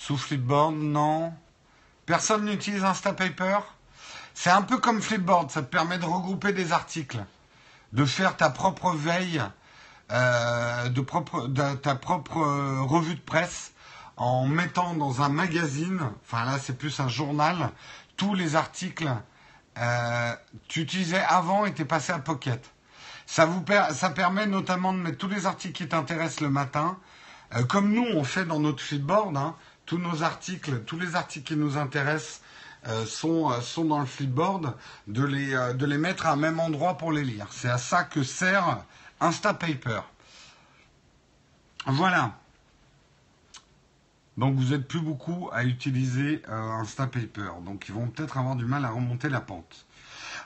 Sous 0.06 0.18
Flipboard, 0.18 0.76
non. 0.76 1.34
Personne 2.06 2.44
n'utilise 2.44 2.84
Instapaper 2.84 3.60
C'est 4.34 4.50
un 4.50 4.62
peu 4.62 4.78
comme 4.78 5.02
Flipboard, 5.02 5.50
ça 5.50 5.62
te 5.62 5.68
permet 5.68 5.98
de 5.98 6.04
regrouper 6.04 6.52
des 6.52 6.74
articles, 6.74 7.24
de 7.94 8.04
faire 8.04 8.36
ta 8.36 8.50
propre 8.50 8.92
veille 8.92 9.42
euh, 10.12 10.90
de, 10.90 11.76
ta 11.76 11.96
propre 11.96 12.40
euh, 12.40 12.82
revue 12.82 13.16
de 13.16 13.22
presse 13.22 13.72
en 14.18 14.46
mettant 14.46 14.94
dans 14.94 15.22
un 15.22 15.30
magazine, 15.30 16.02
enfin 16.26 16.44
là 16.44 16.60
c'est 16.60 16.78
plus 16.78 17.00
un 17.00 17.08
journal, 17.08 17.70
tous 18.18 18.34
les 18.34 18.58
articles 18.58 19.10
euh, 19.78 20.36
tu 20.68 20.82
utilisais 20.82 21.24
avant 21.30 21.66
et 21.66 21.74
t'es 21.74 21.86
passé 21.86 22.12
à 22.12 22.20
Pocket. 22.20 22.62
Ça, 23.26 23.46
vous 23.46 23.64
ça 23.94 24.10
permet 24.10 24.48
notamment 24.48 24.92
de 24.92 24.98
mettre 24.98 25.18
tous 25.18 25.30
les 25.30 25.46
articles 25.46 25.82
qui 25.82 25.88
t'intéressent 25.88 26.42
le 26.42 26.50
matin, 26.50 26.98
euh, 27.56 27.64
comme 27.64 27.94
nous 27.94 28.06
on 28.14 28.26
fait 28.26 28.44
dans 28.44 28.60
notre 28.60 28.84
feedboard, 28.84 29.38
hein, 29.38 29.56
tous 29.86 29.98
nos 29.98 30.24
articles, 30.24 30.82
tous 30.86 30.98
les 30.98 31.16
articles 31.16 31.48
qui 31.54 31.60
nous 31.60 31.78
intéressent 31.78 32.42
euh, 32.88 33.06
sont, 33.06 33.50
euh, 33.50 33.62
sont 33.62 33.86
dans 33.86 34.00
le 34.00 34.06
les, 35.26 35.56
euh, 35.56 35.74
de 35.74 35.86
les 35.86 35.98
mettre 35.98 36.26
à 36.26 36.32
un 36.32 36.36
même 36.36 36.60
endroit 36.60 36.98
pour 36.98 37.14
les 37.14 37.24
lire. 37.24 37.48
C'est 37.52 37.70
à 37.70 37.78
ça 37.78 38.04
que 38.04 38.24
sert 38.24 38.84
Instapaper. 39.22 40.02
Voilà. 41.86 42.34
Donc 44.36 44.56
vous 44.56 44.72
n'êtes 44.72 44.88
plus 44.88 45.00
beaucoup 45.00 45.50
à 45.54 45.64
utiliser 45.64 46.42
Instapaper. 46.48 47.52
Donc 47.64 47.86
ils 47.88 47.94
vont 47.94 48.08
peut-être 48.08 48.38
avoir 48.38 48.56
du 48.56 48.66
mal 48.66 48.84
à 48.84 48.90
remonter 48.90 49.30
la 49.30 49.42
pente. 49.42 49.86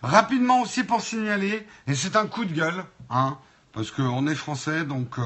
Rapidement 0.03 0.61
aussi 0.61 0.83
pour 0.83 1.01
signaler, 1.01 1.65
et 1.87 1.95
c'est 1.95 2.15
un 2.17 2.27
coup 2.27 2.45
de 2.45 2.53
gueule, 2.53 2.83
hein, 3.09 3.37
parce 3.71 3.89
qu'on 3.89 4.27
est 4.27 4.35
français, 4.35 4.83
donc 4.83 5.17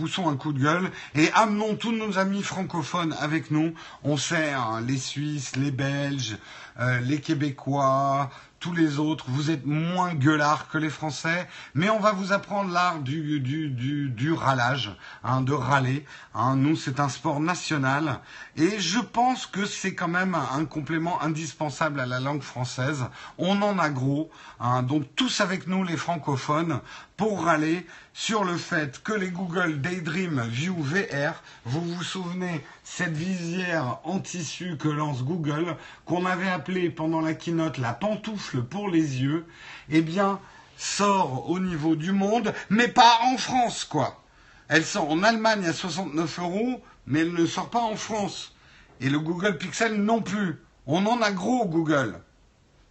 poussons 0.00 0.30
un 0.30 0.36
coup 0.36 0.54
de 0.54 0.62
gueule 0.62 0.90
et 1.14 1.30
amenons 1.32 1.76
tous 1.76 1.92
nos 1.92 2.16
amis 2.16 2.42
francophones 2.42 3.14
avec 3.20 3.50
nous. 3.50 3.74
On 4.02 4.16
sait, 4.16 4.54
hein, 4.54 4.80
les 4.80 4.96
Suisses, 4.96 5.56
les 5.56 5.70
Belges, 5.70 6.38
euh, 6.78 7.00
les 7.00 7.20
Québécois, 7.20 8.30
tous 8.60 8.72
les 8.74 8.98
autres, 8.98 9.24
vous 9.28 9.50
êtes 9.50 9.64
moins 9.64 10.14
gueulards 10.14 10.68
que 10.68 10.76
les 10.76 10.90
Français, 10.90 11.48
mais 11.74 11.88
on 11.88 11.98
va 11.98 12.12
vous 12.12 12.32
apprendre 12.32 12.70
l'art 12.70 13.00
du, 13.00 13.40
du, 13.40 13.70
du, 13.70 14.10
du 14.10 14.32
râlage, 14.34 14.94
hein, 15.24 15.40
de 15.40 15.54
râler. 15.54 16.04
Hein. 16.34 16.56
Nous, 16.56 16.76
c'est 16.76 17.00
un 17.00 17.08
sport 17.08 17.40
national, 17.40 18.20
et 18.56 18.78
je 18.78 18.98
pense 19.00 19.46
que 19.46 19.64
c'est 19.64 19.94
quand 19.94 20.08
même 20.08 20.34
un 20.34 20.64
complément 20.66 21.22
indispensable 21.22 22.00
à 22.00 22.06
la 22.06 22.20
langue 22.20 22.42
française. 22.42 23.06
On 23.38 23.62
en 23.62 23.78
a 23.78 23.88
gros, 23.88 24.30
hein, 24.60 24.82
donc 24.82 25.04
tous 25.16 25.40
avec 25.40 25.66
nous, 25.66 25.82
les 25.82 25.96
francophones, 25.96 26.80
pour 27.20 27.44
râler 27.44 27.84
sur 28.14 28.44
le 28.44 28.56
fait 28.56 29.02
que 29.02 29.12
les 29.12 29.28
Google 29.28 29.82
Daydream 29.82 30.40
View 30.48 30.74
VR, 30.82 31.42
vous 31.66 31.82
vous 31.82 32.02
souvenez, 32.02 32.64
cette 32.82 33.12
visière 33.12 33.98
en 34.04 34.20
tissu 34.20 34.78
que 34.78 34.88
lance 34.88 35.22
Google, 35.22 35.76
qu'on 36.06 36.24
avait 36.24 36.48
appelée 36.48 36.88
pendant 36.88 37.20
la 37.20 37.34
keynote 37.34 37.76
la 37.76 37.92
pantoufle 37.92 38.62
pour 38.62 38.88
les 38.88 39.20
yeux, 39.20 39.44
eh 39.90 40.00
bien, 40.00 40.40
sort 40.78 41.50
au 41.50 41.58
niveau 41.58 41.94
du 41.94 42.12
monde, 42.12 42.54
mais 42.70 42.88
pas 42.88 43.18
en 43.24 43.36
France, 43.36 43.84
quoi. 43.84 44.24
Elle 44.68 44.86
sort 44.86 45.10
en 45.10 45.22
Allemagne 45.22 45.66
à 45.66 45.74
69 45.74 46.38
euros, 46.38 46.82
mais 47.06 47.20
elle 47.20 47.34
ne 47.34 47.44
sort 47.44 47.68
pas 47.68 47.82
en 47.82 47.96
France. 47.96 48.56
Et 49.02 49.10
le 49.10 49.18
Google 49.18 49.58
Pixel 49.58 49.92
non 49.92 50.22
plus. 50.22 50.58
On 50.86 51.04
en 51.04 51.20
a 51.20 51.32
gros, 51.32 51.66
Google. 51.66 52.18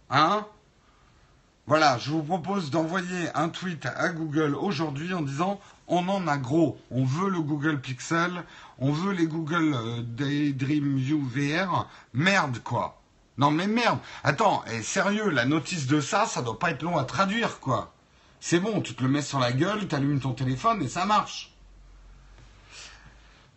Hein? 0.08 0.46
Voilà, 1.70 1.98
je 1.98 2.10
vous 2.10 2.24
propose 2.24 2.72
d'envoyer 2.72 3.28
un 3.36 3.48
tweet 3.48 3.86
à 3.86 4.08
Google 4.08 4.56
aujourd'hui 4.56 5.14
en 5.14 5.22
disant 5.22 5.60
on 5.86 6.08
en 6.08 6.26
a 6.26 6.36
gros, 6.36 6.76
on 6.90 7.04
veut 7.04 7.30
le 7.30 7.40
Google 7.40 7.80
Pixel, 7.80 8.42
on 8.80 8.90
veut 8.90 9.12
les 9.12 9.28
Google 9.28 9.72
euh, 9.72 10.02
Daydream 10.02 10.96
View 10.96 11.22
VR, 11.22 11.86
merde 12.12 12.58
quoi. 12.64 13.00
Non 13.38 13.52
mais 13.52 13.68
merde, 13.68 14.00
attends, 14.24 14.64
et 14.64 14.82
sérieux, 14.82 15.30
la 15.30 15.44
notice 15.44 15.86
de 15.86 16.00
ça, 16.00 16.26
ça 16.26 16.42
doit 16.42 16.58
pas 16.58 16.72
être 16.72 16.82
long 16.82 16.98
à 16.98 17.04
traduire 17.04 17.60
quoi. 17.60 17.94
C'est 18.40 18.58
bon, 18.58 18.80
tu 18.80 18.94
te 18.94 19.04
le 19.04 19.08
mets 19.08 19.22
sur 19.22 19.38
la 19.38 19.52
gueule, 19.52 19.86
tu 19.86 19.94
allumes 19.94 20.18
ton 20.18 20.32
téléphone 20.32 20.82
et 20.82 20.88
ça 20.88 21.04
marche. 21.04 21.54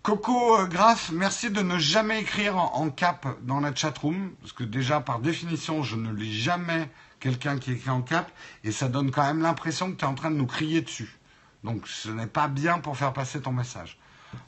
Coco 0.03 0.59
euh, 0.59 0.68
merci 1.14 1.49
de 1.49 1.64
ne 1.64 1.80
jamais 1.80 2.22
écrire 2.22 2.57
en, 2.57 2.91
cap 2.91 3.26
dans 3.41 3.59
la 3.59 3.74
chatroom, 3.74 4.34
parce 4.39 4.53
que 4.53 4.64
déjà 4.64 4.99
par 4.99 5.18
définition, 5.18 5.82
je 5.82 5.95
ne 5.95 6.14
lis 6.14 6.39
jamais 6.39 6.91
quelqu'un 7.24 7.58
qui 7.58 7.72
écrit 7.72 7.90
en 7.90 8.02
cap, 8.02 8.30
et 8.66 8.74
ça 8.74 8.90
donne 8.90 9.10
quand 9.10 9.24
même 9.24 9.42
l'impression 9.42 9.90
que 9.90 9.96
tu 9.96 10.04
es 10.04 10.08
en 10.08 10.14
train 10.14 10.30
de 10.30 10.36
nous 10.36 10.46
crier 10.46 10.82
dessus. 10.82 11.18
Donc 11.64 11.88
ce 11.88 12.10
n'est 12.10 12.28
pas 12.28 12.50
bien 12.50 12.80
pour 12.80 12.98
faire 12.98 13.14
passer 13.14 13.42
ton 13.42 13.54
message. 13.54 13.98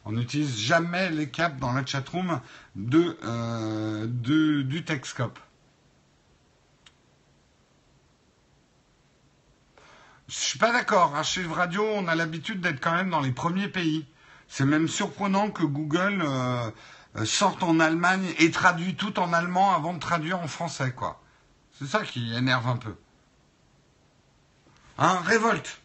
On 0.04 0.12
n'utilise 0.12 0.58
jamais 0.60 1.10
les 1.10 1.30
caps 1.30 1.58
dans 1.58 1.72
la 1.72 1.86
chatroom 1.86 2.42
de, 2.76 3.18
euh, 3.24 4.08
du 4.08 4.84
Texcop. 4.84 5.40
Je 10.28 10.34
suis 10.34 10.60
pas 10.60 10.74
d'accord. 10.74 11.16
À 11.16 11.22
Radio, 11.54 11.86
on 11.96 12.08
a 12.08 12.16
l'habitude 12.16 12.60
d'être 12.60 12.82
quand 12.82 12.96
même 12.96 13.10
dans 13.10 13.22
les 13.22 13.32
premiers 13.32 13.70
pays. 13.70 14.06
C'est 14.50 14.66
même 14.66 14.90
surprenant 14.90 15.50
que 15.50 15.64
Google 15.64 16.24
euh, 16.26 16.72
euh, 17.16 17.26
sortent 17.26 17.64
en 17.64 17.80
Allemagne 17.80 18.34
et 18.40 18.52
traduit 18.52 18.96
tout 18.96 19.18
en 19.18 19.32
allemand 19.32 19.74
avant 19.74 19.94
de 19.94 20.00
traduire 20.00 20.40
en 20.42 20.48
français, 20.48 20.92
quoi. 20.92 21.22
C'est 21.78 21.88
ça 21.88 22.04
qui 22.04 22.34
énerve 22.34 22.68
un 22.68 22.78
peu. 22.78 22.96
Hein, 24.98 25.20
révolte. 25.26 25.82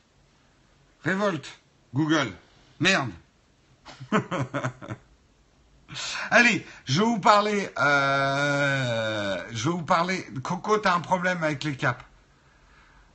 Révolte. 1.05 1.61
Google. 1.95 2.33
Merde. 2.79 3.11
Allez, 6.31 6.65
je 6.85 7.01
vais 7.01 7.07
vous 7.07 7.19
parler. 7.19 7.69
Euh, 7.79 9.43
je 9.51 9.69
vais 9.69 9.75
vous 9.75 9.83
parler. 9.83 10.25
Coco, 10.43 10.79
t'as 10.79 10.95
un 10.95 11.01
problème 11.01 11.43
avec 11.43 11.65
les 11.65 11.77
caps. 11.77 12.05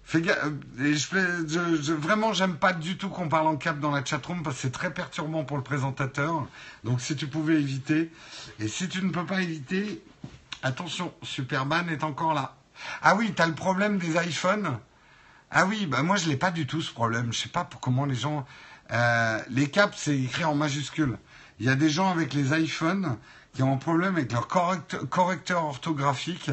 Fais 0.03 0.21
gaffe, 0.21 0.51
je, 0.77 1.93
vraiment, 1.93 2.31
j'aime 2.33 2.57
pas 2.57 2.73
du 2.73 2.95
tout 2.95 3.09
qu'on 3.09 3.27
parle 3.27 3.47
en 3.47 3.55
cap 3.55 3.79
dans 3.79 3.89
la 3.89 4.05
chatroom 4.05 4.43
parce 4.43 4.57
que 4.57 4.61
c'est 4.63 4.71
très 4.71 4.93
perturbant 4.93 5.45
pour 5.45 5.57
le 5.57 5.63
présentateur. 5.63 6.45
Donc, 6.83 7.01
si 7.01 7.15
tu 7.15 7.27
pouvais 7.27 7.55
éviter. 7.55 8.11
Et 8.59 8.67
si 8.67 8.87
tu 8.87 9.03
ne 9.03 9.09
peux 9.09 9.25
pas 9.25 9.41
éviter, 9.41 10.03
attention, 10.61 11.11
Superman 11.23 11.89
est 11.89 12.03
encore 12.03 12.35
là. 12.35 12.55
Ah 13.01 13.15
oui, 13.15 13.33
t'as 13.35 13.47
le 13.47 13.55
problème 13.55 13.97
des 13.97 14.15
iPhones. 14.17 14.79
Ah 15.51 15.65
oui, 15.65 15.85
bah 15.85 16.03
moi 16.03 16.17
je 16.17 16.27
l'ai 16.27 16.37
pas 16.37 16.51
du 16.51 16.67
tout 16.67 16.81
ce 16.81 16.91
problème. 16.91 17.31
Je 17.31 17.39
sais 17.39 17.49
pas 17.49 17.67
comment 17.81 18.05
les 18.05 18.15
gens. 18.15 18.45
Euh, 18.91 19.39
les 19.49 19.69
caps, 19.69 19.97
c'est 19.97 20.17
écrit 20.17 20.43
en 20.43 20.55
majuscule. 20.55 21.17
Il 21.59 21.65
y 21.65 21.69
a 21.69 21.75
des 21.75 21.89
gens 21.89 22.11
avec 22.11 22.33
les 22.33 22.57
iPhones 22.59 23.17
qui 23.53 23.63
ont 23.63 23.73
un 23.73 23.77
problème 23.77 24.15
avec 24.15 24.31
leur 24.31 24.47
correcteur 24.47 25.63
orthographique 25.63 26.51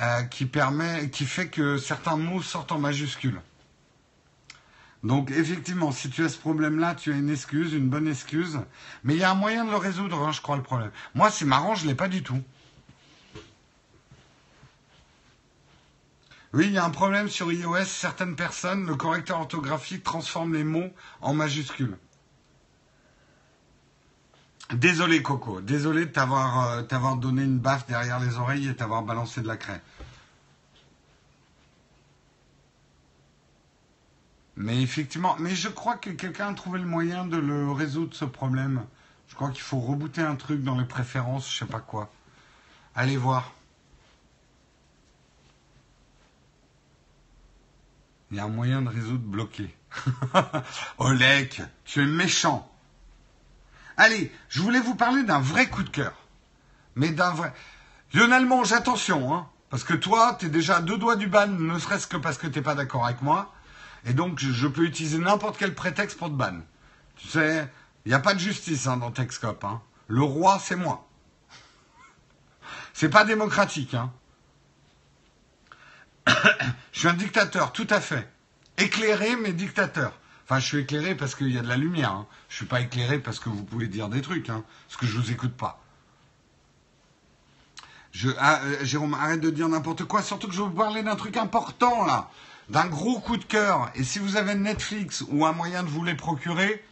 euh, 0.00 0.22
qui 0.22 0.46
permet, 0.46 1.10
qui 1.10 1.26
fait 1.26 1.48
que 1.48 1.76
certains 1.76 2.16
mots 2.16 2.42
sortent 2.42 2.72
en 2.72 2.78
majuscule. 2.78 3.40
Donc 5.02 5.30
effectivement, 5.30 5.92
si 5.92 6.10
tu 6.10 6.24
as 6.24 6.28
ce 6.28 6.38
problème-là, 6.38 6.94
tu 6.94 7.12
as 7.12 7.16
une 7.16 7.30
excuse, 7.30 7.72
une 7.72 7.88
bonne 7.88 8.08
excuse. 8.08 8.60
Mais 9.04 9.14
il 9.14 9.20
y 9.20 9.24
a 9.24 9.30
un 9.30 9.34
moyen 9.34 9.64
de 9.64 9.70
le 9.70 9.76
résoudre, 9.76 10.22
hein, 10.22 10.32
je 10.32 10.40
crois, 10.40 10.56
le 10.56 10.62
problème. 10.62 10.90
Moi, 11.14 11.30
c'est 11.30 11.44
marrant, 11.44 11.74
je 11.74 11.86
l'ai 11.86 11.94
pas 11.94 12.08
du 12.08 12.22
tout. 12.22 12.40
Oui, 16.52 16.66
il 16.66 16.72
y 16.72 16.78
a 16.78 16.84
un 16.84 16.90
problème 16.90 17.28
sur 17.28 17.52
iOS. 17.52 17.84
Certaines 17.84 18.34
personnes, 18.34 18.86
le 18.86 18.96
correcteur 18.96 19.40
orthographique 19.40 20.02
transforme 20.02 20.54
les 20.54 20.64
mots 20.64 20.90
en 21.20 21.32
majuscules. 21.32 21.96
Désolé 24.72 25.22
Coco, 25.22 25.60
désolé 25.60 26.06
de 26.06 26.10
euh, 26.16 26.82
t'avoir 26.82 27.16
donné 27.16 27.42
une 27.42 27.58
baffe 27.58 27.86
derrière 27.86 28.20
les 28.20 28.36
oreilles 28.36 28.68
et 28.68 28.76
t'avoir 28.76 29.02
balancé 29.02 29.40
de 29.40 29.48
la 29.48 29.56
craie. 29.56 29.80
Mais 34.56 34.80
effectivement, 34.82 35.36
mais 35.38 35.54
je 35.54 35.68
crois 35.68 35.96
que 35.96 36.10
quelqu'un 36.10 36.48
a 36.48 36.54
trouvé 36.54 36.78
le 36.78 36.86
moyen 36.86 37.26
de 37.26 37.36
le 37.36 37.72
résoudre 37.72 38.14
ce 38.14 38.24
problème. 38.24 38.84
Je 39.28 39.34
crois 39.34 39.50
qu'il 39.50 39.62
faut 39.62 39.80
rebooter 39.80 40.22
un 40.22 40.36
truc 40.36 40.62
dans 40.62 40.78
les 40.78 40.84
préférences, 40.84 41.50
je 41.50 41.58
sais 41.58 41.66
pas 41.66 41.80
quoi. 41.80 42.12
Allez 42.94 43.16
voir. 43.16 43.52
Il 48.30 48.36
y 48.36 48.40
a 48.40 48.44
un 48.44 48.48
moyen 48.48 48.82
de 48.82 48.88
résoudre 48.88 49.24
bloqué. 49.24 49.74
Olek, 50.98 51.62
tu 51.84 52.02
es 52.02 52.06
méchant. 52.06 52.70
Allez, 53.96 54.32
je 54.48 54.62
voulais 54.62 54.80
vous 54.80 54.94
parler 54.94 55.24
d'un 55.24 55.40
vrai 55.40 55.68
coup 55.68 55.82
de 55.82 55.90
cœur. 55.90 56.14
Mais 56.94 57.10
d'un 57.10 57.32
vrai. 57.32 57.52
Lionel 58.14 58.46
Monge, 58.46 58.72
attention, 58.72 59.34
hein, 59.34 59.48
parce 59.68 59.84
que 59.84 59.94
toi, 59.94 60.36
tu 60.38 60.46
es 60.46 60.48
déjà 60.48 60.76
à 60.76 60.80
deux 60.80 60.96
doigts 60.96 61.16
du 61.16 61.26
ban, 61.26 61.46
ne 61.46 61.78
serait-ce 61.78 62.06
que 62.06 62.16
parce 62.16 62.38
que 62.38 62.46
tu 62.46 62.58
n'es 62.58 62.62
pas 62.62 62.74
d'accord 62.74 63.04
avec 63.04 63.22
moi. 63.22 63.52
Et 64.04 64.14
donc, 64.14 64.38
je, 64.38 64.66
peux 64.66 64.84
utiliser 64.84 65.18
n'importe 65.18 65.58
quel 65.58 65.74
prétexte 65.74 66.18
pour 66.18 66.28
te 66.28 66.34
ban. 66.34 66.60
Tu 67.16 67.28
sais, 67.28 67.68
il 68.04 68.08
n'y 68.08 68.14
a 68.14 68.20
pas 68.20 68.34
de 68.34 68.40
justice 68.40 68.86
hein, 68.86 68.96
dans 68.96 69.10
Texcop. 69.10 69.64
Hein. 69.64 69.82
Le 70.08 70.22
roi, 70.22 70.58
c'est 70.60 70.76
moi. 70.76 71.08
C'est 72.94 73.10
pas 73.10 73.24
démocratique. 73.24 73.94
Hein. 73.94 74.12
je 76.92 76.98
suis 76.98 77.08
un 77.08 77.14
dictateur, 77.14 77.72
tout 77.72 77.86
à 77.90 78.00
fait. 78.00 78.28
Éclairé, 78.78 79.36
mais 79.36 79.52
dictateur. 79.52 80.18
Enfin, 80.44 80.58
je 80.58 80.66
suis 80.66 80.78
éclairé 80.78 81.14
parce 81.14 81.34
qu'il 81.34 81.52
y 81.52 81.58
a 81.58 81.62
de 81.62 81.68
la 81.68 81.76
lumière. 81.76 82.12
Hein. 82.12 82.26
Je 82.48 82.54
ne 82.54 82.56
suis 82.56 82.66
pas 82.66 82.80
éclairé 82.80 83.18
parce 83.18 83.38
que 83.38 83.48
vous 83.48 83.62
pouvez 83.62 83.86
dire 83.86 84.08
des 84.08 84.22
trucs, 84.22 84.48
hein, 84.48 84.64
parce 84.88 84.96
que 84.96 85.06
je 85.06 85.16
ne 85.16 85.22
vous 85.22 85.30
écoute 85.30 85.56
pas. 85.56 85.80
Ah, 88.38 88.60
euh, 88.64 88.84
Jérôme, 88.84 89.14
arrête 89.14 89.40
de 89.40 89.50
dire 89.50 89.68
n'importe 89.68 90.04
quoi, 90.04 90.22
surtout 90.22 90.48
que 90.48 90.54
je 90.54 90.60
vais 90.60 90.68
vous 90.68 90.74
parler 90.74 91.02
d'un 91.02 91.16
truc 91.16 91.36
important, 91.36 92.04
là. 92.04 92.30
D'un 92.68 92.86
gros 92.86 93.20
coup 93.20 93.36
de 93.36 93.44
cœur. 93.44 93.90
Et 93.94 94.04
si 94.04 94.18
vous 94.18 94.36
avez 94.36 94.54
Netflix 94.54 95.24
ou 95.28 95.46
un 95.46 95.52
moyen 95.52 95.82
de 95.82 95.88
vous 95.88 96.04
les 96.04 96.14
procurer, 96.14 96.84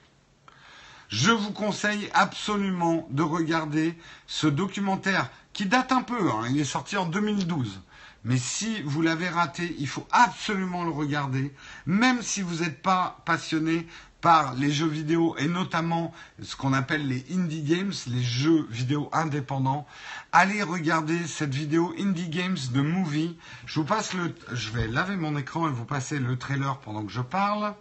je 1.09 1.31
vous 1.31 1.53
conseille 1.53 2.11
absolument 2.14 3.07
de 3.11 3.22
regarder 3.22 3.97
ce 4.26 4.47
documentaire 4.47 5.31
qui 5.53 5.66
date 5.66 5.93
un 5.93 6.03
peu. 6.03 6.31
Hein. 6.31 6.47
il 6.51 6.61
est 6.61 6.64
sorti 6.64 6.97
en 6.97 7.07
2012. 7.07 7.81
Mais 8.25 8.37
si 8.37 8.83
vous 8.83 9.01
l'avez 9.01 9.29
raté, 9.29 9.77
il 9.79 9.87
faut 9.87 10.07
absolument 10.11 10.85
le 10.85 10.91
regarder, 10.91 11.53
même 11.87 12.21
si 12.23 12.43
vous 12.43 12.57
n'êtes 12.57 12.83
pas 12.83 13.23
passionné 13.25 13.87
par 14.21 14.55
les 14.55 14.73
jeux 14.73 14.89
vidéo 14.89 15.37
et 15.39 15.47
notamment 15.47 16.12
ce 16.43 16.57
qu'on 16.57 16.73
appelle 16.73 17.07
les 17.07 17.25
indie 17.33 17.62
games, 17.62 17.93
les 18.09 18.23
jeux 18.23 18.66
vidéo 18.71 19.09
indépendants. 19.12 19.87
Allez 20.33 20.62
regarder 20.62 21.27
cette 21.27 21.55
vidéo 21.55 21.95
Indie 21.99 22.29
Games 22.29 22.59
de 22.73 22.81
Movie. 22.81 23.39
Je 23.66 23.81
vous 23.81 23.87
passe 23.87 24.14
le, 24.14 24.35
je 24.53 24.71
vais 24.71 24.89
laver 24.89 25.16
mon 25.16 25.37
écran 25.37 25.69
et 25.69 25.73
vous 25.73 25.85
passer 25.85 26.19
le 26.19 26.37
trailer 26.37 26.79
pendant 26.81 27.05
que 27.05 27.12
je 27.12 27.21
parle. 27.21 27.75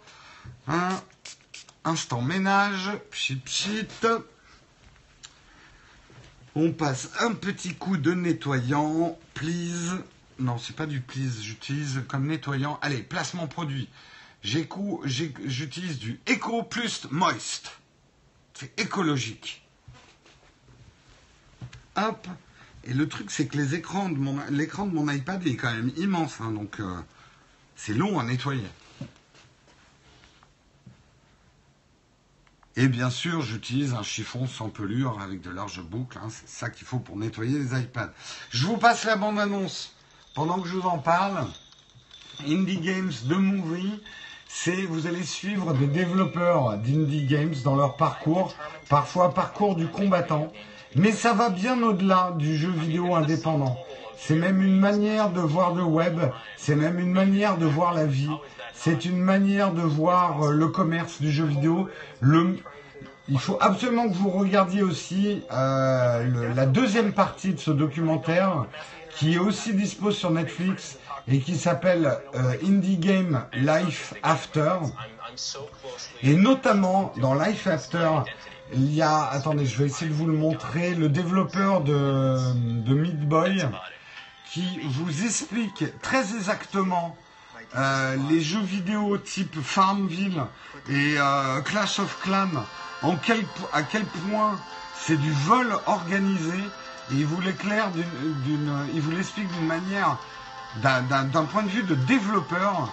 Un 0.68 0.90
instant 1.84 2.22
ménage, 2.22 2.90
pchit 3.10 3.36
pchit. 3.36 3.88
On 6.54 6.72
passe 6.72 7.10
un 7.20 7.34
petit 7.34 7.74
coup 7.74 7.96
de 7.96 8.14
nettoyant, 8.14 9.18
please. 9.34 10.02
Non, 10.38 10.56
c'est 10.56 10.76
pas 10.76 10.86
du 10.86 11.00
please. 11.00 11.42
J'utilise 11.42 12.02
comme 12.06 12.26
nettoyant. 12.26 12.78
Allez, 12.80 13.02
placement 13.02 13.48
produit. 13.48 13.88
J'utilise 14.42 15.98
du 15.98 16.20
Eco 16.28 16.62
Plus 16.62 17.08
Moist. 17.10 17.72
C'est 18.54 18.78
écologique. 18.80 19.62
Hop. 21.96 22.28
Et 22.84 22.94
le 22.94 23.08
truc, 23.08 23.30
c'est 23.30 23.48
que 23.48 23.56
les 23.56 23.74
écrans 23.74 24.08
de 24.08 24.16
mon, 24.16 24.38
l'écran 24.50 24.86
de 24.86 24.94
mon 24.94 25.10
iPad 25.10 25.44
est 25.46 25.56
quand 25.56 25.72
même 25.72 25.92
immense. 25.96 26.40
Hein, 26.40 26.52
donc, 26.52 26.78
euh, 26.78 27.00
c'est 27.74 27.94
long 27.94 28.20
à 28.20 28.22
nettoyer. 28.22 28.62
Et 32.76 32.86
bien 32.86 33.10
sûr, 33.10 33.42
j'utilise 33.42 33.94
un 33.94 34.04
chiffon 34.04 34.46
sans 34.46 34.68
pelure 34.68 35.20
avec 35.20 35.40
de 35.40 35.50
larges 35.50 35.82
boucles. 35.82 36.18
Hein, 36.18 36.28
c'est 36.30 36.48
ça 36.48 36.70
qu'il 36.70 36.86
faut 36.86 37.00
pour 37.00 37.16
nettoyer 37.16 37.58
les 37.58 37.80
iPads. 37.80 38.14
Je 38.50 38.66
vous 38.66 38.76
passe 38.76 39.02
la 39.04 39.16
bande-annonce 39.16 39.97
pendant 40.34 40.60
que 40.60 40.68
je 40.68 40.74
vous 40.76 40.88
en 40.88 40.98
parle, 40.98 41.46
Indie 42.46 42.80
Games 42.80 43.12
The 43.28 43.36
Movie, 43.36 44.00
c'est 44.46 44.82
vous 44.82 45.06
allez 45.06 45.24
suivre 45.24 45.74
des 45.74 45.86
développeurs 45.86 46.78
d'Indie 46.78 47.26
Games 47.26 47.54
dans 47.64 47.76
leur 47.76 47.96
parcours, 47.96 48.54
parfois 48.88 49.34
parcours 49.34 49.76
du 49.76 49.86
combattant, 49.88 50.52
mais 50.94 51.12
ça 51.12 51.32
va 51.32 51.50
bien 51.50 51.82
au-delà 51.82 52.32
du 52.36 52.56
jeu 52.56 52.70
vidéo 52.70 53.14
indépendant. 53.14 53.76
C'est 54.16 54.34
même 54.34 54.62
une 54.62 54.78
manière 54.78 55.30
de 55.30 55.40
voir 55.40 55.74
le 55.74 55.82
web, 55.82 56.20
c'est 56.56 56.76
même 56.76 56.98
une 56.98 57.12
manière 57.12 57.56
de 57.56 57.66
voir 57.66 57.94
la 57.94 58.06
vie, 58.06 58.30
c'est 58.72 59.04
une 59.04 59.18
manière 59.18 59.72
de 59.72 59.82
voir 59.82 60.42
euh, 60.42 60.52
le 60.52 60.68
commerce 60.68 61.20
du 61.20 61.30
jeu 61.30 61.44
vidéo. 61.44 61.88
Il 63.30 63.38
faut 63.38 63.58
absolument 63.60 64.08
que 64.08 64.14
vous 64.14 64.30
regardiez 64.30 64.82
aussi 64.82 65.42
euh, 65.52 66.54
la 66.54 66.66
deuxième 66.66 67.12
partie 67.12 67.52
de 67.52 67.60
ce 67.60 67.70
documentaire 67.70 68.66
qui 69.16 69.34
est 69.34 69.38
aussi 69.38 69.74
dispo 69.74 70.10
sur 70.10 70.30
Netflix 70.30 70.98
et 71.26 71.40
qui 71.40 71.56
s'appelle 71.56 72.18
euh, 72.34 72.54
Indie 72.64 72.98
Game 72.98 73.44
Life 73.52 74.14
After. 74.22 74.78
Et 76.22 76.34
notamment 76.34 77.12
dans 77.18 77.34
Life 77.34 77.66
After, 77.66 78.10
il 78.72 78.94
y 78.94 79.02
a, 79.02 79.24
attendez, 79.24 79.66
je 79.66 79.78
vais 79.78 79.86
essayer 79.86 80.10
de 80.10 80.14
vous 80.14 80.26
le 80.26 80.32
montrer, 80.32 80.94
le 80.94 81.08
développeur 81.08 81.82
de, 81.82 82.36
de 82.54 82.94
Meat 82.94 83.20
Boy 83.28 83.66
qui 84.50 84.80
vous 84.84 85.24
explique 85.24 85.84
très 86.00 86.34
exactement 86.34 87.16
euh, 87.76 88.16
les 88.30 88.40
jeux 88.40 88.62
vidéo 88.62 89.18
type 89.18 89.60
Farmville 89.60 90.42
et 90.88 91.16
euh, 91.18 91.60
Clash 91.60 91.98
of 91.98 92.18
Clans, 92.22 92.64
en 93.02 93.16
quel, 93.16 93.44
à 93.74 93.82
quel 93.82 94.04
point 94.04 94.58
c'est 94.96 95.18
du 95.18 95.30
vol 95.30 95.66
organisé 95.86 96.58
il 97.10 97.26
vous 97.26 97.40
l'éclaire 97.40 97.90
d'une, 97.90 98.86
il 98.94 99.00
vous 99.00 99.10
l'explique 99.10 99.50
d'une 99.52 99.66
manière, 99.66 100.16
d'un 100.76 101.44
point 101.44 101.62
de 101.62 101.68
vue 101.68 101.82
de 101.82 101.94
développeur. 101.94 102.92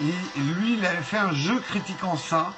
Et 0.00 0.40
lui, 0.40 0.74
il 0.78 0.84
avait 0.84 1.02
fait 1.02 1.18
un 1.18 1.32
jeu 1.32 1.60
critiquant 1.60 2.16
ça, 2.16 2.52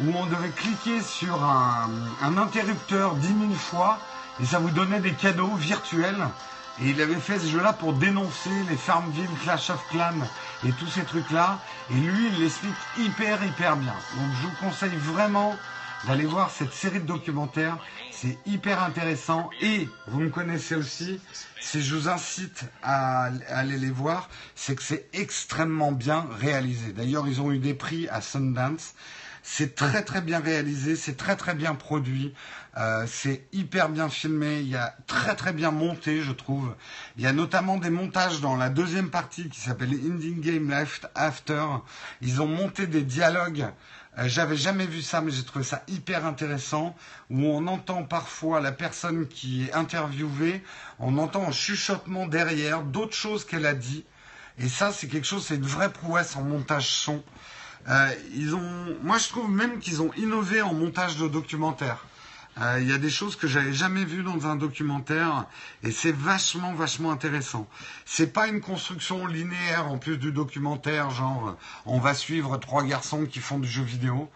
où 0.00 0.12
on 0.16 0.26
devait 0.26 0.50
cliquer 0.50 1.00
sur 1.00 1.42
un, 1.42 2.36
interrupteur 2.36 3.14
dix 3.14 3.32
mille 3.32 3.56
fois, 3.56 3.98
et 4.40 4.46
ça 4.46 4.58
vous 4.58 4.70
donnait 4.70 5.00
des 5.00 5.14
cadeaux 5.14 5.54
virtuels. 5.56 6.28
Et 6.82 6.90
il 6.90 7.00
avait 7.00 7.14
fait 7.14 7.38
ce 7.38 7.46
jeu-là 7.46 7.72
pour 7.72 7.92
dénoncer 7.92 8.50
les 8.68 8.76
Farmville, 8.76 9.28
Clash 9.44 9.70
of 9.70 9.80
Clans 9.90 10.26
et 10.66 10.72
tous 10.72 10.88
ces 10.88 11.04
trucs-là. 11.04 11.58
Et 11.90 11.94
lui, 11.94 12.28
il 12.32 12.40
l'explique 12.40 12.74
hyper, 12.98 13.44
hyper 13.44 13.76
bien. 13.76 13.94
Donc 14.16 14.26
je 14.40 14.46
vous 14.48 14.54
conseille 14.60 14.96
vraiment 14.96 15.56
Vous 16.04 16.12
allez 16.12 16.26
voir 16.26 16.50
cette 16.50 16.74
série 16.74 17.00
de 17.00 17.06
documentaires, 17.06 17.78
c'est 18.10 18.36
hyper 18.44 18.82
intéressant 18.82 19.48
et 19.62 19.88
vous 20.06 20.20
me 20.20 20.28
connaissez 20.28 20.74
aussi, 20.74 21.18
si 21.62 21.82
je 21.82 21.94
vous 21.94 22.08
incite 22.10 22.66
à 22.82 23.30
aller 23.48 23.78
les 23.78 23.90
voir, 23.90 24.28
c'est 24.54 24.74
que 24.74 24.82
c'est 24.82 25.08
extrêmement 25.14 25.92
bien 25.92 26.26
réalisé. 26.38 26.92
D'ailleurs, 26.92 27.26
ils 27.26 27.40
ont 27.40 27.52
eu 27.52 27.58
des 27.58 27.72
prix 27.72 28.06
à 28.08 28.20
Sundance. 28.20 28.92
C'est 29.42 29.74
très 29.74 30.02
très 30.02 30.20
bien 30.20 30.40
réalisé, 30.40 30.94
c'est 30.94 31.16
très 31.16 31.36
très 31.36 31.54
bien 31.54 31.74
produit, 31.74 32.34
euh, 32.76 33.06
c'est 33.06 33.46
hyper 33.52 33.88
bien 33.88 34.08
filmé, 34.08 34.60
il 34.60 34.68
y 34.68 34.76
a 34.76 34.94
très 35.06 35.36
très 35.36 35.52
bien 35.52 35.70
monté, 35.70 36.22
je 36.22 36.32
trouve. 36.32 36.74
Il 37.16 37.22
y 37.22 37.26
a 37.26 37.32
notamment 37.32 37.78
des 37.78 37.90
montages 37.90 38.40
dans 38.40 38.56
la 38.56 38.68
deuxième 38.68 39.10
partie 39.10 39.48
qui 39.48 39.60
s'appelle 39.60 39.90
Ending 39.90 40.40
Game 40.40 40.68
Left 40.68 41.08
After. 41.14 41.64
Ils 42.20 42.42
ont 42.42 42.48
monté 42.48 42.86
des 42.86 43.02
dialogues. 43.02 43.66
Euh, 44.18 44.28
J'avais 44.28 44.56
jamais 44.56 44.86
vu 44.86 45.02
ça, 45.02 45.20
mais 45.20 45.30
j'ai 45.30 45.44
trouvé 45.44 45.64
ça 45.64 45.82
hyper 45.88 46.24
intéressant, 46.26 46.94
où 47.30 47.44
on 47.44 47.66
entend 47.66 48.04
parfois 48.04 48.60
la 48.60 48.72
personne 48.72 49.26
qui 49.26 49.64
est 49.64 49.72
interviewée, 49.72 50.62
on 50.98 51.18
entend 51.18 51.48
un 51.48 51.52
chuchotement 51.52 52.26
derrière 52.26 52.82
d'autres 52.82 53.14
choses 53.14 53.44
qu'elle 53.44 53.66
a 53.66 53.74
dit. 53.74 54.04
Et 54.58 54.68
ça, 54.68 54.92
c'est 54.92 55.08
quelque 55.08 55.26
chose, 55.26 55.44
c'est 55.44 55.56
une 55.56 55.66
vraie 55.66 55.92
prouesse 55.92 56.36
en 56.36 56.42
montage 56.42 56.88
son. 56.88 57.22
Euh, 57.88 58.14
ils 58.34 58.54
ont, 58.54 58.96
moi, 59.02 59.18
je 59.18 59.28
trouve 59.28 59.50
même 59.50 59.78
qu'ils 59.80 60.00
ont 60.00 60.12
innové 60.16 60.62
en 60.62 60.72
montage 60.72 61.16
de 61.16 61.28
documentaire. 61.28 62.06
Euh, 62.60 62.78
Il 62.80 62.88
y 62.88 62.92
a 62.92 62.98
des 62.98 63.10
choses 63.10 63.36
que 63.36 63.46
j'avais 63.46 63.72
jamais 63.72 64.04
vues 64.04 64.22
dans 64.22 64.46
un 64.46 64.56
documentaire 64.56 65.46
et 65.82 65.90
c'est 65.90 66.14
vachement, 66.14 66.72
vachement 66.74 67.10
intéressant. 67.10 67.66
C'est 68.04 68.32
pas 68.32 68.46
une 68.46 68.60
construction 68.60 69.26
linéaire 69.26 69.88
en 69.88 69.98
plus 69.98 70.18
du 70.18 70.30
documentaire, 70.32 71.10
genre 71.10 71.56
on 71.84 71.98
va 71.98 72.14
suivre 72.14 72.56
trois 72.58 72.84
garçons 72.84 73.26
qui 73.26 73.40
font 73.40 73.58
du 73.58 73.68
jeu 73.68 73.82
vidéo. 73.82 74.30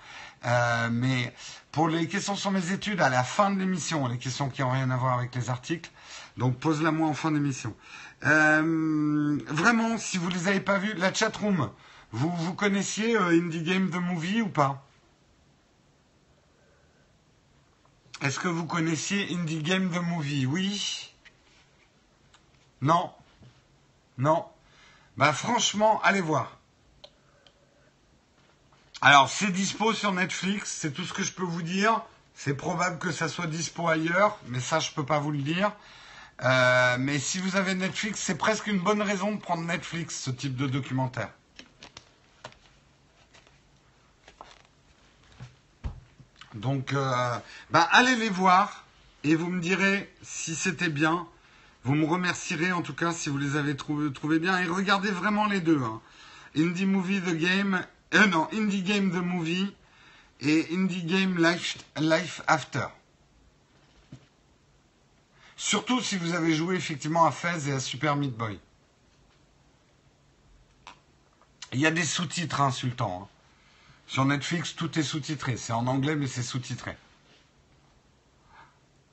Euh, 0.44 0.88
mais 0.90 1.32
pour 1.72 1.88
les 1.88 2.06
questions 2.06 2.36
sur 2.36 2.50
mes 2.50 2.72
études, 2.72 3.00
à 3.00 3.08
la 3.08 3.24
fin 3.24 3.50
de 3.50 3.58
l'émission, 3.58 4.06
les 4.08 4.18
questions 4.18 4.48
qui 4.48 4.62
n'ont 4.62 4.70
rien 4.70 4.90
à 4.90 4.96
voir 4.96 5.18
avec 5.18 5.34
les 5.34 5.50
articles, 5.50 5.90
donc 6.36 6.58
pose-la 6.58 6.92
moi 6.92 7.08
en 7.08 7.14
fin 7.14 7.32
d'émission. 7.32 7.74
Euh, 8.24 9.38
vraiment, 9.48 9.98
si 9.98 10.18
vous 10.18 10.28
les 10.28 10.48
avez 10.48 10.60
pas 10.60 10.78
vus, 10.78 10.94
la 10.94 11.12
chatroom, 11.12 11.70
vous, 12.12 12.30
vous 12.30 12.54
connaissiez 12.54 13.16
euh, 13.16 13.30
Indie 13.30 13.62
Game 13.62 13.90
The 13.90 13.96
Movie 14.00 14.42
ou 14.42 14.48
pas? 14.48 14.87
Est-ce 18.20 18.40
que 18.40 18.48
vous 18.48 18.66
connaissiez 18.66 19.32
Indie 19.32 19.62
Game 19.62 19.90
The 19.90 20.02
Movie? 20.02 20.46
Oui 20.46 21.14
Non 22.80 23.12
Non 24.18 24.44
Bah 25.16 25.32
franchement, 25.32 26.00
allez 26.02 26.20
voir. 26.20 26.58
Alors, 29.00 29.28
c'est 29.28 29.52
dispo 29.52 29.92
sur 29.92 30.12
Netflix, 30.12 30.76
c'est 30.80 30.92
tout 30.92 31.04
ce 31.04 31.12
que 31.12 31.22
je 31.22 31.32
peux 31.32 31.44
vous 31.44 31.62
dire. 31.62 32.02
C'est 32.34 32.54
probable 32.54 32.98
que 32.98 33.12
ça 33.12 33.28
soit 33.28 33.46
dispo 33.46 33.86
ailleurs, 33.86 34.36
mais 34.48 34.58
ça, 34.58 34.80
je 34.80 34.90
peux 34.90 35.06
pas 35.06 35.20
vous 35.20 35.30
le 35.30 35.38
dire. 35.38 35.72
Euh, 36.42 36.96
mais 36.98 37.20
si 37.20 37.38
vous 37.38 37.54
avez 37.54 37.74
Netflix, 37.74 38.20
c'est 38.20 38.38
presque 38.38 38.66
une 38.66 38.80
bonne 38.80 39.02
raison 39.02 39.32
de 39.32 39.40
prendre 39.40 39.62
Netflix, 39.62 40.18
ce 40.20 40.30
type 40.30 40.56
de 40.56 40.66
documentaire. 40.66 41.30
Donc, 46.54 46.92
euh, 46.92 47.38
bah, 47.70 47.88
allez 47.92 48.16
les 48.16 48.30
voir 48.30 48.84
et 49.24 49.34
vous 49.34 49.50
me 49.50 49.60
direz 49.60 50.12
si 50.22 50.54
c'était 50.54 50.88
bien. 50.88 51.26
Vous 51.84 51.94
me 51.94 52.06
remercierez 52.06 52.72
en 52.72 52.82
tout 52.82 52.94
cas 52.94 53.12
si 53.12 53.28
vous 53.28 53.38
les 53.38 53.56
avez 53.56 53.76
trouvés 53.76 54.12
trouvé 54.12 54.38
bien. 54.38 54.58
Et 54.58 54.66
regardez 54.66 55.10
vraiment 55.10 55.46
les 55.46 55.60
deux. 55.60 55.80
Hein. 55.82 56.00
Indie 56.56 56.86
Movie 56.86 57.20
The 57.20 57.34
Game, 57.34 57.84
euh, 58.14 58.26
non, 58.26 58.48
Indie 58.52 58.82
Game 58.82 59.10
The 59.10 59.22
Movie 59.22 59.74
et 60.40 60.66
Indie 60.72 61.04
Game 61.04 61.36
Life, 61.38 61.78
Life 61.98 62.42
After. 62.46 62.86
Surtout 65.56 66.00
si 66.00 66.16
vous 66.16 66.34
avez 66.34 66.54
joué 66.54 66.76
effectivement 66.76 67.24
à 67.26 67.32
Fez 67.32 67.68
et 67.68 67.72
à 67.72 67.80
Super 67.80 68.16
Meat 68.16 68.36
Boy. 68.36 68.58
Il 71.72 71.80
y 71.80 71.86
a 71.86 71.90
des 71.90 72.04
sous-titres 72.04 72.60
insultants. 72.60 73.24
Hein. 73.24 73.37
Sur 74.08 74.24
Netflix, 74.24 74.74
tout 74.74 74.98
est 74.98 75.02
sous-titré. 75.02 75.58
C'est 75.58 75.74
en 75.74 75.86
anglais, 75.86 76.16
mais 76.16 76.26
c'est 76.26 76.42
sous-titré. 76.42 76.96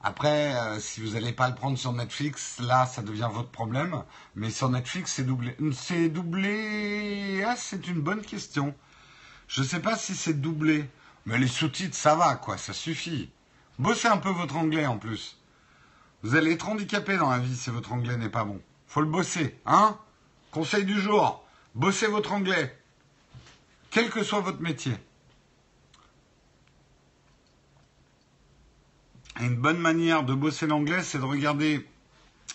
Après, 0.02 0.56
euh, 0.56 0.80
si 0.80 1.02
vous 1.02 1.16
n'allez 1.16 1.34
pas 1.34 1.50
le 1.50 1.56
prendre 1.56 1.78
sur 1.78 1.92
Netflix, 1.92 2.60
là, 2.60 2.86
ça 2.86 3.02
devient 3.02 3.28
votre 3.30 3.50
problème. 3.50 4.04
Mais 4.36 4.50
sur 4.50 4.70
Netflix, 4.70 5.12
c'est 5.12 5.26
doublé. 5.26 5.58
C'est 5.74 6.08
doublé. 6.08 7.44
Ah, 7.46 7.58
c'est 7.58 7.88
une 7.90 8.00
bonne 8.00 8.22
question. 8.22 8.74
Je 9.50 9.64
ne 9.64 9.68
sais 9.68 9.82
pas 9.82 9.98
si 9.98 10.16
c'est 10.16 10.40
doublé. 10.40 10.90
Mais 11.26 11.38
les 11.40 11.50
sous-titres, 11.50 11.98
ça 11.98 12.16
va, 12.16 12.36
quoi. 12.36 12.58
Ça 12.58 12.72
suffit. 12.72 13.30
Bossez 13.78 14.08
un 14.08 14.18
peu 14.18 14.30
votre 14.30 14.56
anglais 14.56 14.86
en 14.86 14.98
plus. 14.98 15.38
Vous 16.24 16.36
allez 16.36 16.54
être 16.54 16.70
handicapé 16.70 17.18
dans 17.18 17.32
la 17.32 17.40
vie 17.40 17.58
si 17.58 17.70
votre 17.70 17.92
anglais 17.92 18.16
n'est 18.16 18.30
pas 18.30 18.46
bon. 18.46 18.62
Faut 18.88 19.02
le 19.02 19.08
bosser, 19.08 19.60
hein? 19.66 19.98
Conseil 20.52 20.86
du 20.86 21.02
jour. 21.02 21.46
Bossez 21.74 22.08
votre 22.08 22.32
anglais 22.32 22.80
quel 23.96 24.10
que 24.10 24.24
soit 24.24 24.42
votre 24.42 24.60
métier. 24.60 24.98
Une 29.40 29.56
bonne 29.56 29.78
manière 29.78 30.24
de 30.24 30.34
bosser 30.34 30.68
l'anglais, 30.68 31.02
c'est 31.02 31.18
de 31.18 31.24
regarder 31.24 31.88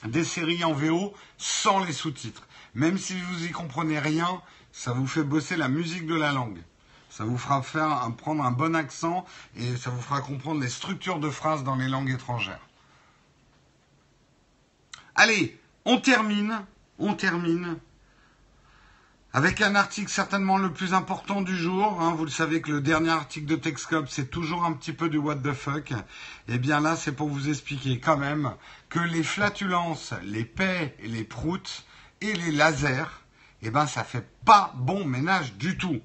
des 0.04 0.22
séries 0.22 0.62
en 0.64 0.74
VO 0.74 1.14
sans 1.38 1.82
les 1.82 1.94
sous-titres. 1.94 2.46
Même 2.74 2.98
si 2.98 3.18
vous 3.18 3.46
y 3.46 3.52
comprenez 3.52 3.98
rien, 3.98 4.42
ça 4.70 4.92
vous 4.92 5.06
fait 5.06 5.22
bosser 5.22 5.56
la 5.56 5.70
musique 5.70 6.06
de 6.06 6.14
la 6.14 6.32
langue. 6.32 6.60
Ça 7.08 7.24
vous 7.24 7.38
fera 7.38 7.62
prendre 8.18 8.44
un 8.44 8.50
bon 8.50 8.76
accent 8.76 9.24
et 9.56 9.76
ça 9.78 9.88
vous 9.88 10.02
fera 10.02 10.20
comprendre 10.20 10.60
les 10.60 10.68
structures 10.68 11.20
de 11.20 11.30
phrases 11.30 11.64
dans 11.64 11.76
les 11.76 11.88
langues 11.88 12.10
étrangères. 12.10 12.68
Allez, 15.14 15.58
on 15.86 15.98
termine, 15.98 16.66
on 16.98 17.14
termine 17.14 17.78
avec 19.32 19.60
un 19.60 19.76
article 19.76 20.10
certainement 20.10 20.58
le 20.58 20.72
plus 20.72 20.92
important 20.92 21.40
du 21.40 21.56
jour, 21.56 22.00
hein, 22.00 22.14
vous 22.16 22.24
le 22.24 22.30
savez 22.30 22.60
que 22.60 22.72
le 22.72 22.80
dernier 22.80 23.10
article 23.10 23.46
de 23.46 23.54
Texcop, 23.54 24.08
c'est 24.08 24.28
toujours 24.28 24.64
un 24.64 24.72
petit 24.72 24.92
peu 24.92 25.08
du 25.08 25.18
what 25.18 25.36
the 25.36 25.52
fuck. 25.52 25.92
Eh 26.48 26.58
bien 26.58 26.80
là, 26.80 26.96
c'est 26.96 27.12
pour 27.12 27.28
vous 27.28 27.48
expliquer 27.48 28.00
quand 28.00 28.16
même 28.16 28.52
que 28.88 28.98
les 28.98 29.22
flatulences, 29.22 30.14
les 30.24 30.44
paix 30.44 30.96
et 30.98 31.06
les 31.06 31.22
proutes 31.22 31.84
et 32.20 32.32
les 32.32 32.50
lasers, 32.50 33.04
eh 33.62 33.70
ben 33.70 33.86
ça 33.86 34.02
fait 34.02 34.28
pas 34.44 34.72
bon 34.76 35.04
ménage 35.04 35.54
du 35.54 35.78
tout. 35.78 36.00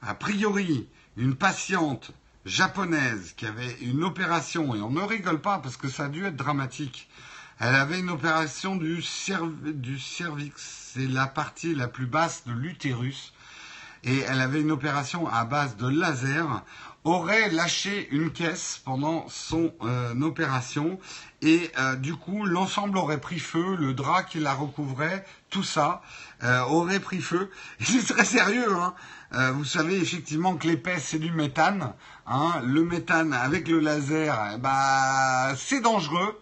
A 0.00 0.14
priori, 0.14 0.86
une 1.16 1.34
patiente 1.34 2.12
japonaise 2.46 3.34
qui 3.36 3.46
avait 3.46 3.78
une 3.80 4.04
opération, 4.04 4.76
et 4.76 4.80
on 4.80 4.90
ne 4.90 5.02
rigole 5.02 5.40
pas 5.40 5.58
parce 5.58 5.76
que 5.76 5.88
ça 5.88 6.04
a 6.04 6.08
dû 6.08 6.24
être 6.24 6.36
dramatique, 6.36 7.08
elle 7.60 7.74
avait 7.74 7.98
une 7.98 8.10
opération 8.10 8.76
du, 8.76 9.02
du 9.74 9.98
cervix, 9.98 10.90
c'est 10.94 11.08
la 11.08 11.26
partie 11.26 11.74
la 11.74 11.88
plus 11.88 12.06
basse 12.06 12.44
de 12.46 12.52
l'utérus, 12.52 13.32
et 14.04 14.20
elle 14.20 14.40
avait 14.40 14.60
une 14.60 14.70
opération 14.70 15.26
à 15.28 15.44
base 15.44 15.76
de 15.76 15.88
laser, 15.88 16.62
aurait 17.02 17.50
lâché 17.50 18.08
une 18.12 18.30
caisse 18.30 18.80
pendant 18.84 19.28
son 19.28 19.72
euh, 19.82 20.20
opération, 20.20 21.00
et 21.42 21.70
euh, 21.78 21.96
du 21.96 22.14
coup 22.14 22.44
l'ensemble 22.44 22.96
aurait 22.96 23.20
pris 23.20 23.40
feu, 23.40 23.76
le 23.76 23.92
drap 23.92 24.22
qui 24.22 24.38
la 24.38 24.54
recouvrait, 24.54 25.24
tout 25.50 25.64
ça 25.64 26.02
euh, 26.44 26.60
aurait 26.62 27.00
pris 27.00 27.20
feu. 27.20 27.50
C'est 27.80 28.06
très 28.06 28.24
sérieux, 28.24 28.72
hein 28.72 28.94
vous 29.52 29.66
savez 29.66 29.98
effectivement 29.98 30.56
que 30.56 30.66
l'épaisse 30.66 31.08
c'est 31.08 31.18
du 31.18 31.30
méthane. 31.30 31.92
Hein. 32.26 32.62
le 32.64 32.82
méthane 32.82 33.34
avec 33.34 33.68
le 33.68 33.78
laser, 33.78 34.58
bah, 34.58 35.54
c'est 35.54 35.82
dangereux. 35.82 36.40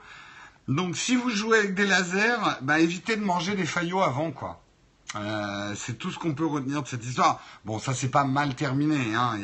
Donc 0.69 0.97
si 0.97 1.15
vous 1.15 1.31
jouez 1.31 1.59
avec 1.59 1.75
des 1.75 1.87
lasers, 1.87 2.59
bah, 2.63 2.81
évitez 2.81 3.17
de 3.17 3.23
manger 3.23 3.55
des 3.55 3.67
faillots 3.67 4.03
avant, 4.03 4.33
quoi. 4.33 4.63
Euh, 5.15 5.73
c'est 5.77 5.99
tout 5.99 6.11
ce 6.11 6.19
qu'on 6.19 6.35
peut 6.35 6.47
retenir 6.47 6.83
de 6.83 6.89
cette 6.89 7.05
histoire. 7.05 7.41
Bon, 7.65 7.79
ça 7.79 7.95
c'est 7.95 8.09
pas 8.09 8.25
mal 8.25 8.55
terminé. 8.55 9.15
Hein. 9.15 9.39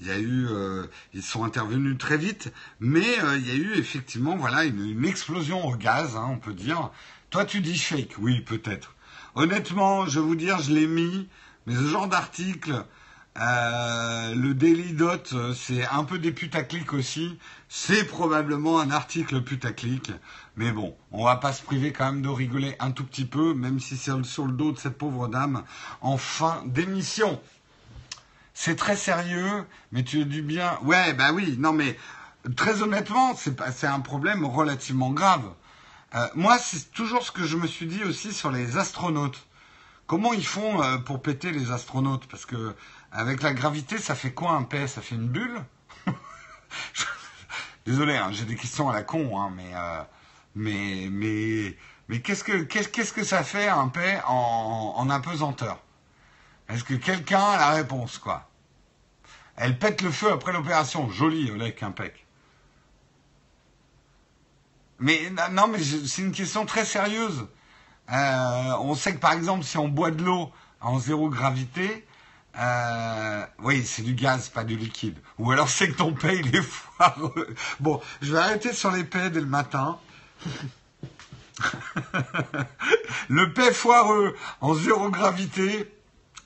Il, 0.00 0.06
y 0.06 0.10
a, 0.10 0.18
eu, 0.18 0.46
euh, 0.48 0.86
ils 1.14 1.22
sont 1.22 1.44
intervenus 1.44 1.96
très 1.96 2.18
vite, 2.18 2.52
mais 2.80 3.06
euh, 3.22 3.38
il 3.38 3.46
y 3.46 3.50
a 3.52 3.54
eu 3.54 3.78
effectivement, 3.78 4.36
voilà, 4.36 4.64
une, 4.64 5.04
explosion 5.04 5.64
au 5.66 5.76
gaz, 5.76 6.16
hein, 6.16 6.26
on 6.30 6.38
peut 6.38 6.54
dire. 6.54 6.90
Toi, 7.30 7.44
tu 7.44 7.60
dis 7.60 7.78
fake, 7.78 8.16
oui, 8.18 8.40
peut-être. 8.40 8.94
Honnêtement, 9.34 10.06
je 10.06 10.18
vais 10.18 10.26
vous 10.26 10.34
dire, 10.34 10.60
je 10.60 10.72
l'ai 10.72 10.86
mis, 10.86 11.28
mais 11.66 11.74
ce 11.74 11.86
genre 11.86 12.08
d'article, 12.08 12.84
euh, 13.40 14.34
le 14.34 14.54
Daily 14.54 14.94
Dot, 14.94 15.32
c'est 15.54 15.86
un 15.86 16.02
peu 16.04 16.18
des 16.18 16.32
putaclics 16.32 16.92
aussi. 16.92 17.38
C'est 17.68 18.04
probablement 18.04 18.80
un 18.80 18.90
article 18.90 19.42
putaclic. 19.42 20.10
Mais 20.58 20.72
bon, 20.72 20.96
on 21.12 21.22
va 21.22 21.36
pas 21.36 21.52
se 21.52 21.62
priver 21.62 21.92
quand 21.92 22.06
même 22.06 22.20
de 22.20 22.28
rigoler 22.28 22.74
un 22.80 22.90
tout 22.90 23.04
petit 23.04 23.24
peu, 23.24 23.54
même 23.54 23.78
si 23.78 23.96
c'est 23.96 24.24
sur 24.24 24.44
le 24.44 24.52
dos 24.52 24.72
de 24.72 24.78
cette 24.78 24.98
pauvre 24.98 25.28
dame, 25.28 25.62
en 26.00 26.16
fin 26.16 26.64
d'émission. 26.66 27.40
C'est 28.54 28.74
très 28.74 28.96
sérieux, 28.96 29.64
mais 29.92 30.02
tu 30.02 30.24
dis 30.24 30.42
bien. 30.42 30.76
Ouais, 30.82 31.14
bah 31.14 31.30
oui, 31.32 31.54
non 31.60 31.72
mais 31.72 31.96
très 32.56 32.82
honnêtement, 32.82 33.36
c'est 33.36 33.86
un 33.86 34.00
problème 34.00 34.44
relativement 34.44 35.12
grave. 35.12 35.44
Euh, 36.16 36.26
moi, 36.34 36.58
c'est 36.58 36.90
toujours 36.90 37.22
ce 37.22 37.30
que 37.30 37.44
je 37.44 37.56
me 37.56 37.68
suis 37.68 37.86
dit 37.86 38.02
aussi 38.02 38.32
sur 38.32 38.50
les 38.50 38.78
astronautes. 38.78 39.46
Comment 40.08 40.32
ils 40.32 40.46
font 40.46 40.82
euh, 40.82 40.96
pour 40.98 41.22
péter 41.22 41.52
les 41.52 41.70
astronautes? 41.70 42.26
Parce 42.26 42.46
que 42.46 42.74
avec 43.12 43.42
la 43.42 43.54
gravité, 43.54 43.98
ça 43.98 44.16
fait 44.16 44.32
quoi 44.32 44.50
un 44.52 44.64
paix 44.64 44.88
Ça 44.88 45.02
fait 45.02 45.14
une 45.14 45.28
bulle? 45.28 45.62
Désolé, 47.86 48.16
hein, 48.16 48.30
j'ai 48.32 48.44
des 48.44 48.56
questions 48.56 48.88
à 48.88 48.92
la 48.92 49.04
con, 49.04 49.40
hein, 49.40 49.52
mais, 49.54 49.70
euh, 49.72 50.02
mais, 50.58 51.08
mais, 51.10 51.76
mais 52.08 52.20
qu'est-ce 52.20 52.42
que, 52.42 52.62
qu'est-ce, 52.62 53.12
que 53.12 53.24
ça 53.24 53.44
fait 53.44 53.68
un 53.68 53.88
paix 53.88 54.20
en, 54.26 54.94
en 54.96 55.10
apesanteur? 55.10 55.78
Est-ce 56.68 56.82
que 56.84 56.94
quelqu'un 56.94 57.42
a 57.42 57.56
la 57.56 57.70
réponse, 57.70 58.18
quoi? 58.18 58.50
Elle 59.56 59.78
pète 59.78 60.02
le 60.02 60.10
feu 60.10 60.32
après 60.32 60.52
l'opération. 60.52 61.08
Joli, 61.10 61.50
Olek, 61.50 61.82
un 61.82 61.92
pec. 61.92 62.26
Mais 64.98 65.30
non, 65.52 65.68
mais 65.68 65.78
c'est 65.82 66.22
une 66.22 66.32
question 66.32 66.66
très 66.66 66.84
sérieuse. 66.84 67.46
Euh, 68.10 68.72
on 68.80 68.94
sait 68.94 69.14
que 69.14 69.18
par 69.18 69.32
exemple, 69.32 69.64
si 69.64 69.78
on 69.78 69.88
boit 69.88 70.10
de 70.10 70.24
l'eau 70.24 70.50
en 70.80 70.98
zéro 70.98 71.28
gravité, 71.28 72.04
euh, 72.58 73.46
oui, 73.60 73.84
c'est 73.84 74.02
du 74.02 74.14
gaz, 74.14 74.48
pas 74.48 74.64
du 74.64 74.76
liquide. 74.76 75.18
Ou 75.38 75.52
alors 75.52 75.68
c'est 75.68 75.88
que 75.88 75.96
ton 75.96 76.14
paix, 76.14 76.40
il 76.44 76.54
est 76.54 76.62
foireux. 76.62 77.54
Bon, 77.78 78.00
je 78.22 78.32
vais 78.32 78.38
arrêter 78.38 78.72
sur 78.72 78.90
les 78.90 79.04
paix 79.04 79.30
dès 79.30 79.40
le 79.40 79.46
matin. 79.46 79.98
le 83.28 83.52
paix 83.52 83.72
foireux 83.72 84.36
en 84.60 84.74
zéro 84.74 85.10
gravité, 85.10 85.92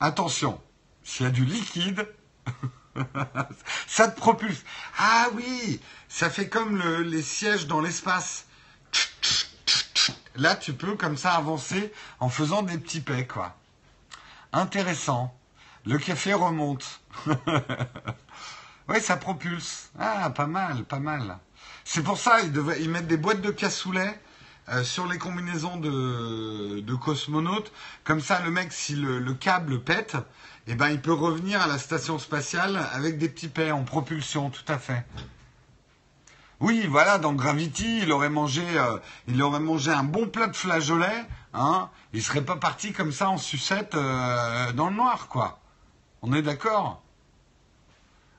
attention, 0.01 0.61
s'il 1.05 1.27
y 1.27 1.29
a 1.29 1.33
du 1.33 1.45
liquide, 1.45 2.09
ça 3.87 4.09
te 4.09 4.19
propulse. 4.19 4.65
Ah 4.99 5.29
oui, 5.35 5.81
ça 6.09 6.31
fait 6.31 6.49
comme 6.49 6.83
les 7.03 7.23
sièges 7.23 7.67
dans 7.67 7.81
l'espace. 7.81 8.47
Là, 10.37 10.57
tu 10.57 10.73
peux 10.73 10.97
comme 10.97 11.17
ça 11.17 11.33
avancer 11.33 11.93
en 12.19 12.29
faisant 12.29 12.63
des 12.63 12.79
petits 12.79 13.01
paix, 13.01 13.27
quoi. 13.27 13.57
Intéressant. 14.53 15.35
Le 15.85 15.99
café 15.99 16.33
remonte. 16.33 17.01
oui, 18.89 19.01
ça 19.01 19.17
propulse. 19.17 19.91
Ah, 19.99 20.31
pas 20.31 20.47
mal, 20.47 20.85
pas 20.85 21.01
mal. 21.01 21.39
C'est 21.85 22.03
pour 22.03 22.19
ça, 22.19 22.41
ils, 22.41 22.91
mettent 22.91 23.07
des 23.07 23.17
boîtes 23.17 23.41
de 23.41 23.51
cassoulet 23.51 24.19
euh, 24.69 24.85
sur 24.85 25.07
les 25.07 25.19
combinaisons 25.19 25.77
de, 25.77 26.95
cosmonautes. 26.95 27.73
Comme 28.05 28.21
ça, 28.21 28.41
le 28.41 28.51
mec, 28.51 28.73
si 28.73 28.95
le, 28.95 29.35
câble 29.35 29.81
pète, 29.81 30.17
eh 30.67 30.75
ben, 30.75 30.89
il 30.91 31.01
peut 31.01 31.13
revenir 31.13 31.61
à 31.61 31.67
la 31.67 31.79
station 31.79 32.19
spatiale 32.19 32.81
avec 32.93 33.19
des 33.19 33.29
petits 33.29 33.49
paix 33.49 33.73
en 33.73 33.83
propulsion, 33.83 34.51
tout 34.51 34.71
à 34.73 34.79
fait. 34.79 35.05
Oui, 36.61 36.87
voilà, 36.89 37.19
dans 37.19 37.33
Gravity, 37.33 38.03
il 38.03 38.13
aurait 38.13 38.31
mangé, 38.31 38.63
euh, 38.77 38.99
il 39.27 39.43
aurait 39.43 39.59
mangé 39.59 39.91
un 39.91 40.05
bon 40.05 40.29
plat 40.29 40.47
de 40.47 40.55
flageolets, 40.55 41.25
hein. 41.55 41.91
Il 42.13 42.23
serait 42.23 42.45
pas 42.45 42.57
parti 42.57 42.93
comme 42.93 43.11
ça 43.11 43.31
en 43.31 43.39
sucette 43.39 43.97
euh, 43.97 44.73
dans 44.73 44.89
le 44.91 44.95
noir, 44.95 45.27
quoi. 45.27 45.59
On 46.23 46.33
est 46.33 46.43
d'accord? 46.43 47.03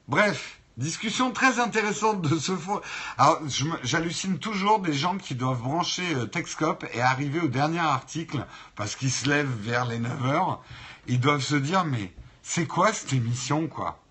Bref, 0.07 0.61
discussion 0.78 1.32
très 1.32 1.59
intéressante 1.59 2.21
de 2.21 2.38
ce 2.38 2.55
fond. 2.55 2.82
Alors, 3.17 3.41
j'hallucine 3.84 4.39
toujours 4.39 4.80
des 4.80 4.93
gens 4.93 5.17
qui 5.17 5.36
doivent 5.36 5.61
brancher 5.61 6.15
euh, 6.15 6.26
Texcope 6.26 6.86
et 6.93 7.01
arriver 7.01 7.39
au 7.39 7.47
dernier 7.47 7.80
article 7.80 8.45
parce 8.76 8.95
qu'ils 8.95 9.11
se 9.11 9.30
lèvent 9.30 9.55
vers 9.59 9.86
les 9.86 9.99
9 9.99 10.26
heures. 10.26 10.63
Ils 11.07 11.19
doivent 11.19 11.43
se 11.43 11.55
dire, 11.55 11.86
mais 11.86 12.11
c'est 12.41 12.65
quoi 12.65 12.93
cette 12.93 13.13
émission, 13.13 13.67
quoi? 13.67 14.01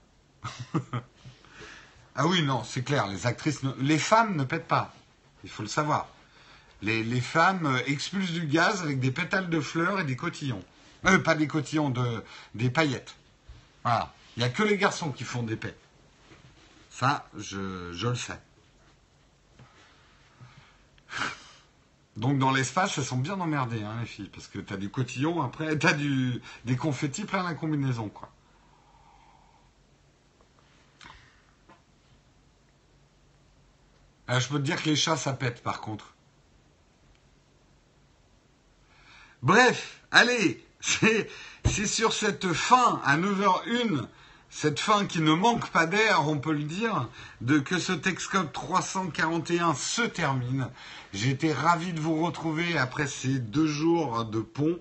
Ah 2.15 2.27
oui, 2.27 2.43
non, 2.43 2.63
c'est 2.63 2.83
clair, 2.83 3.07
les 3.07 3.27
actrices, 3.27 3.63
les 3.79 3.99
femmes 3.99 4.37
ne 4.37 4.45
pètent 4.45 4.69
pas. 4.69 4.93
Il 5.45 5.51
faut 5.51 5.63
le 5.63 5.69
savoir. 5.69 6.09
Les, 6.83 7.03
les, 7.03 7.23
femmes 7.23 7.65
euh, 7.65 7.81
expulsent 7.87 8.33
du 8.33 8.47
gaz 8.47 8.83
avec 8.83 9.01
des 9.01 9.11
pétales 9.11 9.49
de 9.49 9.61
fleurs 9.61 9.99
et 9.99 10.05
des 10.05 10.15
cotillons. 10.15 10.63
Euh, 11.07 11.19
pas 11.19 11.35
des 11.35 11.47
cotillons, 11.47 11.89
de, 11.89 12.23
des 12.55 12.69
paillettes. 12.69 13.15
Voilà. 13.83 14.13
Il 14.37 14.41
n'y 14.41 14.45
a 14.45 14.51
que 14.51 14.63
les 14.63 14.77
garçons 14.77 15.11
qui 15.11 15.25
font 15.25 15.43
des 15.43 15.57
paix. 15.57 15.75
Ça, 16.93 17.27
je, 17.39 17.59
le 18.07 18.15
sais. 18.15 18.39
Donc 22.17 22.39
dans 22.39 22.53
l'espace, 22.53 22.99
elles 22.99 23.05
sont 23.05 23.17
bien 23.17 23.41
emmerdées, 23.41 23.83
hein, 23.83 23.97
les 24.01 24.07
filles, 24.07 24.29
parce 24.29 24.47
que 24.47 24.59
tu 24.59 24.75
as 24.75 24.77
du 24.77 24.91
cotillon, 24.91 25.41
après, 25.43 25.79
tu 25.79 25.87
as 25.87 25.95
du, 25.95 26.43
des 26.67 26.77
confettis 26.77 27.25
plein 27.25 27.43
la 27.45 27.55
combinaison, 27.55 28.11
quoi. 28.11 28.31
Ah, 34.29 34.39
je 34.39 34.49
peux 34.49 34.59
te 34.59 34.65
dire 34.65 34.81
que 34.81 34.91
les 34.91 34.97
chats, 34.97 35.17
ça 35.17 35.33
pète, 35.33 35.63
par 35.63 35.81
contre. 35.81 36.15
Bref, 39.43 40.03
allez, 40.11 40.65
c'est 40.81 41.31
c'est 41.65 41.87
sur 41.87 42.13
cette 42.13 42.53
fin 42.53 43.01
à 43.05 43.17
9h01, 43.17 44.09
cette 44.55 44.81
fin 44.81 45.07
qui 45.07 45.23
ne 45.23 45.33
manque 45.33 45.71
pas 45.71 45.87
d'air, 45.87 46.29
on 46.29 46.39
peut 46.39 46.53
le 46.53 46.65
dire, 46.65 47.09
de 47.41 47.59
que 47.59 47.79
ce 47.79 47.93
Texcop 47.93 48.53
341 48.53 49.75
se 49.75 50.03
termine. 50.03 50.69
Été 51.15 51.55
ravi 51.55 51.95
de 51.95 52.01
vous 52.01 52.23
retrouver 52.23 52.77
après 52.77 53.07
ces 53.07 53.39
deux 53.39 53.67
jours 53.67 54.27
de 54.27 54.41
pont. 54.41 54.79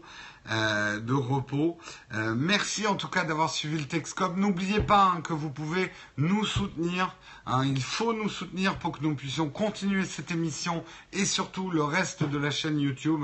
Euh, 0.49 0.99
de 0.99 1.13
repos. 1.13 1.77
Euh, 2.13 2.33
merci 2.35 2.87
en 2.87 2.95
tout 2.95 3.07
cas 3.07 3.23
d'avoir 3.23 3.51
suivi 3.51 3.77
le 3.77 3.85
Texcop. 3.85 4.35
N'oubliez 4.35 4.81
pas 4.81 5.13
hein, 5.15 5.21
que 5.21 5.33
vous 5.33 5.51
pouvez 5.51 5.91
nous 6.17 6.45
soutenir. 6.45 7.15
Hein. 7.45 7.63
il 7.65 7.81
faut 7.81 8.11
nous 8.11 8.27
soutenir 8.27 8.77
pour 8.79 8.91
que 8.91 9.03
nous 9.03 9.15
puissions 9.15 9.49
continuer 9.49 10.03
cette 10.03 10.31
émission 10.31 10.83
et 11.13 11.25
surtout 11.25 11.69
le 11.69 11.83
reste 11.83 12.23
de 12.23 12.37
la 12.39 12.49
chaîne 12.49 12.79
YouTube. 12.79 13.23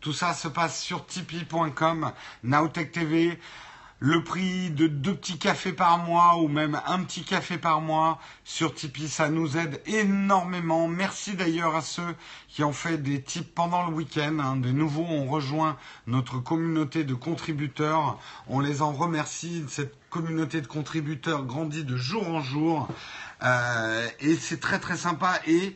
Tout 0.00 0.12
ça 0.12 0.34
se 0.34 0.48
passe 0.48 0.82
sur 0.82 1.06
tipeee.com, 1.06 2.12
Nowtech 2.42 2.92
TV. 2.92 3.38
Le 4.06 4.22
prix 4.22 4.68
de 4.70 4.86
deux 4.86 5.14
petits 5.14 5.38
cafés 5.38 5.72
par 5.72 5.96
mois 5.96 6.36
ou 6.36 6.46
même 6.46 6.78
un 6.86 7.02
petit 7.04 7.24
café 7.24 7.56
par 7.56 7.80
mois 7.80 8.20
sur 8.44 8.74
Tipeee, 8.74 9.08
ça 9.08 9.30
nous 9.30 9.56
aide 9.56 9.80
énormément. 9.86 10.88
Merci 10.88 11.36
d'ailleurs 11.36 11.74
à 11.74 11.80
ceux 11.80 12.14
qui 12.48 12.62
ont 12.64 12.74
fait 12.74 12.98
des 12.98 13.22
tips 13.22 13.48
pendant 13.54 13.86
le 13.86 13.94
week-end. 13.94 14.40
Hein. 14.40 14.56
De 14.56 14.70
nouveau, 14.72 15.06
on 15.08 15.24
rejoint 15.24 15.78
notre 16.06 16.38
communauté 16.38 17.04
de 17.04 17.14
contributeurs. 17.14 18.18
On 18.46 18.60
les 18.60 18.82
en 18.82 18.92
remercie. 18.92 19.64
Cette 19.68 19.94
communauté 20.10 20.60
de 20.60 20.66
contributeurs 20.66 21.46
grandit 21.46 21.84
de 21.84 21.96
jour 21.96 22.28
en 22.28 22.42
jour. 22.42 22.88
Euh, 23.42 24.06
et 24.20 24.34
c'est 24.36 24.60
très 24.60 24.80
très 24.80 24.98
sympa. 24.98 25.40
Et 25.46 25.74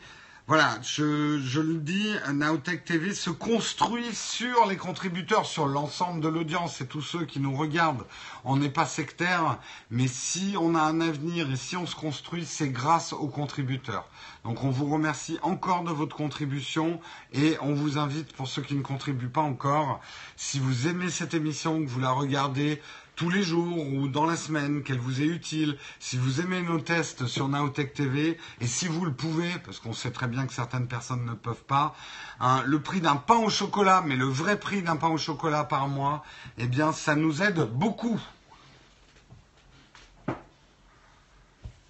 voilà, 0.48 0.78
je, 0.80 1.60
le 1.60 1.74
dis, 1.74 2.10
Nowtech 2.32 2.82
TV 2.82 3.12
se 3.12 3.28
construit 3.28 4.14
sur 4.14 4.64
les 4.64 4.78
contributeurs, 4.78 5.44
sur 5.44 5.66
l'ensemble 5.66 6.22
de 6.22 6.28
l'audience 6.28 6.80
et 6.80 6.86
tous 6.86 7.02
ceux 7.02 7.26
qui 7.26 7.38
nous 7.38 7.54
regardent. 7.54 8.06
On 8.44 8.56
n'est 8.56 8.70
pas 8.70 8.86
sectaire, 8.86 9.58
mais 9.90 10.08
si 10.08 10.54
on 10.58 10.74
a 10.74 10.80
un 10.80 11.02
avenir 11.02 11.50
et 11.52 11.56
si 11.56 11.76
on 11.76 11.84
se 11.84 11.94
construit, 11.94 12.46
c'est 12.46 12.70
grâce 12.70 13.12
aux 13.12 13.28
contributeurs. 13.28 14.08
Donc 14.42 14.64
on 14.64 14.70
vous 14.70 14.86
remercie 14.86 15.38
encore 15.42 15.84
de 15.84 15.92
votre 15.92 16.16
contribution 16.16 16.98
et 17.34 17.58
on 17.60 17.74
vous 17.74 17.98
invite, 17.98 18.32
pour 18.32 18.48
ceux 18.48 18.62
qui 18.62 18.74
ne 18.74 18.82
contribuent 18.82 19.28
pas 19.28 19.42
encore, 19.42 20.00
si 20.36 20.60
vous 20.60 20.88
aimez 20.88 21.10
cette 21.10 21.34
émission, 21.34 21.78
que 21.84 21.90
vous 21.90 22.00
la 22.00 22.12
regardez, 22.12 22.80
tous 23.18 23.30
les 23.30 23.42
jours 23.42 23.84
ou 23.92 24.06
dans 24.06 24.24
la 24.24 24.36
semaine, 24.36 24.84
qu'elle 24.84 25.00
vous 25.00 25.20
est 25.20 25.26
utile. 25.26 25.76
Si 25.98 26.16
vous 26.16 26.40
aimez 26.40 26.62
nos 26.62 26.78
tests 26.78 27.26
sur 27.26 27.48
Naotech 27.48 27.92
TV, 27.92 28.38
et 28.60 28.66
si 28.68 28.86
vous 28.86 29.04
le 29.04 29.12
pouvez, 29.12 29.50
parce 29.64 29.80
qu'on 29.80 29.92
sait 29.92 30.12
très 30.12 30.28
bien 30.28 30.46
que 30.46 30.52
certaines 30.52 30.86
personnes 30.86 31.24
ne 31.24 31.34
peuvent 31.34 31.64
pas, 31.64 31.96
hein, 32.38 32.62
le 32.64 32.80
prix 32.80 33.00
d'un 33.00 33.16
pain 33.16 33.34
au 33.38 33.50
chocolat, 33.50 34.04
mais 34.06 34.14
le 34.14 34.24
vrai 34.24 34.58
prix 34.58 34.82
d'un 34.82 34.94
pain 34.94 35.08
au 35.08 35.18
chocolat 35.18 35.64
par 35.64 35.88
mois, 35.88 36.22
eh 36.58 36.68
bien, 36.68 36.92
ça 36.92 37.16
nous 37.16 37.42
aide 37.42 37.68
beaucoup. 37.72 38.20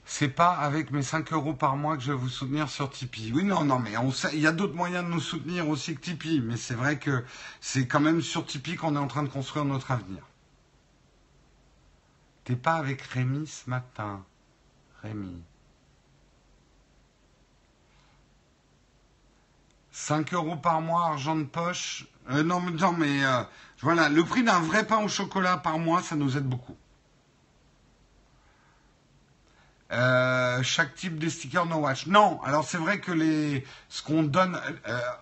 C'est 0.07 0.29
pas 0.29 0.53
avec 0.53 0.93
mes 0.93 1.03
5 1.03 1.31
euros 1.35 1.53
par 1.53 1.77
mois 1.77 1.99
que 1.99 2.03
je 2.03 2.13
vais 2.13 2.19
vous 2.19 2.31
soutenir 2.31 2.71
sur 2.71 2.89
Tipeee. 2.89 3.33
Oui, 3.35 3.45
non, 3.45 3.65
non, 3.65 3.79
mais 3.79 3.93
il 4.33 4.41
y 4.41 4.47
a 4.47 4.53
d'autres 4.53 4.75
moyens 4.75 5.05
de 5.05 5.11
nous 5.11 5.21
soutenir 5.21 5.69
aussi 5.69 5.95
que 5.95 6.01
Tipeee, 6.01 6.41
mais 6.41 6.57
c'est 6.57 6.73
vrai 6.73 6.99
que 6.99 7.23
c'est 7.61 7.87
quand 7.87 8.01
même 8.01 8.23
sur 8.23 8.47
Tipeee 8.47 8.77
qu'on 8.77 8.97
est 8.97 8.99
en 8.99 9.09
train 9.09 9.25
de 9.25 9.29
construire 9.29 9.67
notre 9.67 9.91
avenir. 9.91 10.23
T'es 12.49 12.57
pas 12.57 12.77
avec 12.77 13.03
Rémi 13.03 13.47
ce 13.47 13.69
matin. 13.69 14.25
Rémi. 15.03 15.43
5 19.93 20.33
euros 20.33 20.57
par 20.57 20.81
mois, 20.81 21.09
argent 21.09 21.37
de 21.37 21.45
poche. 21.45 22.07
Euh, 22.31 22.43
non, 22.43 22.63
non, 22.63 22.93
mais 22.93 23.23
euh, 23.23 23.43
voilà, 23.81 24.09
le 24.09 24.25
prix 24.25 24.45
d'un 24.45 24.61
vrai 24.61 24.87
pain 24.87 24.97
au 25.05 25.09
chocolat 25.09 25.59
par 25.59 25.79
mois, 25.79 26.03
ça 26.03 26.17
nous 26.17 26.39
aide 26.39 26.47
beaucoup. 26.47 26.75
Euh, 29.93 30.63
chaque 30.63 30.95
type 30.95 31.19
de 31.19 31.29
sticker 31.29 31.67
no 31.67 31.77
watch. 31.81 32.07
Non, 32.07 32.41
alors 32.45 32.65
c'est 32.65 32.79
vrai 32.79 32.99
que 32.99 33.13
les, 33.13 33.63
ce 33.91 34.03
qu'on 34.03 34.23
donne, 34.23 34.59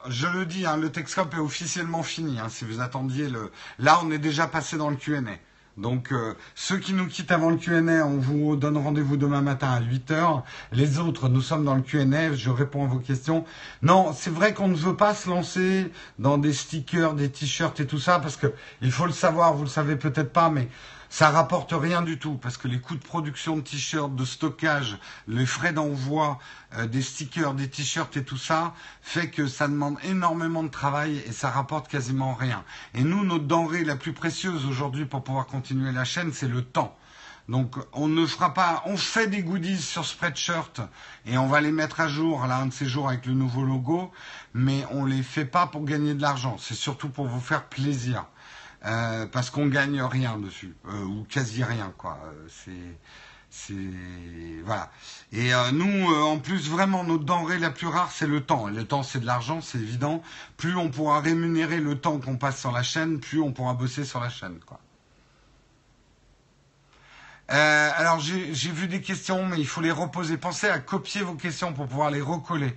je 0.07 0.29
le 0.29 0.47
dis, 0.47 0.65
hein, 0.65 0.77
le 0.77 0.93
Texcop 0.93 1.35
est 1.35 1.39
officiellement 1.39 2.05
fini. 2.05 2.39
Hein, 2.39 2.51
si 2.51 2.65
vous 2.65 2.81
attendiez 2.81 3.29
le, 3.29 3.51
là 3.81 3.99
on 4.05 4.13
est 4.13 4.19
déjà 4.19 4.47
passé 4.47 4.77
dans 4.77 4.91
le 4.91 4.97
Q&A. 4.97 5.23
Donc 5.77 6.11
euh, 6.11 6.35
ceux 6.55 6.79
qui 6.79 6.95
nous 6.95 7.07
quittent 7.07 7.33
avant 7.33 7.51
le 7.51 7.57
Q&A, 7.57 8.07
on 8.07 8.17
vous 8.17 8.57
donne 8.57 8.79
rendez-vous 8.79 9.17
demain 9.17 9.43
matin 9.43 9.69
à 9.69 9.81
8h. 9.81 10.43
Les 10.73 10.99
autres, 10.99 11.29
nous 11.29 11.43
sommes 11.43 11.65
dans 11.65 11.75
le 11.75 11.83
Q&A, 11.83 12.33
je 12.33 12.51
réponds 12.51 12.85
à 12.85 12.89
vos 12.89 12.99
questions. 12.99 13.45
Non, 13.83 14.13
c'est 14.15 14.31
vrai 14.31 14.55
qu'on 14.55 14.69
ne 14.69 14.75
veut 14.75 14.97
pas 14.97 15.15
se 15.15 15.29
lancer 15.29 15.93
dans 16.19 16.39
des 16.39 16.55
stickers, 16.55 17.15
des 17.15 17.31
t-shirts 17.31 17.79
et 17.81 17.87
tout 17.87 17.99
ça 17.99 18.19
parce 18.19 18.37
que 18.37 18.53
il 18.81 18.91
faut 18.91 19.07
le 19.07 19.13
savoir, 19.13 19.55
vous 19.55 19.65
le 19.65 19.69
savez 19.69 19.97
peut-être 19.97 20.33
pas 20.33 20.49
mais 20.49 20.69
Ça 21.09 21.31
rapporte 21.31 21.73
rien 21.73 22.03
du 22.03 22.19
tout 22.19 22.35
parce 22.35 22.57
que 22.57 22.69
les 22.69 22.81
coûts 22.81 22.97
de 22.97 23.03
production 23.03 23.57
de 23.57 23.61
t-shirts, 23.63 24.15
de 24.15 24.25
stockage, 24.25 24.99
les 25.29 25.47
frais 25.47 25.73
d'envoi 25.73 26.39
euh, 26.77 26.87
des 26.87 27.03
stickers, 27.03 27.55
des 27.55 27.69
t-shirts 27.69 28.17
et 28.17 28.25
tout 28.25 28.37
ça 28.37 28.75
fait 29.03 29.31
que 29.31 29.47
ça 29.47 29.69
demande 29.69 29.97
énormément 30.03 30.63
de 30.63 30.69
travail 30.69 31.23
et 31.27 31.33
ça 31.33 31.51
rapporte 31.51 31.89
quasiment 31.89 32.35
rien. 32.35 32.65
Et 32.95 33.03
nous, 33.03 33.25
notre 33.25 33.45
denrée 33.45 33.85
la 33.85 33.97
plus 33.97 34.13
précieuse 34.13 34.67
aujourd'hui 34.67 35.07
pour 35.07 35.23
pouvoir 35.23 35.47
continuer 35.47 35.93
la 35.93 36.05
chaîne, 36.05 36.33
c'est 36.33 36.49
le 36.49 36.63
temps. 36.63 36.97
Donc 37.49 37.77
on 37.93 38.09
ne 38.09 38.27
fera 38.27 38.53
pas, 38.53 38.83
on 38.87 38.97
fait 38.97 39.29
des 39.29 39.43
goodies 39.43 39.81
sur 39.81 40.05
Spreadshirt 40.05 40.81
et 41.27 41.39
on 41.39 41.47
va 41.47 41.61
les 41.61 41.71
mettre 41.71 42.01
à 42.01 42.09
jour 42.09 42.45
là 42.47 42.57
un 42.57 42.67
de 42.67 42.73
ces 42.73 42.87
jours 42.87 43.09
avec 43.09 43.25
le 43.27 43.35
nouveau 43.35 43.63
logo, 43.63 44.11
mais 44.53 44.85
on 44.91 45.05
les 45.05 45.23
fait 45.23 45.45
pas 45.45 45.69
pour 45.69 45.85
gagner 45.85 46.15
de 46.15 46.23
l'argent. 46.23 46.57
C'est 46.59 46.75
surtout 46.75 47.09
pour 47.09 47.29
vous 47.29 47.41
faire 47.41 47.67
plaisir. 47.67 48.27
Euh, 48.85 49.27
parce 49.27 49.51
qu'on 49.51 49.67
gagne 49.67 50.03
rien 50.03 50.39
dessus 50.39 50.77
euh, 50.89 51.05
ou 51.05 51.27
quasi 51.29 51.65
rien 51.65 51.93
quoi. 51.97 52.19
Euh, 52.27 52.47
c'est 52.49 52.99
c'est 53.49 53.73
voilà. 54.65 54.91
Et 55.33 55.53
nous, 55.73 56.15
en 56.15 56.39
plus, 56.39 56.69
vraiment, 56.69 57.05
notre 57.05 57.25
denrée 57.25 57.59
la 57.59 57.71
plus 57.71 57.87
rare, 57.87 58.11
c'est 58.13 58.27
le 58.27 58.43
temps. 58.43 58.67
le 58.67 58.85
temps, 58.85 59.03
c'est 59.03 59.21
de 59.21 59.25
l'argent, 59.25 59.63
c'est 59.63 59.79
évident. 59.79 60.23
Plus 60.59 60.77
on 60.77 60.91
pourra 60.91 61.21
rémunérer 61.21 61.81
le 61.81 61.99
temps 61.99 62.19
qu'on 62.19 62.37
passe 62.37 62.61
sur 62.61 62.73
la 62.73 62.83
chaîne, 62.83 63.19
plus 63.19 63.41
on 63.41 63.53
pourra 63.53 63.73
bosser 63.73 64.05
sur 64.05 64.21
la 64.21 64.29
chaîne, 64.29 64.59
quoi. 64.67 64.81
alors 67.49 68.21
j'ai 68.21 68.73
vu 68.73 68.89
des 68.89 69.01
questions, 69.01 69.47
mais 69.47 69.59
il 69.59 69.67
faut 69.67 69.81
les 69.81 69.93
reposer. 69.93 70.37
Pensez 70.37 70.69
à 70.69 70.79
copier 70.79 71.23
vos 71.23 71.35
questions 71.35 71.73
pour 71.73 71.87
pouvoir 71.87 72.11
les 72.11 72.21
recoller. 72.21 72.77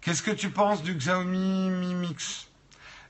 Qu'est-ce 0.00 0.22
que 0.22 0.30
tu 0.30 0.48
penses 0.50 0.82
du 0.82 0.94
Xiaomi 0.94 1.68
Mi 1.68 1.94
Mix? 1.94 2.49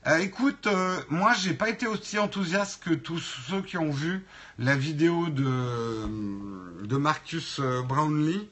Euh, 0.07 0.17
écoute, 0.17 0.65
euh, 0.65 0.99
moi 1.09 1.33
j'ai 1.35 1.53
pas 1.53 1.69
été 1.69 1.85
aussi 1.85 2.17
enthousiaste 2.17 2.83
que 2.83 2.93
tous 2.93 3.19
ceux 3.19 3.61
qui 3.61 3.77
ont 3.77 3.91
vu 3.91 4.25
la 4.57 4.75
vidéo 4.75 5.27
de, 5.27 6.97
Marcus 6.97 7.59
euh, 7.59 7.83
Brownlee, 7.83 8.49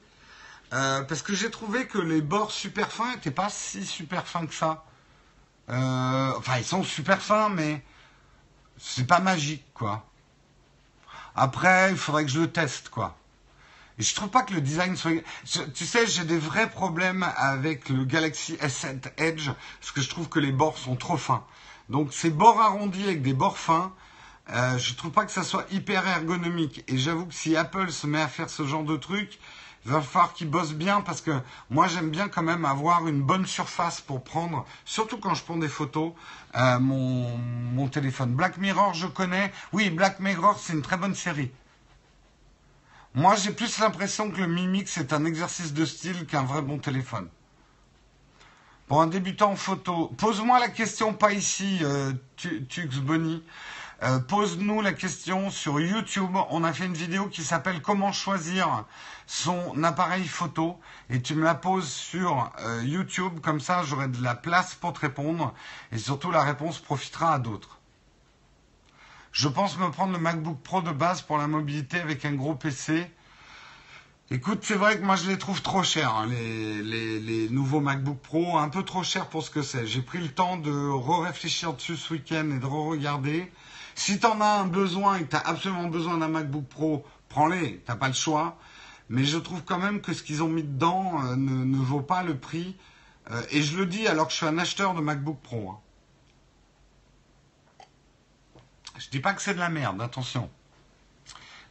parce 0.70 1.22
que 1.22 1.34
j'ai 1.34 1.50
trouvé 1.50 1.86
que 1.88 1.98
les 1.98 2.20
bords 2.22 2.52
super 2.52 2.92
fins 2.92 3.10
n'étaient 3.12 3.32
pas 3.32 3.48
si 3.48 3.84
super 3.84 4.26
fins 4.28 4.46
que 4.46 4.54
ça. 4.54 4.84
enfin, 5.68 6.58
ils 6.58 6.64
sont 6.64 6.84
super 6.84 7.20
fins, 7.20 7.48
mais 7.48 7.82
c'est 8.78 9.06
pas 9.06 9.20
magique, 9.20 9.64
quoi. 9.74 10.06
Après, 11.34 11.90
il 11.90 11.96
faudrait 11.96 12.24
que 12.24 12.30
je 12.30 12.40
le 12.40 12.50
teste, 12.50 12.90
quoi. 12.90 13.16
Je 14.00 14.14
trouve 14.14 14.30
pas 14.30 14.42
que 14.42 14.54
le 14.54 14.62
design 14.62 14.96
soit. 14.96 15.22
Tu 15.74 15.84
sais, 15.84 16.06
j'ai 16.06 16.24
des 16.24 16.38
vrais 16.38 16.70
problèmes 16.70 17.26
avec 17.36 17.90
le 17.90 18.04
Galaxy 18.04 18.54
S7 18.54 19.12
Edge 19.18 19.50
parce 19.78 19.92
que 19.92 20.00
je 20.00 20.08
trouve 20.08 20.30
que 20.30 20.38
les 20.38 20.52
bords 20.52 20.78
sont 20.78 20.96
trop 20.96 21.18
fins. 21.18 21.44
Donc 21.90 22.14
ces 22.14 22.30
bords 22.30 22.60
arrondis 22.60 23.04
avec 23.04 23.20
des 23.20 23.34
bords 23.34 23.58
fins, 23.58 23.92
euh, 24.52 24.78
je 24.78 24.94
trouve 24.94 25.10
pas 25.10 25.26
que 25.26 25.32
ça 25.32 25.42
soit 25.42 25.66
hyper 25.70 26.06
ergonomique. 26.06 26.82
Et 26.88 26.96
j'avoue 26.96 27.26
que 27.26 27.34
si 27.34 27.56
Apple 27.56 27.90
se 27.90 28.06
met 28.06 28.22
à 28.22 28.28
faire 28.28 28.48
ce 28.48 28.64
genre 28.64 28.84
de 28.84 28.96
truc, 28.96 29.38
il 29.84 29.90
va 29.90 30.00
falloir 30.00 30.32
qu'ils 30.32 30.48
bossent 30.48 30.72
bien 30.72 31.02
parce 31.02 31.20
que 31.20 31.32
moi 31.68 31.86
j'aime 31.86 32.08
bien 32.08 32.28
quand 32.28 32.42
même 32.42 32.64
avoir 32.64 33.06
une 33.06 33.20
bonne 33.20 33.44
surface 33.44 34.00
pour 34.00 34.24
prendre, 34.24 34.64
surtout 34.86 35.18
quand 35.18 35.34
je 35.34 35.44
prends 35.44 35.58
des 35.58 35.68
photos, 35.68 36.12
euh, 36.54 36.78
mon 36.78 37.88
téléphone. 37.88 38.32
Black 38.32 38.56
Mirror, 38.56 38.94
je 38.94 39.06
connais. 39.06 39.52
Oui, 39.74 39.90
Black 39.90 40.20
Mirror, 40.20 40.58
c'est 40.58 40.72
une 40.72 40.82
très 40.82 40.96
bonne 40.96 41.14
série. 41.14 41.50
Moi, 43.14 43.34
j'ai 43.34 43.50
plus 43.50 43.80
l'impression 43.80 44.30
que 44.30 44.40
le 44.40 44.46
Mimix 44.46 44.96
est 44.98 45.12
un 45.12 45.24
exercice 45.24 45.74
de 45.74 45.84
style 45.84 46.26
qu'un 46.26 46.44
vrai 46.44 46.62
bon 46.62 46.78
téléphone. 46.78 47.28
Pour 48.86 49.02
un 49.02 49.08
débutant 49.08 49.50
en 49.50 49.56
photo, 49.56 50.14
pose-moi 50.16 50.60
la 50.60 50.68
question, 50.68 51.12
pas 51.12 51.32
ici, 51.32 51.80
euh, 51.82 52.12
Tux 52.36 53.00
Bonnie. 53.00 53.42
Euh, 54.04 54.20
pose-nous 54.20 54.80
la 54.80 54.92
question 54.92 55.50
sur 55.50 55.80
YouTube. 55.80 56.36
On 56.50 56.62
a 56.62 56.72
fait 56.72 56.86
une 56.86 56.94
vidéo 56.94 57.26
qui 57.26 57.42
s'appelle 57.42 57.82
Comment 57.82 58.12
choisir 58.12 58.84
son 59.26 59.82
appareil 59.82 60.26
photo. 60.28 60.78
Et 61.10 61.20
tu 61.20 61.34
me 61.34 61.42
la 61.42 61.56
poses 61.56 61.90
sur 61.90 62.52
euh, 62.60 62.82
YouTube. 62.84 63.40
Comme 63.40 63.60
ça, 63.60 63.82
j'aurai 63.82 64.06
de 64.06 64.22
la 64.22 64.36
place 64.36 64.76
pour 64.76 64.92
te 64.92 65.00
répondre. 65.00 65.52
Et 65.90 65.98
surtout, 65.98 66.30
la 66.30 66.42
réponse 66.42 66.78
profitera 66.78 67.34
à 67.34 67.38
d'autres. 67.40 67.79
Je 69.32 69.46
pense 69.48 69.78
me 69.78 69.90
prendre 69.90 70.12
le 70.12 70.18
MacBook 70.18 70.60
Pro 70.62 70.82
de 70.82 70.90
base 70.90 71.22
pour 71.22 71.38
la 71.38 71.46
mobilité 71.46 72.00
avec 72.00 72.24
un 72.24 72.32
gros 72.32 72.56
PC. 72.56 73.08
Écoute, 74.32 74.60
c'est 74.62 74.74
vrai 74.74 74.98
que 74.98 75.04
moi 75.04 75.14
je 75.16 75.28
les 75.28 75.38
trouve 75.38 75.62
trop 75.62 75.82
chers, 75.82 76.14
hein, 76.14 76.26
les, 76.26 77.48
nouveaux 77.50 77.80
MacBook 77.80 78.18
Pro, 78.18 78.58
un 78.58 78.68
peu 78.68 78.82
trop 78.84 79.02
chers 79.02 79.28
pour 79.28 79.42
ce 79.42 79.50
que 79.50 79.62
c'est. 79.62 79.86
J'ai 79.86 80.02
pris 80.02 80.18
le 80.18 80.28
temps 80.28 80.56
de 80.56 80.70
re-réfléchir 80.70 81.72
dessus 81.74 81.96
ce 81.96 82.12
week-end 82.12 82.48
et 82.50 82.58
de 82.58 82.66
re-regarder. 82.66 83.50
Si 83.94 84.18
tu 84.18 84.26
en 84.26 84.40
as 84.40 84.60
un 84.60 84.66
besoin 84.66 85.16
et 85.16 85.24
que 85.24 85.30
tu 85.30 85.36
as 85.36 85.46
absolument 85.46 85.88
besoin 85.88 86.18
d'un 86.18 86.28
MacBook 86.28 86.66
Pro, 86.66 87.04
prends-les, 87.28 87.82
t'as 87.86 87.96
pas 87.96 88.08
le 88.08 88.14
choix. 88.14 88.56
Mais 89.08 89.24
je 89.24 89.38
trouve 89.38 89.62
quand 89.64 89.78
même 89.78 90.00
que 90.00 90.12
ce 90.12 90.22
qu'ils 90.22 90.42
ont 90.42 90.48
mis 90.48 90.62
dedans 90.62 91.20
euh, 91.24 91.36
ne, 91.36 91.76
vaut 91.76 92.00
pas 92.00 92.22
le 92.22 92.36
prix. 92.36 92.76
Euh, 93.30 93.42
et 93.50 93.62
je 93.62 93.76
le 93.76 93.86
dis 93.86 94.06
alors 94.06 94.26
que 94.26 94.32
je 94.32 94.38
suis 94.38 94.46
un 94.46 94.58
acheteur 94.58 94.94
de 94.94 95.00
MacBook 95.00 95.40
Pro. 95.42 95.70
Hein. 95.70 95.78
Je 99.00 99.08
dis 99.08 99.20
pas 99.20 99.32
que 99.32 99.40
c'est 99.40 99.54
de 99.54 99.58
la 99.58 99.70
merde, 99.70 100.02
attention. 100.02 100.50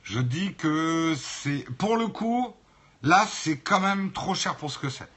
Je 0.01 0.19
dis 0.19 0.55
que 0.55 1.15
c'est, 1.15 1.63
pour 1.77 1.95
le 1.95 2.07
coup, 2.07 2.55
là, 3.03 3.27
c'est 3.31 3.59
quand 3.59 3.79
même 3.79 4.11
trop 4.11 4.33
cher 4.33 4.55
pour 4.55 4.71
ce 4.71 4.79
que 4.79 4.89
c'est. 4.89 5.07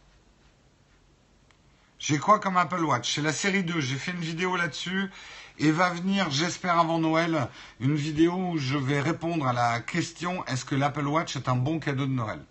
J'ai 1.98 2.18
quoi 2.18 2.38
comme 2.38 2.58
Apple 2.58 2.84
Watch? 2.84 3.14
C'est 3.14 3.22
la 3.22 3.32
série 3.32 3.64
2. 3.64 3.80
J'ai 3.80 3.96
fait 3.96 4.10
une 4.10 4.20
vidéo 4.20 4.56
là-dessus. 4.56 5.10
Et 5.58 5.70
va 5.70 5.88
venir, 5.90 6.30
j'espère 6.30 6.78
avant 6.78 6.98
Noël, 6.98 7.48
une 7.80 7.94
vidéo 7.94 8.34
où 8.34 8.58
je 8.58 8.76
vais 8.76 9.00
répondre 9.00 9.46
à 9.46 9.54
la 9.54 9.80
question 9.80 10.44
est-ce 10.46 10.66
que 10.66 10.74
l'Apple 10.74 11.06
Watch 11.06 11.36
est 11.36 11.48
un 11.48 11.56
bon 11.56 11.78
cadeau 11.78 12.04
de 12.04 12.12
Noël? 12.12 12.44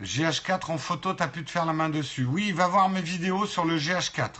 GH4 0.00 0.70
en 0.70 0.78
photo, 0.78 1.14
t'as 1.14 1.28
pu 1.28 1.44
te 1.44 1.50
faire 1.50 1.64
la 1.64 1.72
main 1.72 1.88
dessus. 1.88 2.24
Oui, 2.24 2.52
va 2.52 2.68
voir 2.68 2.88
mes 2.88 3.02
vidéos 3.02 3.46
sur 3.46 3.64
le 3.64 3.76
GH4. 3.76 4.30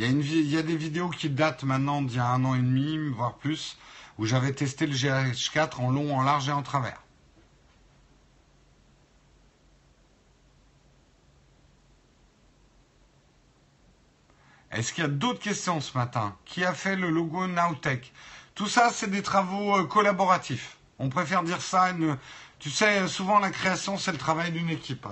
Il 0.00 0.48
y, 0.48 0.56
a 0.56 0.62
des 0.62 0.76
vidéos 0.76 1.08
qui 1.08 1.28
datent 1.28 1.64
maintenant 1.64 2.02
d'il 2.02 2.18
y 2.18 2.20
a 2.20 2.28
un 2.28 2.44
an 2.44 2.54
et 2.54 2.60
demi, 2.60 2.96
voire 3.08 3.34
plus, 3.34 3.76
où 4.16 4.26
j'avais 4.26 4.52
testé 4.52 4.86
le 4.86 4.94
GH4 4.94 5.80
en 5.80 5.90
long, 5.90 6.16
en 6.16 6.22
large 6.22 6.48
et 6.48 6.52
en 6.52 6.62
travers. 6.62 7.02
Est-ce 14.70 14.92
qu'il 14.92 15.02
y 15.02 15.06
a 15.06 15.10
d'autres 15.10 15.40
questions 15.40 15.80
ce 15.80 15.98
matin? 15.98 16.36
Qui 16.44 16.64
a 16.64 16.74
fait 16.74 16.94
le 16.94 17.10
logo 17.10 17.48
Nowtech? 17.48 18.12
Tout 18.54 18.68
ça, 18.68 18.90
c'est 18.92 19.10
des 19.10 19.22
travaux 19.22 19.78
euh, 19.78 19.84
collaboratifs. 19.84 20.76
On 21.00 21.08
préfère 21.08 21.42
dire 21.42 21.60
ça. 21.60 21.88
Tu 22.60 22.70
sais, 22.70 23.08
souvent 23.08 23.40
la 23.40 23.50
création, 23.50 23.98
c'est 23.98 24.12
le 24.12 24.18
travail 24.18 24.52
d'une 24.52 24.70
équipe. 24.70 25.08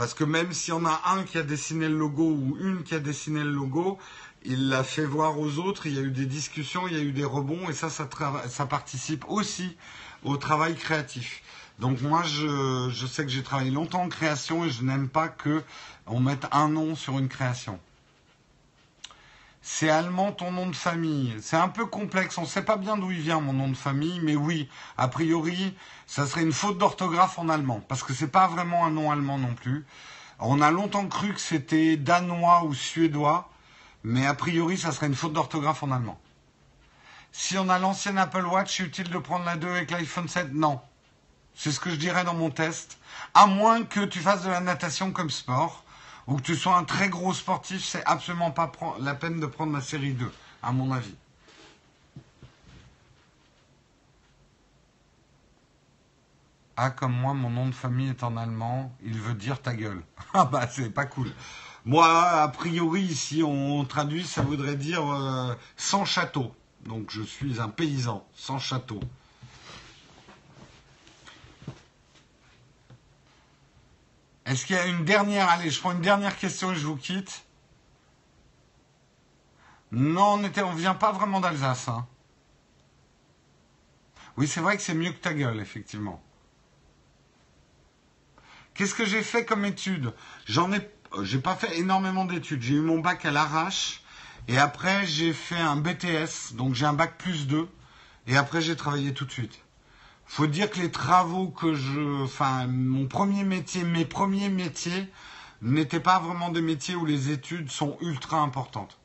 Parce 0.00 0.14
que 0.14 0.24
même 0.24 0.54
s'il 0.54 0.72
y 0.72 0.76
en 0.78 0.86
a 0.86 0.98
un 1.08 1.24
qui 1.24 1.36
a 1.36 1.42
dessiné 1.42 1.86
le 1.86 1.94
logo 1.94 2.24
ou 2.24 2.56
une 2.58 2.84
qui 2.84 2.94
a 2.94 3.00
dessiné 3.00 3.44
le 3.44 3.50
logo, 3.50 3.98
il 4.46 4.70
l'a 4.70 4.82
fait 4.82 5.04
voir 5.04 5.38
aux 5.38 5.58
autres, 5.58 5.86
il 5.86 5.94
y 5.94 5.98
a 5.98 6.00
eu 6.00 6.10
des 6.10 6.24
discussions, 6.24 6.88
il 6.88 6.96
y 6.96 6.98
a 6.98 7.02
eu 7.02 7.12
des 7.12 7.26
rebonds, 7.26 7.68
et 7.68 7.74
ça, 7.74 7.90
ça, 7.90 8.66
participe 8.66 9.26
aussi 9.28 9.76
au 10.24 10.38
travail 10.38 10.74
créatif. 10.74 11.42
Donc 11.80 12.00
moi, 12.00 12.22
je, 12.22 13.06
sais 13.06 13.26
que 13.26 13.30
j'ai 13.30 13.42
travaillé 13.42 13.70
longtemps 13.70 14.00
en 14.00 14.08
création 14.08 14.64
et 14.64 14.70
je 14.70 14.82
n'aime 14.84 15.10
pas 15.10 15.28
que 15.28 15.62
on 16.06 16.18
mette 16.18 16.46
un 16.50 16.70
nom 16.70 16.96
sur 16.96 17.18
une 17.18 17.28
création. 17.28 17.78
C'est 19.62 19.90
allemand 19.90 20.32
ton 20.32 20.52
nom 20.52 20.66
de 20.66 20.76
famille. 20.76 21.36
C'est 21.42 21.56
un 21.56 21.68
peu 21.68 21.84
complexe. 21.84 22.38
On 22.38 22.42
ne 22.42 22.46
sait 22.46 22.64
pas 22.64 22.76
bien 22.76 22.96
d'où 22.96 23.10
il 23.10 23.20
vient 23.20 23.40
mon 23.40 23.52
nom 23.52 23.68
de 23.68 23.76
famille, 23.76 24.20
mais 24.20 24.34
oui, 24.34 24.68
a 24.96 25.08
priori, 25.08 25.76
ça 26.06 26.26
serait 26.26 26.42
une 26.42 26.52
faute 26.52 26.78
d'orthographe 26.78 27.38
en 27.38 27.48
allemand, 27.48 27.80
parce 27.86 28.02
que 28.02 28.14
c'est 28.14 28.28
pas 28.28 28.48
vraiment 28.48 28.86
un 28.86 28.90
nom 28.90 29.10
allemand 29.10 29.38
non 29.38 29.54
plus. 29.54 29.84
On 30.38 30.62
a 30.62 30.70
longtemps 30.70 31.06
cru 31.06 31.34
que 31.34 31.40
c'était 31.40 31.98
danois 31.98 32.64
ou 32.64 32.72
suédois, 32.72 33.50
mais 34.02 34.26
a 34.26 34.34
priori, 34.34 34.78
ça 34.78 34.92
serait 34.92 35.08
une 35.08 35.14
faute 35.14 35.34
d'orthographe 35.34 35.82
en 35.82 35.90
allemand. 35.90 36.18
Si 37.32 37.58
on 37.58 37.68
a 37.68 37.78
l'ancienne 37.78 38.18
Apple 38.18 38.46
Watch, 38.46 38.78
c'est 38.78 38.82
utile 38.84 39.10
de 39.10 39.18
prendre 39.18 39.44
la 39.44 39.56
2 39.56 39.68
avec 39.68 39.90
l'iPhone 39.90 40.28
7 40.28 40.54
Non. 40.54 40.80
C'est 41.54 41.70
ce 41.70 41.80
que 41.80 41.90
je 41.90 41.96
dirais 41.96 42.24
dans 42.24 42.34
mon 42.34 42.50
test. 42.50 42.98
À 43.34 43.46
moins 43.46 43.84
que 43.84 44.00
tu 44.00 44.20
fasses 44.20 44.42
de 44.42 44.50
la 44.50 44.60
natation 44.60 45.12
comme 45.12 45.30
sport 45.30 45.84
ou 46.30 46.36
que 46.36 46.42
tu 46.42 46.56
sois 46.56 46.76
un 46.76 46.84
très 46.84 47.08
gros 47.08 47.34
sportif, 47.34 47.84
c'est 47.84 48.04
absolument 48.06 48.52
pas 48.52 48.70
la 49.00 49.14
peine 49.14 49.40
de 49.40 49.46
prendre 49.46 49.72
la 49.72 49.80
série 49.80 50.12
2, 50.12 50.30
à 50.62 50.70
mon 50.70 50.92
avis. 50.92 51.16
Ah, 56.76 56.90
comme 56.90 57.12
moi, 57.12 57.34
mon 57.34 57.50
nom 57.50 57.66
de 57.66 57.74
famille 57.74 58.10
est 58.10 58.22
en 58.22 58.36
allemand, 58.36 58.96
il 59.02 59.20
veut 59.20 59.34
dire 59.34 59.60
ta 59.60 59.74
gueule. 59.74 60.02
Ah 60.32 60.44
bah, 60.44 60.68
c'est 60.70 60.90
pas 60.90 61.04
cool. 61.04 61.32
Moi, 61.84 62.06
a 62.06 62.46
priori, 62.48 63.12
si 63.12 63.42
on 63.42 63.84
traduit, 63.84 64.24
ça 64.24 64.42
voudrait 64.42 64.76
dire 64.76 65.04
euh, 65.04 65.54
sans 65.76 66.04
château. 66.04 66.54
Donc, 66.86 67.10
je 67.10 67.22
suis 67.22 67.60
un 67.60 67.68
paysan, 67.68 68.24
sans 68.34 68.60
château. 68.60 69.00
Est-ce 74.50 74.66
qu'il 74.66 74.74
y 74.74 74.78
a 74.80 74.86
une 74.86 75.04
dernière 75.04 75.48
Allez, 75.48 75.70
je 75.70 75.78
prends 75.78 75.92
une 75.92 76.00
dernière 76.00 76.36
question 76.36 76.72
et 76.72 76.74
je 76.74 76.84
vous 76.84 76.96
quitte. 76.96 77.44
Non, 79.92 80.32
on 80.32 80.38
ne 80.38 80.76
vient 80.76 80.96
pas 80.96 81.12
vraiment 81.12 81.38
d'Alsace. 81.38 81.86
Hein. 81.86 82.04
Oui, 84.36 84.48
c'est 84.48 84.60
vrai 84.60 84.76
que 84.76 84.82
c'est 84.82 84.94
mieux 84.94 85.12
que 85.12 85.18
ta 85.20 85.34
gueule, 85.34 85.60
effectivement. 85.60 86.20
Qu'est-ce 88.74 88.96
que 88.96 89.04
j'ai 89.04 89.22
fait 89.22 89.44
comme 89.44 89.64
études 89.64 90.12
J'en 90.46 90.72
ai, 90.72 90.80
j'ai 91.22 91.38
pas 91.38 91.54
fait 91.54 91.78
énormément 91.78 92.24
d'études. 92.24 92.62
J'ai 92.62 92.74
eu 92.74 92.80
mon 92.80 92.98
bac 92.98 93.24
à 93.24 93.30
l'arrache 93.30 94.02
et 94.48 94.58
après 94.58 95.06
j'ai 95.06 95.32
fait 95.32 95.60
un 95.60 95.76
BTS, 95.76 96.54
donc 96.54 96.74
j'ai 96.74 96.86
un 96.86 96.92
bac 96.92 97.18
plus 97.18 97.46
2 97.46 97.68
et 98.26 98.36
après 98.36 98.60
j'ai 98.60 98.74
travaillé 98.74 99.14
tout 99.14 99.26
de 99.26 99.30
suite. 99.30 99.62
Faut 100.30 100.46
dire 100.46 100.70
que 100.70 100.78
les 100.78 100.92
travaux 100.92 101.48
que 101.48 101.74
je, 101.74 102.22
enfin, 102.22 102.68
mon 102.68 103.08
premier 103.08 103.42
métier, 103.42 103.82
mes 103.82 104.04
premiers 104.04 104.48
métiers 104.48 105.08
n'étaient 105.60 105.98
pas 105.98 106.20
vraiment 106.20 106.50
des 106.50 106.62
métiers 106.62 106.94
où 106.94 107.04
les 107.04 107.30
études 107.32 107.68
sont 107.68 107.98
ultra 108.00 108.38
importantes. 108.38 108.96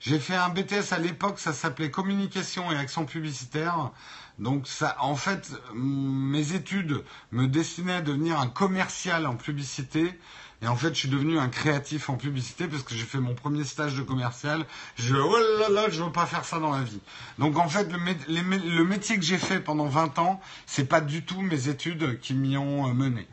J'ai 0.00 0.18
fait 0.18 0.34
un 0.34 0.48
BTS 0.48 0.92
à 0.92 0.98
l'époque, 0.98 1.38
ça 1.38 1.52
s'appelait 1.52 1.92
communication 1.92 2.72
et 2.72 2.76
action 2.76 3.04
publicitaire. 3.04 3.92
Donc 4.40 4.66
ça, 4.66 4.96
en 4.98 5.14
fait, 5.14 5.52
mes 5.72 6.52
études 6.52 7.04
me 7.30 7.46
destinaient 7.46 7.94
à 7.94 8.02
devenir 8.02 8.40
un 8.40 8.48
commercial 8.48 9.24
en 9.24 9.36
publicité. 9.36 10.18
Et 10.66 10.68
en 10.68 10.74
fait, 10.74 10.88
je 10.88 10.98
suis 10.98 11.08
devenu 11.08 11.38
un 11.38 11.48
créatif 11.48 12.10
en 12.10 12.16
publicité 12.16 12.66
parce 12.66 12.82
que 12.82 12.92
j'ai 12.92 13.04
fait 13.04 13.20
mon 13.20 13.34
premier 13.36 13.62
stage 13.62 13.94
de 13.94 14.02
commercial. 14.02 14.66
Je 14.96 15.14
oh 15.14 15.36
là 15.60 15.68
là, 15.68 15.88
je 15.88 16.02
veux 16.02 16.10
pas 16.10 16.26
faire 16.26 16.44
ça 16.44 16.58
dans 16.58 16.72
la 16.72 16.82
vie. 16.82 16.98
Donc 17.38 17.56
en 17.56 17.68
fait, 17.68 17.88
le, 17.88 18.40
le 18.76 18.84
métier 18.84 19.14
que 19.14 19.22
j'ai 19.22 19.38
fait 19.38 19.60
pendant 19.60 19.86
20 19.86 20.18
ans, 20.18 20.40
c'est 20.66 20.88
pas 20.88 21.00
du 21.00 21.24
tout 21.24 21.40
mes 21.40 21.68
études 21.68 22.18
qui 22.18 22.34
m'y 22.34 22.56
ont 22.56 22.90
euh, 22.90 22.94
mené. 22.94 23.28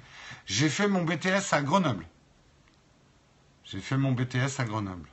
J'ai 0.45 0.69
fait 0.69 0.87
mon 0.87 1.01
BTS 1.05 1.53
à 1.53 1.63
Grenoble. 1.63 2.05
J'ai 3.63 3.79
fait 3.79 3.97
mon 3.97 4.11
BTS 4.11 4.59
à 4.59 4.65
Grenoble. 4.65 5.09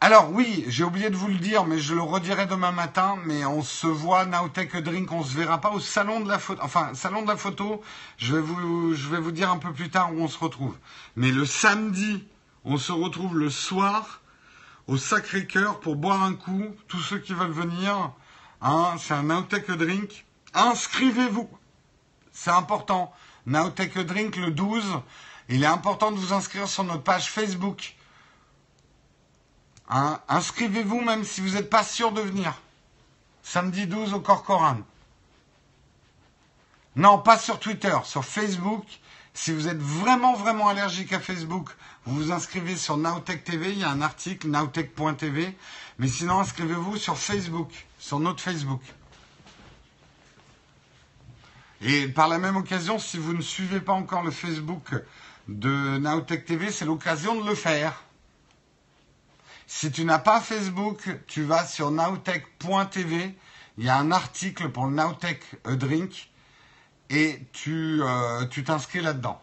Alors 0.00 0.30
oui, 0.30 0.64
j'ai 0.68 0.84
oublié 0.84 1.10
de 1.10 1.16
vous 1.16 1.26
le 1.26 1.38
dire, 1.38 1.64
mais 1.64 1.80
je 1.80 1.92
le 1.92 2.02
redirai 2.02 2.46
demain 2.46 2.70
matin, 2.70 3.16
mais 3.24 3.44
on 3.44 3.62
se 3.64 3.88
voit 3.88 4.26
Nowtech 4.26 4.76
Drink, 4.76 5.10
on 5.10 5.24
se 5.24 5.36
verra 5.36 5.60
pas 5.60 5.70
au 5.72 5.80
salon 5.80 6.20
de 6.20 6.28
la 6.28 6.38
photo. 6.38 6.62
Enfin, 6.62 6.94
salon 6.94 7.22
de 7.22 7.26
la 7.26 7.36
photo, 7.36 7.82
je 8.16 8.36
vais 8.36 8.40
vous, 8.40 8.94
je 8.94 9.08
vais 9.08 9.18
vous 9.18 9.32
dire 9.32 9.50
un 9.50 9.58
peu 9.58 9.72
plus 9.72 9.90
tard 9.90 10.14
où 10.14 10.20
on 10.20 10.28
se 10.28 10.38
retrouve. 10.38 10.76
Mais 11.16 11.32
le 11.32 11.44
samedi, 11.44 12.24
on 12.64 12.76
se 12.76 12.92
retrouve 12.92 13.36
le 13.36 13.50
soir 13.50 14.20
au 14.86 14.96
Sacré-Cœur 14.96 15.80
pour 15.80 15.96
boire 15.96 16.22
un 16.22 16.34
coup. 16.34 16.76
Tous 16.86 17.00
ceux 17.00 17.18
qui 17.18 17.34
veulent 17.34 17.50
venir, 17.50 18.12
hein, 18.62 18.94
c'est 19.00 19.14
un 19.14 19.24
Nowtech 19.24 19.68
Drink. 19.68 20.24
Inscrivez-vous. 20.54 21.50
C'est 22.30 22.52
important. 22.52 23.12
Nowtech 23.46 23.98
Drink 23.98 24.36
le 24.36 24.52
12. 24.52 24.84
Il 25.48 25.64
est 25.64 25.66
important 25.66 26.12
de 26.12 26.18
vous 26.18 26.32
inscrire 26.32 26.68
sur 26.68 26.84
notre 26.84 27.02
page 27.02 27.28
Facebook. 27.28 27.96
Hein, 29.88 30.20
inscrivez-vous 30.28 31.00
même 31.00 31.24
si 31.24 31.40
vous 31.40 31.50
n'êtes 31.50 31.70
pas 31.70 31.82
sûr 31.82 32.12
de 32.12 32.20
venir. 32.20 32.54
Samedi 33.42 33.86
12 33.86 34.12
au 34.12 34.20
Corcoran. 34.20 34.78
Non, 36.96 37.18
pas 37.18 37.38
sur 37.38 37.58
Twitter, 37.58 37.96
sur 38.04 38.24
Facebook. 38.24 38.84
Si 39.32 39.52
vous 39.52 39.68
êtes 39.68 39.78
vraiment, 39.78 40.34
vraiment 40.34 40.68
allergique 40.68 41.12
à 41.12 41.20
Facebook, 41.20 41.70
vous 42.04 42.16
vous 42.16 42.32
inscrivez 42.32 42.76
sur 42.76 42.96
Nowtech 42.96 43.44
TV. 43.44 43.70
Il 43.70 43.78
y 43.78 43.84
a 43.84 43.90
un 43.90 44.02
article, 44.02 44.48
nowtech.tv. 44.48 45.56
Mais 45.98 46.08
sinon, 46.08 46.40
inscrivez-vous 46.40 46.96
sur 46.96 47.16
Facebook, 47.16 47.86
sur 47.98 48.18
notre 48.18 48.40
Facebook. 48.42 48.82
Et 51.80 52.08
par 52.08 52.28
la 52.28 52.38
même 52.38 52.56
occasion, 52.56 52.98
si 52.98 53.16
vous 53.16 53.32
ne 53.32 53.40
suivez 53.40 53.80
pas 53.80 53.92
encore 53.92 54.24
le 54.24 54.32
Facebook 54.32 54.94
de 55.46 55.98
Nowtech 55.98 56.44
TV, 56.44 56.72
c'est 56.72 56.84
l'occasion 56.84 57.40
de 57.40 57.48
le 57.48 57.54
faire. 57.54 58.02
Si 59.70 59.92
tu 59.92 60.06
n'as 60.06 60.18
pas 60.18 60.40
Facebook, 60.40 61.10
tu 61.26 61.42
vas 61.42 61.66
sur 61.66 61.90
nowtech.tv. 61.90 63.36
Il 63.76 63.84
y 63.84 63.90
a 63.90 63.98
un 63.98 64.10
article 64.10 64.70
pour 64.70 64.86
le 64.86 64.92
Nowtech 64.92 65.42
Drink 65.66 66.30
et 67.10 67.42
tu 67.52 68.00
euh, 68.02 68.46
tu 68.46 68.64
t'inscris 68.64 69.02
là-dedans. 69.02 69.40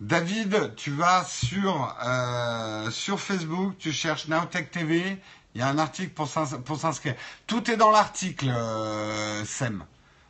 David, 0.00 0.74
tu 0.74 0.90
vas 0.90 1.24
sur, 1.24 1.96
euh, 2.04 2.90
sur 2.90 3.20
Facebook, 3.20 3.78
tu 3.78 3.92
cherches 3.92 4.26
Nowtech 4.26 4.72
TV, 4.72 5.22
il 5.54 5.60
y 5.60 5.62
a 5.62 5.68
un 5.68 5.78
article 5.78 6.12
pour 6.12 6.78
s'inscrire. 6.80 7.14
Tout 7.46 7.70
est 7.70 7.76
dans 7.76 7.92
l'article, 7.92 8.48
euh, 8.48 9.44
SEM. 9.44 9.84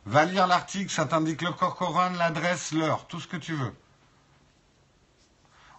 Va 0.05 0.25
lire 0.25 0.45
l'article, 0.45 0.91
ça 0.91 1.05
t'indique 1.05 1.41
le 1.41 1.51
corcoran, 1.51 2.11
l'adresse, 2.11 2.73
l'heure, 2.73 3.07
tout 3.07 3.19
ce 3.19 3.27
que 3.27 3.37
tu 3.37 3.55
veux. 3.55 3.73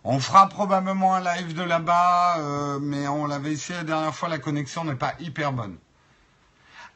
On 0.04 0.18
fera 0.18 0.48
probablement 0.48 1.14
un 1.14 1.20
live 1.20 1.54
de 1.54 1.62
là-bas, 1.62 2.38
euh, 2.38 2.78
mais 2.80 3.06
on 3.06 3.26
l'avait 3.26 3.52
essayé 3.52 3.78
la 3.78 3.84
dernière 3.84 4.14
fois, 4.14 4.28
la 4.28 4.38
connexion 4.38 4.84
n'est 4.84 4.96
pas 4.96 5.14
hyper 5.20 5.52
bonne. 5.52 5.78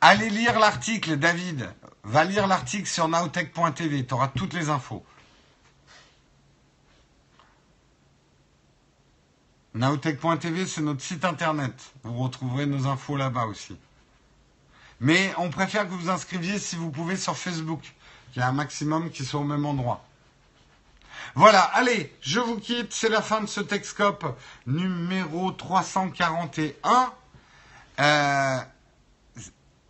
Allez 0.00 0.28
lire 0.28 0.58
l'article, 0.58 1.16
David. 1.16 1.72
Va 2.02 2.24
lire 2.24 2.46
l'article 2.46 2.88
sur 2.88 3.08
nowtech.tv, 3.08 4.06
tu 4.06 4.14
auras 4.14 4.28
toutes 4.28 4.54
les 4.54 4.70
infos. 4.70 5.04
Nowtech.tv, 9.74 10.66
c'est 10.66 10.80
notre 10.80 11.02
site 11.02 11.24
internet. 11.24 11.74
Vous 12.02 12.18
retrouverez 12.22 12.66
nos 12.66 12.86
infos 12.86 13.16
là-bas 13.16 13.44
aussi. 13.44 13.76
Mais 15.00 15.32
on 15.36 15.50
préfère 15.50 15.84
que 15.86 15.92
vous 15.92 16.08
inscriviez 16.08 16.58
si 16.58 16.76
vous 16.76 16.90
pouvez 16.90 17.16
sur 17.16 17.36
Facebook, 17.36 17.82
qu'il 18.32 18.40
y 18.40 18.42
a 18.42 18.48
un 18.48 18.52
maximum 18.52 19.10
qui 19.10 19.24
soit 19.24 19.40
au 19.40 19.44
même 19.44 19.66
endroit. 19.66 20.05
Voilà, 21.34 21.60
allez, 21.60 22.14
je 22.20 22.40
vous 22.40 22.58
quitte. 22.58 22.92
C'est 22.92 23.08
la 23.08 23.22
fin 23.22 23.40
de 23.40 23.46
ce 23.46 23.60
Texcope 23.60 24.38
numéro 24.66 25.50
341. 25.52 27.12
Euh, 27.98 28.58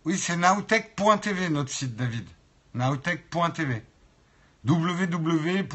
oui, 0.05 0.17
c'est 0.17 0.37
nowtech.tv 0.37 1.49
notre 1.49 1.71
site, 1.71 1.95
David. 1.95 2.27
Nowtech.tv. 2.73 3.83
www.nowtech.tv. 4.65 5.67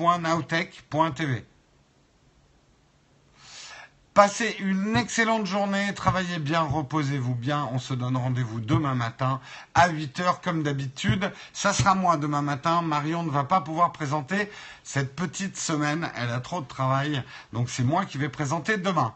Passez 4.15 4.57
une 4.59 4.95
excellente 4.95 5.47
journée, 5.47 5.95
travaillez 5.95 6.39
bien, 6.39 6.61
reposez-vous 6.61 7.35
bien. 7.35 7.67
On 7.73 7.79
se 7.79 7.95
donne 7.95 8.19
rendez-vous 8.19 8.61
demain 8.61 8.95
matin 8.95 9.41
à 9.73 9.89
8h 9.89 10.43
comme 10.45 10.63
d'habitude. 10.63 11.33
Ça 11.55 11.73
sera 11.73 11.95
moi 11.95 12.19
demain 12.19 12.43
matin. 12.43 12.83
Marion 12.83 13.23
ne 13.23 13.31
va 13.31 13.45
pas 13.45 13.63
pouvoir 13.63 13.91
présenter 13.91 14.51
cette 14.85 15.17
petite 15.17 15.57
semaine. 15.57 16.11
Elle 16.15 16.29
a 16.29 16.41
trop 16.41 16.61
de 16.61 16.67
travail. 16.67 17.23
Donc 17.55 17.71
c'est 17.71 17.85
moi 17.85 18.05
qui 18.05 18.19
vais 18.19 18.29
présenter 18.29 18.77
demain. 18.77 19.15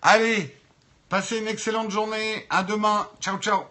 Allez, 0.00 0.58
passez 1.10 1.36
une 1.36 1.48
excellente 1.48 1.90
journée. 1.90 2.46
À 2.48 2.62
demain. 2.62 3.08
Ciao, 3.20 3.36
ciao. 3.36 3.64